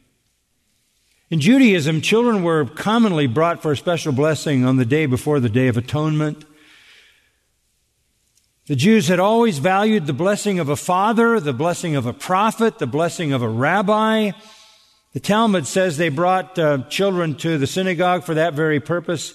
In 1.30 1.40
Judaism, 1.40 2.00
children 2.00 2.42
were 2.42 2.64
commonly 2.64 3.26
brought 3.26 3.62
for 3.62 3.72
a 3.72 3.76
special 3.76 4.12
blessing 4.12 4.64
on 4.64 4.76
the 4.76 4.84
day 4.84 5.06
before 5.06 5.38
the 5.38 5.48
Day 5.48 5.68
of 5.68 5.76
Atonement. 5.76 6.44
The 8.66 8.76
Jews 8.76 9.08
had 9.08 9.20
always 9.20 9.58
valued 9.58 10.06
the 10.06 10.12
blessing 10.12 10.58
of 10.58 10.68
a 10.68 10.76
father, 10.76 11.40
the 11.40 11.52
blessing 11.52 11.96
of 11.96 12.06
a 12.06 12.12
prophet, 12.12 12.78
the 12.78 12.86
blessing 12.86 13.32
of 13.32 13.42
a 13.42 13.48
rabbi. 13.48 14.32
The 15.12 15.20
Talmud 15.20 15.66
says 15.66 15.96
they 15.96 16.08
brought 16.08 16.58
uh, 16.58 16.84
children 16.88 17.34
to 17.36 17.58
the 17.58 17.66
synagogue 17.66 18.24
for 18.24 18.34
that 18.34 18.54
very 18.54 18.78
purpose. 18.78 19.34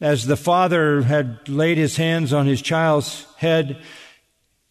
As 0.00 0.26
the 0.26 0.36
father 0.36 1.02
had 1.02 1.48
laid 1.48 1.78
his 1.78 1.96
hands 1.96 2.32
on 2.32 2.46
his 2.46 2.60
child's 2.60 3.26
head, 3.36 3.80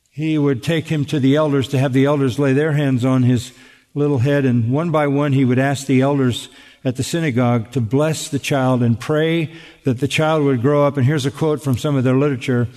he 0.09 0.37
would 0.37 0.61
take 0.61 0.87
him 0.87 1.05
to 1.05 1.19
the 1.19 1.35
elders 1.35 1.67
to 1.69 1.79
have 1.79 1.93
the 1.93 2.05
elders 2.05 2.37
lay 2.37 2.53
their 2.53 2.73
hands 2.73 3.03
on 3.03 3.23
his 3.23 3.51
little 3.95 4.19
head, 4.19 4.45
and 4.45 4.71
one 4.71 4.91
by 4.91 5.07
one 5.07 5.33
he 5.33 5.45
would 5.45 5.59
ask 5.59 5.87
the 5.87 6.01
elders 6.01 6.49
at 6.83 6.97
the 6.97 7.03
synagogue 7.03 7.71
to 7.71 7.81
bless 7.81 8.27
the 8.27 8.39
child 8.39 8.83
and 8.83 8.99
pray 8.99 9.53
that 9.85 9.99
the 9.99 10.07
child 10.07 10.43
would 10.43 10.61
grow 10.61 10.85
up. 10.85 10.97
And 10.97 11.05
here's 11.05 11.25
a 11.25 11.31
quote 11.31 11.63
from 11.63 11.77
some 11.77 11.95
of 11.95 12.03
their 12.03 12.17
literature. 12.17 12.67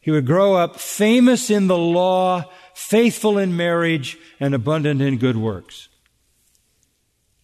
He 0.00 0.10
would 0.10 0.26
grow 0.26 0.54
up 0.54 0.76
famous 0.76 1.50
in 1.50 1.66
the 1.66 1.78
law, 1.78 2.44
faithful 2.74 3.38
in 3.38 3.56
marriage, 3.56 4.18
and 4.38 4.54
abundant 4.54 5.00
in 5.00 5.18
good 5.18 5.36
works. 5.36 5.88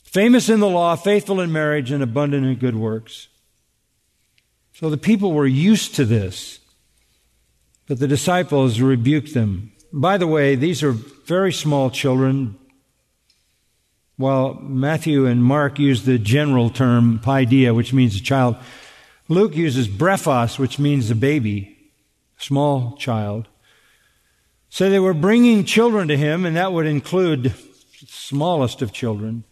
Famous 0.05 0.49
in 0.49 0.61
the 0.61 0.69
law, 0.69 0.95
faithful 0.97 1.41
in 1.41 1.51
marriage, 1.53 1.91
and 1.91 2.03
abundant 2.03 2.47
in 2.47 2.57
good 2.57 2.77
works. 2.77 3.29
So 4.81 4.89
the 4.89 4.97
people 4.97 5.33
were 5.33 5.47
used 5.47 5.95
to 5.97 6.07
this, 6.07 6.59
but 7.87 7.99
the 7.99 8.09
disciples 8.09 8.81
rebuked 8.81 9.35
them. 9.35 9.73
By 9.93 10.17
the 10.17 10.27
way, 10.27 10.55
these 10.55 10.83
are 10.83 10.93
very 10.93 11.53
small 11.53 11.91
children, 11.91 12.57
while 14.17 14.55
Matthew 14.55 15.27
and 15.27 15.45
Mark 15.45 15.79
use 15.79 16.07
the 16.07 16.17
general 16.19 16.71
term 16.71 17.21
paideia, 17.23 17.77
which 17.77 17.93
means 17.93 18.17
a 18.17 18.23
child, 18.23 18.57
Luke 19.29 19.55
uses 19.55 19.87
brephos, 19.87 20.59
which 20.59 20.79
means 20.79 21.11
a 21.11 21.15
baby, 21.15 21.77
small 22.39 22.97
child. 22.97 23.49
So 24.71 24.89
they 24.89 24.99
were 24.99 25.13
bringing 25.13 25.67
children 25.67 26.09
to 26.09 26.17
him, 26.17 26.47
and 26.47 26.57
that 26.57 26.73
would 26.73 26.87
include 26.87 27.53
smallest 28.07 28.81
of 28.81 28.95
children. 28.95 29.45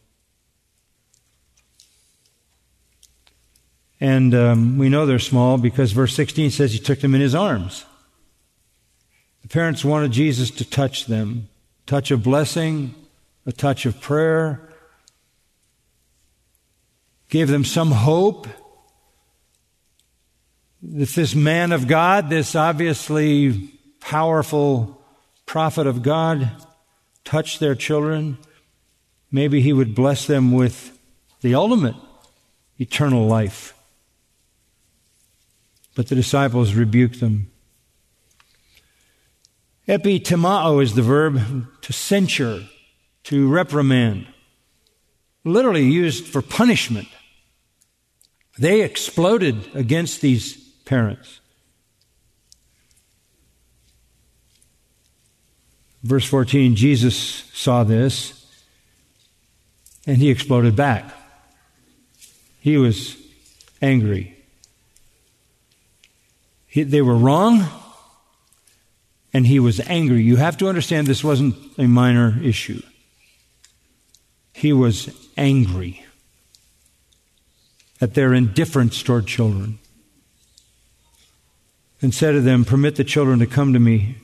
And 4.01 4.35
um, 4.35 4.79
we 4.79 4.89
know 4.89 5.07
they're 5.07 5.19
small 5.19 5.59
because 5.59 5.93
verse 5.93 6.15
16 6.15 6.51
says 6.51 6.73
he 6.73 6.79
took 6.79 7.01
them 7.01 7.15
in 7.15 7.21
his 7.21 7.35
arms. 7.35 7.85
The 9.43 9.49
parents 9.49 9.85
wanted 9.85 10.13
Jesus 10.13 10.51
to 10.53 10.65
touch 10.65 11.07
them, 11.07 11.49
touch 11.87 12.11
of 12.11 12.23
blessing, 12.23 12.95
a 13.47 13.53
touch 13.53 13.87
of 13.87 14.01
prayer, 14.01 14.69
gave 17.29 17.49
them 17.49 17.65
some 17.65 17.91
hope 17.91 18.47
that 20.83 21.09
this 21.09 21.35
man 21.35 21.73
of 21.73 21.89
God, 21.89 22.31
this 22.31 22.55
obviously 22.55 23.71
powerful 24.01 25.03
prophet 25.45 25.87
of 25.87 26.03
God, 26.03 26.51
touched 27.25 27.59
their 27.59 27.75
children. 27.75 28.39
Maybe 29.33 29.61
he 29.61 29.73
would 29.73 29.95
bless 29.95 30.27
them 30.27 30.53
with 30.53 30.97
the 31.41 31.55
ultimate 31.55 31.97
eternal 32.79 33.27
life. 33.27 33.75
But 35.99 36.07
the 36.07 36.15
disciples 36.15 36.75
rebuked 36.75 37.19
them. 37.19 37.51
Epitimao 39.89 40.81
is 40.81 40.95
the 40.95 41.03
verb 41.03 41.67
to 41.83 41.93
censure 41.93 42.63
to 43.25 43.49
reprimand, 43.49 44.29
literally 45.43 45.87
used 45.87 46.29
for 46.29 46.41
punishment. 46.41 47.09
They 48.61 48.83
exploded 48.83 49.57
against 49.75 50.21
these 50.21 50.57
parents. 50.85 51.41
Verse 56.05 56.27
14 56.27 56.77
Jesus 56.77 57.17
saw 57.53 57.83
this 57.83 58.47
and 60.07 60.19
he 60.19 60.31
exploded 60.31 60.77
back. 60.77 61.13
He 62.61 62.77
was 62.77 63.17
angry. 63.83 64.38
He, 66.79 66.85
they 66.85 67.03
were 67.03 67.17
wrong 67.17 67.67
and 69.33 69.49
he 69.49 69.59
was 69.59 69.81
angry. 69.81 70.23
You 70.23 70.37
have 70.37 70.57
to 70.59 70.69
understand 70.69 71.09
this 71.09 71.25
wasn't 71.25 71.57
a 71.77 71.89
minor 71.89 72.39
issue 72.41 72.81
he 74.53 74.73
was 74.73 75.13
angry 75.37 76.05
at 78.01 78.15
their 78.15 78.33
indifference 78.33 79.03
toward 79.03 79.27
children 79.27 79.81
and 82.01 82.15
said 82.15 82.33
to 82.33 82.41
them, 82.41 82.65
Permit 82.65 82.95
the 82.95 83.03
children 83.03 83.41
to 83.41 83.47
come 83.47 83.73
to 83.73 83.81
me. 83.81 84.17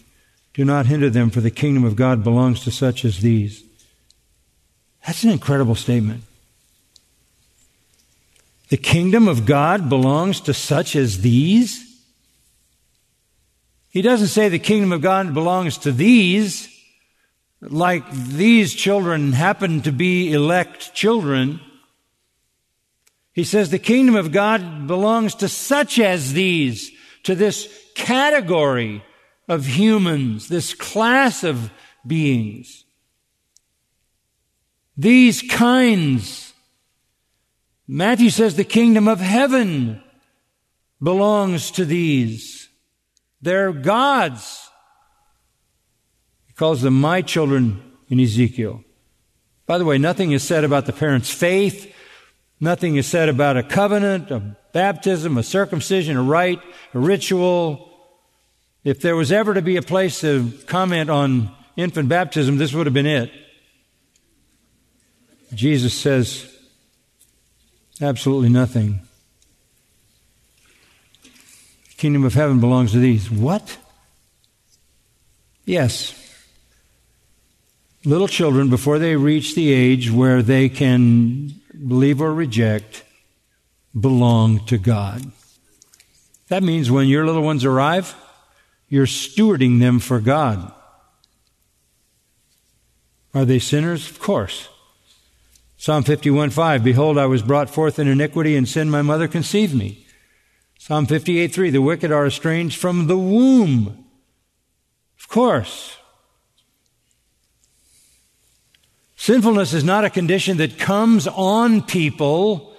Do 0.52 0.64
not 0.64 0.86
hinder 0.86 1.10
them, 1.10 1.30
for 1.30 1.40
the 1.40 1.50
kingdom 1.50 1.82
of 1.82 1.96
God 1.96 2.22
belongs 2.22 2.62
to 2.62 2.70
such 2.70 3.04
as 3.04 3.18
these. 3.18 3.64
That's 5.04 5.24
an 5.24 5.30
incredible 5.30 5.74
statement. 5.74 6.22
The 8.68 8.76
kingdom 8.76 9.26
of 9.26 9.44
God 9.44 9.88
belongs 9.88 10.40
to 10.42 10.54
such 10.54 10.94
as 10.94 11.22
these? 11.22 11.83
He 13.94 14.02
doesn't 14.02 14.28
say 14.28 14.50
the 14.50 14.58
kingdom 14.58 14.92
of 14.92 15.00
God 15.00 15.32
belongs 15.32 15.78
to 15.78 15.92
these 15.92 16.68
like 17.70 18.10
these 18.10 18.74
children 18.74 19.32
happen 19.32 19.80
to 19.82 19.92
be 19.92 20.32
elect 20.32 20.94
children, 20.94 21.60
he 23.32 23.44
says 23.44 23.70
the 23.70 23.78
kingdom 23.78 24.14
of 24.14 24.32
God 24.32 24.86
belongs 24.86 25.34
to 25.36 25.48
such 25.48 25.98
as 25.98 26.32
these, 26.32 26.92
to 27.24 27.34
this 27.34 27.68
category 27.94 29.02
of 29.48 29.66
humans, 29.66 30.48
this 30.48 30.74
class 30.74 31.42
of 31.42 31.70
beings. 32.06 32.84
These 34.96 35.42
kinds. 35.42 36.52
Matthew 37.88 38.30
says 38.30 38.56
the 38.56 38.64
kingdom 38.64 39.08
of 39.08 39.20
heaven 39.20 40.02
belongs 41.02 41.70
to 41.72 41.84
these. 41.84 42.63
They're 43.44 43.72
God's 43.72 44.70
He 46.46 46.54
calls 46.54 46.80
them 46.80 46.98
my 46.98 47.20
children 47.20 47.82
in 48.08 48.18
Ezekiel. 48.18 48.82
By 49.66 49.76
the 49.76 49.84
way, 49.84 49.98
nothing 49.98 50.32
is 50.32 50.42
said 50.42 50.64
about 50.64 50.86
the 50.86 50.94
parents' 50.94 51.30
faith. 51.30 51.94
Nothing 52.58 52.96
is 52.96 53.06
said 53.06 53.28
about 53.28 53.58
a 53.58 53.62
covenant, 53.62 54.30
a 54.30 54.56
baptism, 54.72 55.36
a 55.36 55.42
circumcision, 55.42 56.16
a 56.16 56.22
rite, 56.22 56.62
a 56.94 56.98
ritual. 56.98 57.90
If 58.82 59.02
there 59.02 59.14
was 59.14 59.30
ever 59.30 59.52
to 59.52 59.62
be 59.62 59.76
a 59.76 59.82
place 59.82 60.20
to 60.22 60.50
comment 60.66 61.10
on 61.10 61.54
infant 61.76 62.08
baptism, 62.08 62.56
this 62.56 62.72
would 62.72 62.86
have 62.86 62.94
been 62.94 63.04
it. 63.04 63.30
Jesus 65.52 65.92
says 65.92 66.50
absolutely 68.00 68.48
nothing. 68.48 69.00
Kingdom 72.04 72.26
of 72.26 72.34
heaven 72.34 72.60
belongs 72.60 72.92
to 72.92 72.98
these. 72.98 73.30
What? 73.30 73.78
Yes, 75.64 76.12
little 78.04 78.28
children, 78.28 78.68
before 78.68 78.98
they 78.98 79.16
reach 79.16 79.54
the 79.54 79.72
age 79.72 80.10
where 80.10 80.42
they 80.42 80.68
can 80.68 81.62
believe 81.72 82.20
or 82.20 82.34
reject, 82.34 83.04
belong 83.98 84.66
to 84.66 84.76
God. 84.76 85.32
That 86.48 86.62
means 86.62 86.90
when 86.90 87.08
your 87.08 87.24
little 87.24 87.40
ones 87.40 87.64
arrive, 87.64 88.14
you're 88.90 89.06
stewarding 89.06 89.80
them 89.80 89.98
for 89.98 90.20
God. 90.20 90.70
Are 93.32 93.46
they 93.46 93.58
sinners? 93.58 94.10
Of 94.10 94.18
course. 94.18 94.68
Psalm 95.78 96.02
51 96.02 96.50
5, 96.50 96.84
Behold, 96.84 97.16
I 97.16 97.24
was 97.24 97.40
brought 97.40 97.70
forth 97.70 97.98
in 97.98 98.08
iniquity, 98.08 98.56
and 98.56 98.68
sin 98.68 98.90
my 98.90 99.00
mother 99.00 99.26
conceived 99.26 99.74
me. 99.74 100.03
Psalm 100.86 101.06
58 101.06 101.46
3, 101.46 101.70
The 101.70 101.80
wicked 101.80 102.12
are 102.12 102.26
estranged 102.26 102.78
from 102.78 103.06
the 103.06 103.16
womb. 103.16 104.04
Of 105.18 105.28
course. 105.28 105.96
Sinfulness 109.16 109.72
is 109.72 109.82
not 109.82 110.04
a 110.04 110.10
condition 110.10 110.58
that 110.58 110.78
comes 110.78 111.26
on 111.26 111.80
people 111.80 112.76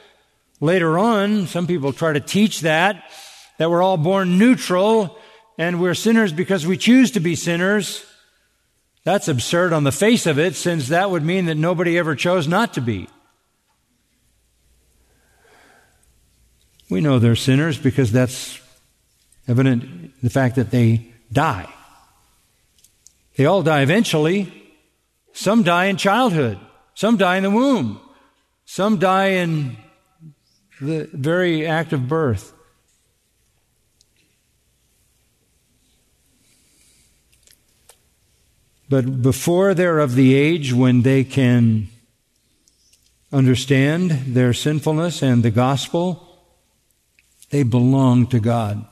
later 0.62 1.00
on. 1.00 1.48
Some 1.48 1.66
people 1.66 1.94
try 1.94 2.14
to 2.14 2.20
teach 2.20 2.62
that, 2.62 3.12
that 3.58 3.72
we're 3.72 3.82
all 3.82 3.98
born 3.98 4.38
neutral 4.38 5.18
and 5.58 5.82
we're 5.82 5.96
sinners 5.96 6.32
because 6.32 6.68
we 6.68 6.78
choose 6.78 7.10
to 7.10 7.20
be 7.20 7.36
sinners. 7.36 8.06
That's 9.04 9.28
absurd 9.28 9.74
on 9.74 9.84
the 9.84 9.92
face 9.92 10.28
of 10.28 10.38
it, 10.38 10.54
since 10.54 10.90
that 10.90 11.10
would 11.10 11.24
mean 11.24 11.46
that 11.48 11.56
nobody 11.56 11.98
ever 11.98 12.14
chose 12.14 12.48
not 12.48 12.76
to 12.76 12.82
be. 12.82 13.08
We 16.90 17.02
know 17.02 17.20
they're 17.20 17.36
sinners 17.36 17.78
because 17.78 18.12
that's 18.12 18.60
evident 19.48 20.14
the 20.22 20.30
fact 20.30 20.56
that 20.56 20.72
they 20.72 21.12
die. 21.32 21.68
They 23.36 23.46
all 23.46 23.64
die 23.64 23.82
eventually. 23.82 24.52
Some 25.34 25.64
die 25.64 25.86
in 25.86 25.98
childhood. 25.98 26.60
Some 26.94 27.18
die 27.18 27.38
in 27.38 27.44
the 27.44 27.52
womb. 27.52 28.00
Some 28.66 28.98
die 28.98 29.30
in 29.30 29.78
the 30.80 31.10
very 31.12 31.66
act 31.66 31.94
of 31.94 32.08
birth. 32.08 32.54
But 38.88 39.22
before 39.22 39.74
they're 39.74 40.00
of 40.00 40.16
the 40.16 40.36
age 40.36 40.72
when 40.72 41.02
they 41.02 41.24
can 41.24 41.88
understand 43.34 44.12
their 44.12 44.54
sinfulness 44.54 45.22
and 45.22 45.44
the 45.44 45.52
gospel, 45.52 46.35
they 47.56 47.64
belong 47.64 48.28
to 48.28 48.38
God. 48.38 48.86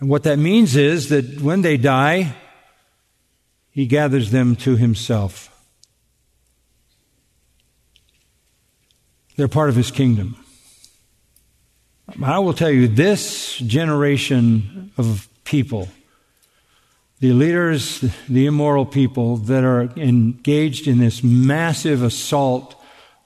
And 0.00 0.08
what 0.08 0.24
that 0.24 0.40
means 0.40 0.74
is 0.74 1.08
that 1.10 1.40
when 1.40 1.62
they 1.62 1.76
die, 1.76 2.34
He 3.70 3.86
gathers 3.86 4.32
them 4.32 4.56
to 4.56 4.74
Himself. 4.74 5.48
They're 9.36 9.46
part 9.46 9.68
of 9.68 9.76
His 9.76 9.92
kingdom. 9.92 10.36
I 12.20 12.40
will 12.40 12.52
tell 12.52 12.70
you, 12.70 12.88
this 12.88 13.58
generation 13.58 14.90
of 14.98 15.28
people, 15.44 15.86
the 17.20 17.32
leaders, 17.32 18.00
the 18.28 18.46
immoral 18.46 18.84
people 18.84 19.36
that 19.36 19.62
are 19.62 19.82
engaged 19.96 20.88
in 20.88 20.98
this 20.98 21.22
massive 21.22 22.02
assault 22.02 22.75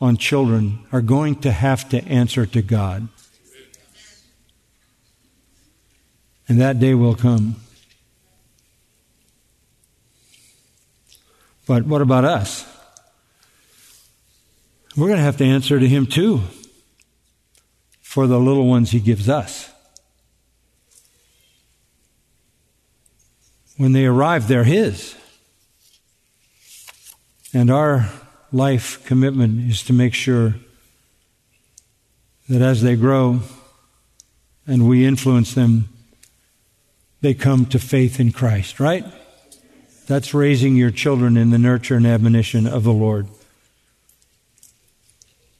on 0.01 0.16
children, 0.16 0.84
are 0.92 1.03
going 1.03 1.34
to 1.36 1.53
have 1.53 1.88
to 1.90 2.03
answer 2.05 2.46
to 2.46 2.62
God. 2.62 3.09
And 6.48 6.61
that 6.61 6.80
day 6.80 6.94
will 6.94 7.14
come. 7.14 7.57
But 11.66 11.86
what 11.86 12.03
about 12.03 12.24
us? 12.24 12.66
We're 14.96 15.07
going 15.07 15.18
to 15.18 15.24
have 15.24 15.36
to 15.36 15.44
answer 15.44 15.78
to 15.78 15.86
Him 15.86 16.07
too 16.07 16.40
for 18.01 18.26
the 18.26 18.40
little 18.40 18.66
ones 18.66 18.90
He 18.90 18.98
gives 18.98 19.28
us. 19.28 19.70
When 23.76 23.92
they 23.92 24.07
arrive, 24.07 24.48
they're 24.48 24.64
His. 24.64 25.14
And 27.55 27.70
our 27.70 28.11
life 28.53 29.05
commitment 29.07 29.70
is 29.70 29.82
to 29.84 29.92
make 29.92 30.14
sure 30.14 30.57
that 32.48 32.62
as 32.62 32.82
they 32.82 32.96
grow 32.96 33.40
and 34.66 34.88
we 34.88 35.07
influence 35.07 35.55
them, 35.55 35.88
they 37.20 37.34
come 37.34 37.66
to 37.66 37.78
faith 37.78 38.18
in 38.18 38.32
Christ, 38.32 38.80
right? 38.80 39.05
That's 40.07 40.34
raising 40.34 40.74
your 40.74 40.90
children 40.90 41.36
in 41.36 41.51
the 41.51 41.59
nurture 41.59 41.94
and 41.96 42.07
admonition 42.07 42.66
of 42.66 42.82
the 42.82 42.92
Lord. 42.92 43.28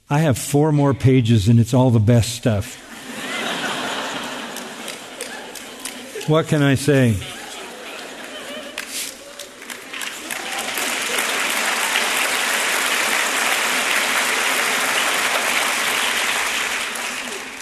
I 0.09 0.21
have 0.21 0.39
four 0.39 0.73
more 0.73 0.93
pages 0.93 1.49
and 1.49 1.61
it's 1.61 1.73
all 1.73 1.91
the 1.91 2.01
best 2.01 2.35
stuff. 2.35 2.75
what 6.29 6.49
can 6.49 6.63
I 6.63 6.75
say? 6.75 7.17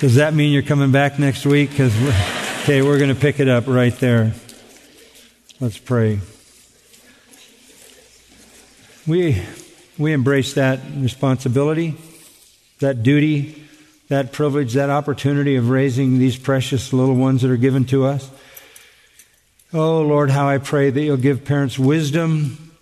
Does 0.01 0.14
that 0.14 0.32
mean 0.34 0.53
you're 0.53 0.62
coming 0.62 0.92
back 0.92 1.18
next 1.18 1.44
week? 1.44 1.70
Because 1.70 1.94
okay, 2.62 2.82
we're 2.82 2.99
going 2.99 3.14
to 3.14 3.20
pick 3.20 3.40
it 3.40 3.49
up 3.49 3.66
right 3.66 3.94
there. 3.99 4.32
Let's 5.61 5.78
pray. 5.78 6.20
We 9.07 9.42
we 9.99 10.12
embrace 10.12 10.55
that 10.55 10.80
responsibility 10.96 11.96
that 12.80 13.03
duty, 13.03 13.64
that 14.09 14.32
privilege, 14.32 14.74
that 14.74 14.90
opportunity 14.90 15.57
of 15.57 15.68
raising 15.68 16.18
these 16.18 16.36
precious 16.36 16.92
little 16.92 17.14
ones 17.14 17.42
that 17.42 17.51
are 17.51 17.57
given 17.57 17.84
to 17.86 18.05
us. 18.05 18.30
Oh, 19.72 20.01
Lord, 20.03 20.30
how 20.30 20.49
I 20.49 20.59
pray 20.59 20.90
that 20.90 21.01
you'll 21.01 21.16
give 21.16 21.44
parents 21.44 21.78
wisdom, 21.78 22.72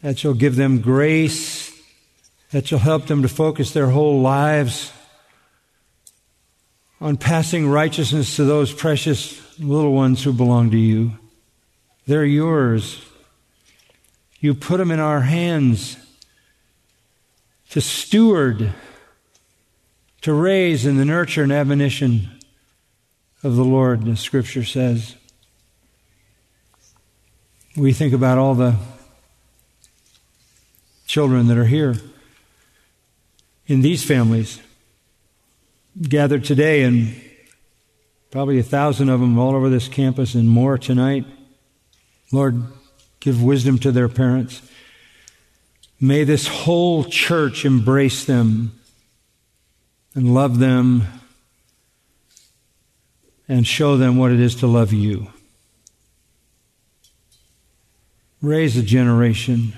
that 0.00 0.22
you'll 0.22 0.34
give 0.34 0.56
them 0.56 0.80
grace, 0.80 1.70
that 2.52 2.70
you'll 2.70 2.80
help 2.80 3.06
them 3.06 3.22
to 3.22 3.28
focus 3.28 3.72
their 3.72 3.88
whole 3.88 4.20
lives 4.20 4.92
on 7.02 7.16
passing 7.16 7.68
righteousness 7.68 8.36
to 8.36 8.44
those 8.44 8.72
precious 8.72 9.58
little 9.58 9.92
ones 9.92 10.22
who 10.22 10.32
belong 10.32 10.70
to 10.70 10.78
you. 10.78 11.10
They're 12.06 12.24
yours. 12.24 13.04
You 14.38 14.54
put 14.54 14.76
them 14.76 14.92
in 14.92 15.00
our 15.00 15.22
hands 15.22 15.96
to 17.70 17.80
steward, 17.80 18.72
to 20.20 20.32
raise 20.32 20.86
in 20.86 20.96
the 20.96 21.04
nurture 21.04 21.42
and 21.42 21.50
admonition 21.50 22.38
of 23.42 23.56
the 23.56 23.64
Lord, 23.64 24.04
the 24.04 24.16
scripture 24.16 24.64
says. 24.64 25.16
We 27.76 27.92
think 27.92 28.14
about 28.14 28.38
all 28.38 28.54
the 28.54 28.76
children 31.08 31.48
that 31.48 31.58
are 31.58 31.64
here 31.64 31.96
in 33.66 33.80
these 33.80 34.04
families 34.04 34.60
gathered 36.00 36.44
today, 36.44 36.82
and 36.82 37.14
probably 38.30 38.58
a 38.58 38.62
thousand 38.62 39.08
of 39.08 39.20
them 39.20 39.38
all 39.38 39.54
over 39.54 39.68
this 39.68 39.88
campus 39.88 40.34
and 40.34 40.48
more 40.48 40.78
tonight. 40.78 41.26
Lord, 42.32 42.62
give 43.20 43.42
wisdom 43.42 43.78
to 43.80 43.92
their 43.92 44.08
parents. 44.08 44.62
May 46.00 46.24
this 46.24 46.46
whole 46.46 47.04
church 47.04 47.64
embrace 47.64 48.24
them 48.24 48.78
and 50.14 50.34
love 50.34 50.58
them 50.58 51.04
and 53.48 53.66
show 53.66 53.96
them 53.96 54.16
what 54.16 54.32
it 54.32 54.40
is 54.40 54.54
to 54.56 54.66
love 54.66 54.92
you. 54.92 55.28
Raise 58.40 58.76
a 58.76 58.82
generation 58.82 59.74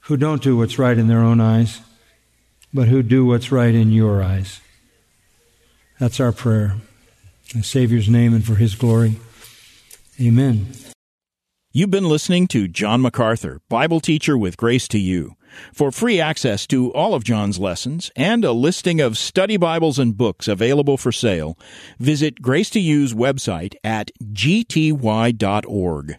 who 0.00 0.16
don't 0.16 0.42
do 0.42 0.56
what's 0.56 0.78
right 0.78 0.96
in 0.96 1.08
their 1.08 1.18
own 1.18 1.40
eyes, 1.40 1.80
but 2.72 2.88
who 2.88 3.02
do 3.02 3.26
what's 3.26 3.52
right 3.52 3.74
in 3.74 3.90
your 3.90 4.22
eyes. 4.22 4.60
That's 5.98 6.20
our 6.20 6.32
prayer. 6.32 6.76
In 7.54 7.60
the 7.60 7.66
Savior's 7.66 8.08
name 8.08 8.34
and 8.34 8.44
for 8.44 8.56
His 8.56 8.74
glory. 8.74 9.16
Amen. 10.20 10.68
You've 11.72 11.90
been 11.90 12.08
listening 12.08 12.46
to 12.48 12.66
John 12.66 13.02
MacArthur, 13.02 13.60
Bible 13.68 14.00
teacher 14.00 14.36
with 14.36 14.56
Grace 14.56 14.88
to 14.88 14.98
You. 14.98 15.34
For 15.72 15.90
free 15.90 16.20
access 16.20 16.66
to 16.68 16.92
all 16.92 17.14
of 17.14 17.24
John's 17.24 17.58
lessons 17.58 18.10
and 18.16 18.44
a 18.44 18.52
listing 18.52 19.00
of 19.00 19.18
study 19.18 19.56
Bibles 19.56 19.98
and 19.98 20.16
books 20.16 20.48
available 20.48 20.96
for 20.96 21.12
sale, 21.12 21.58
visit 21.98 22.42
Grace 22.42 22.70
to 22.70 22.80
You's 22.80 23.14
website 23.14 23.74
at 23.84 24.10
gty.org. 24.22 26.18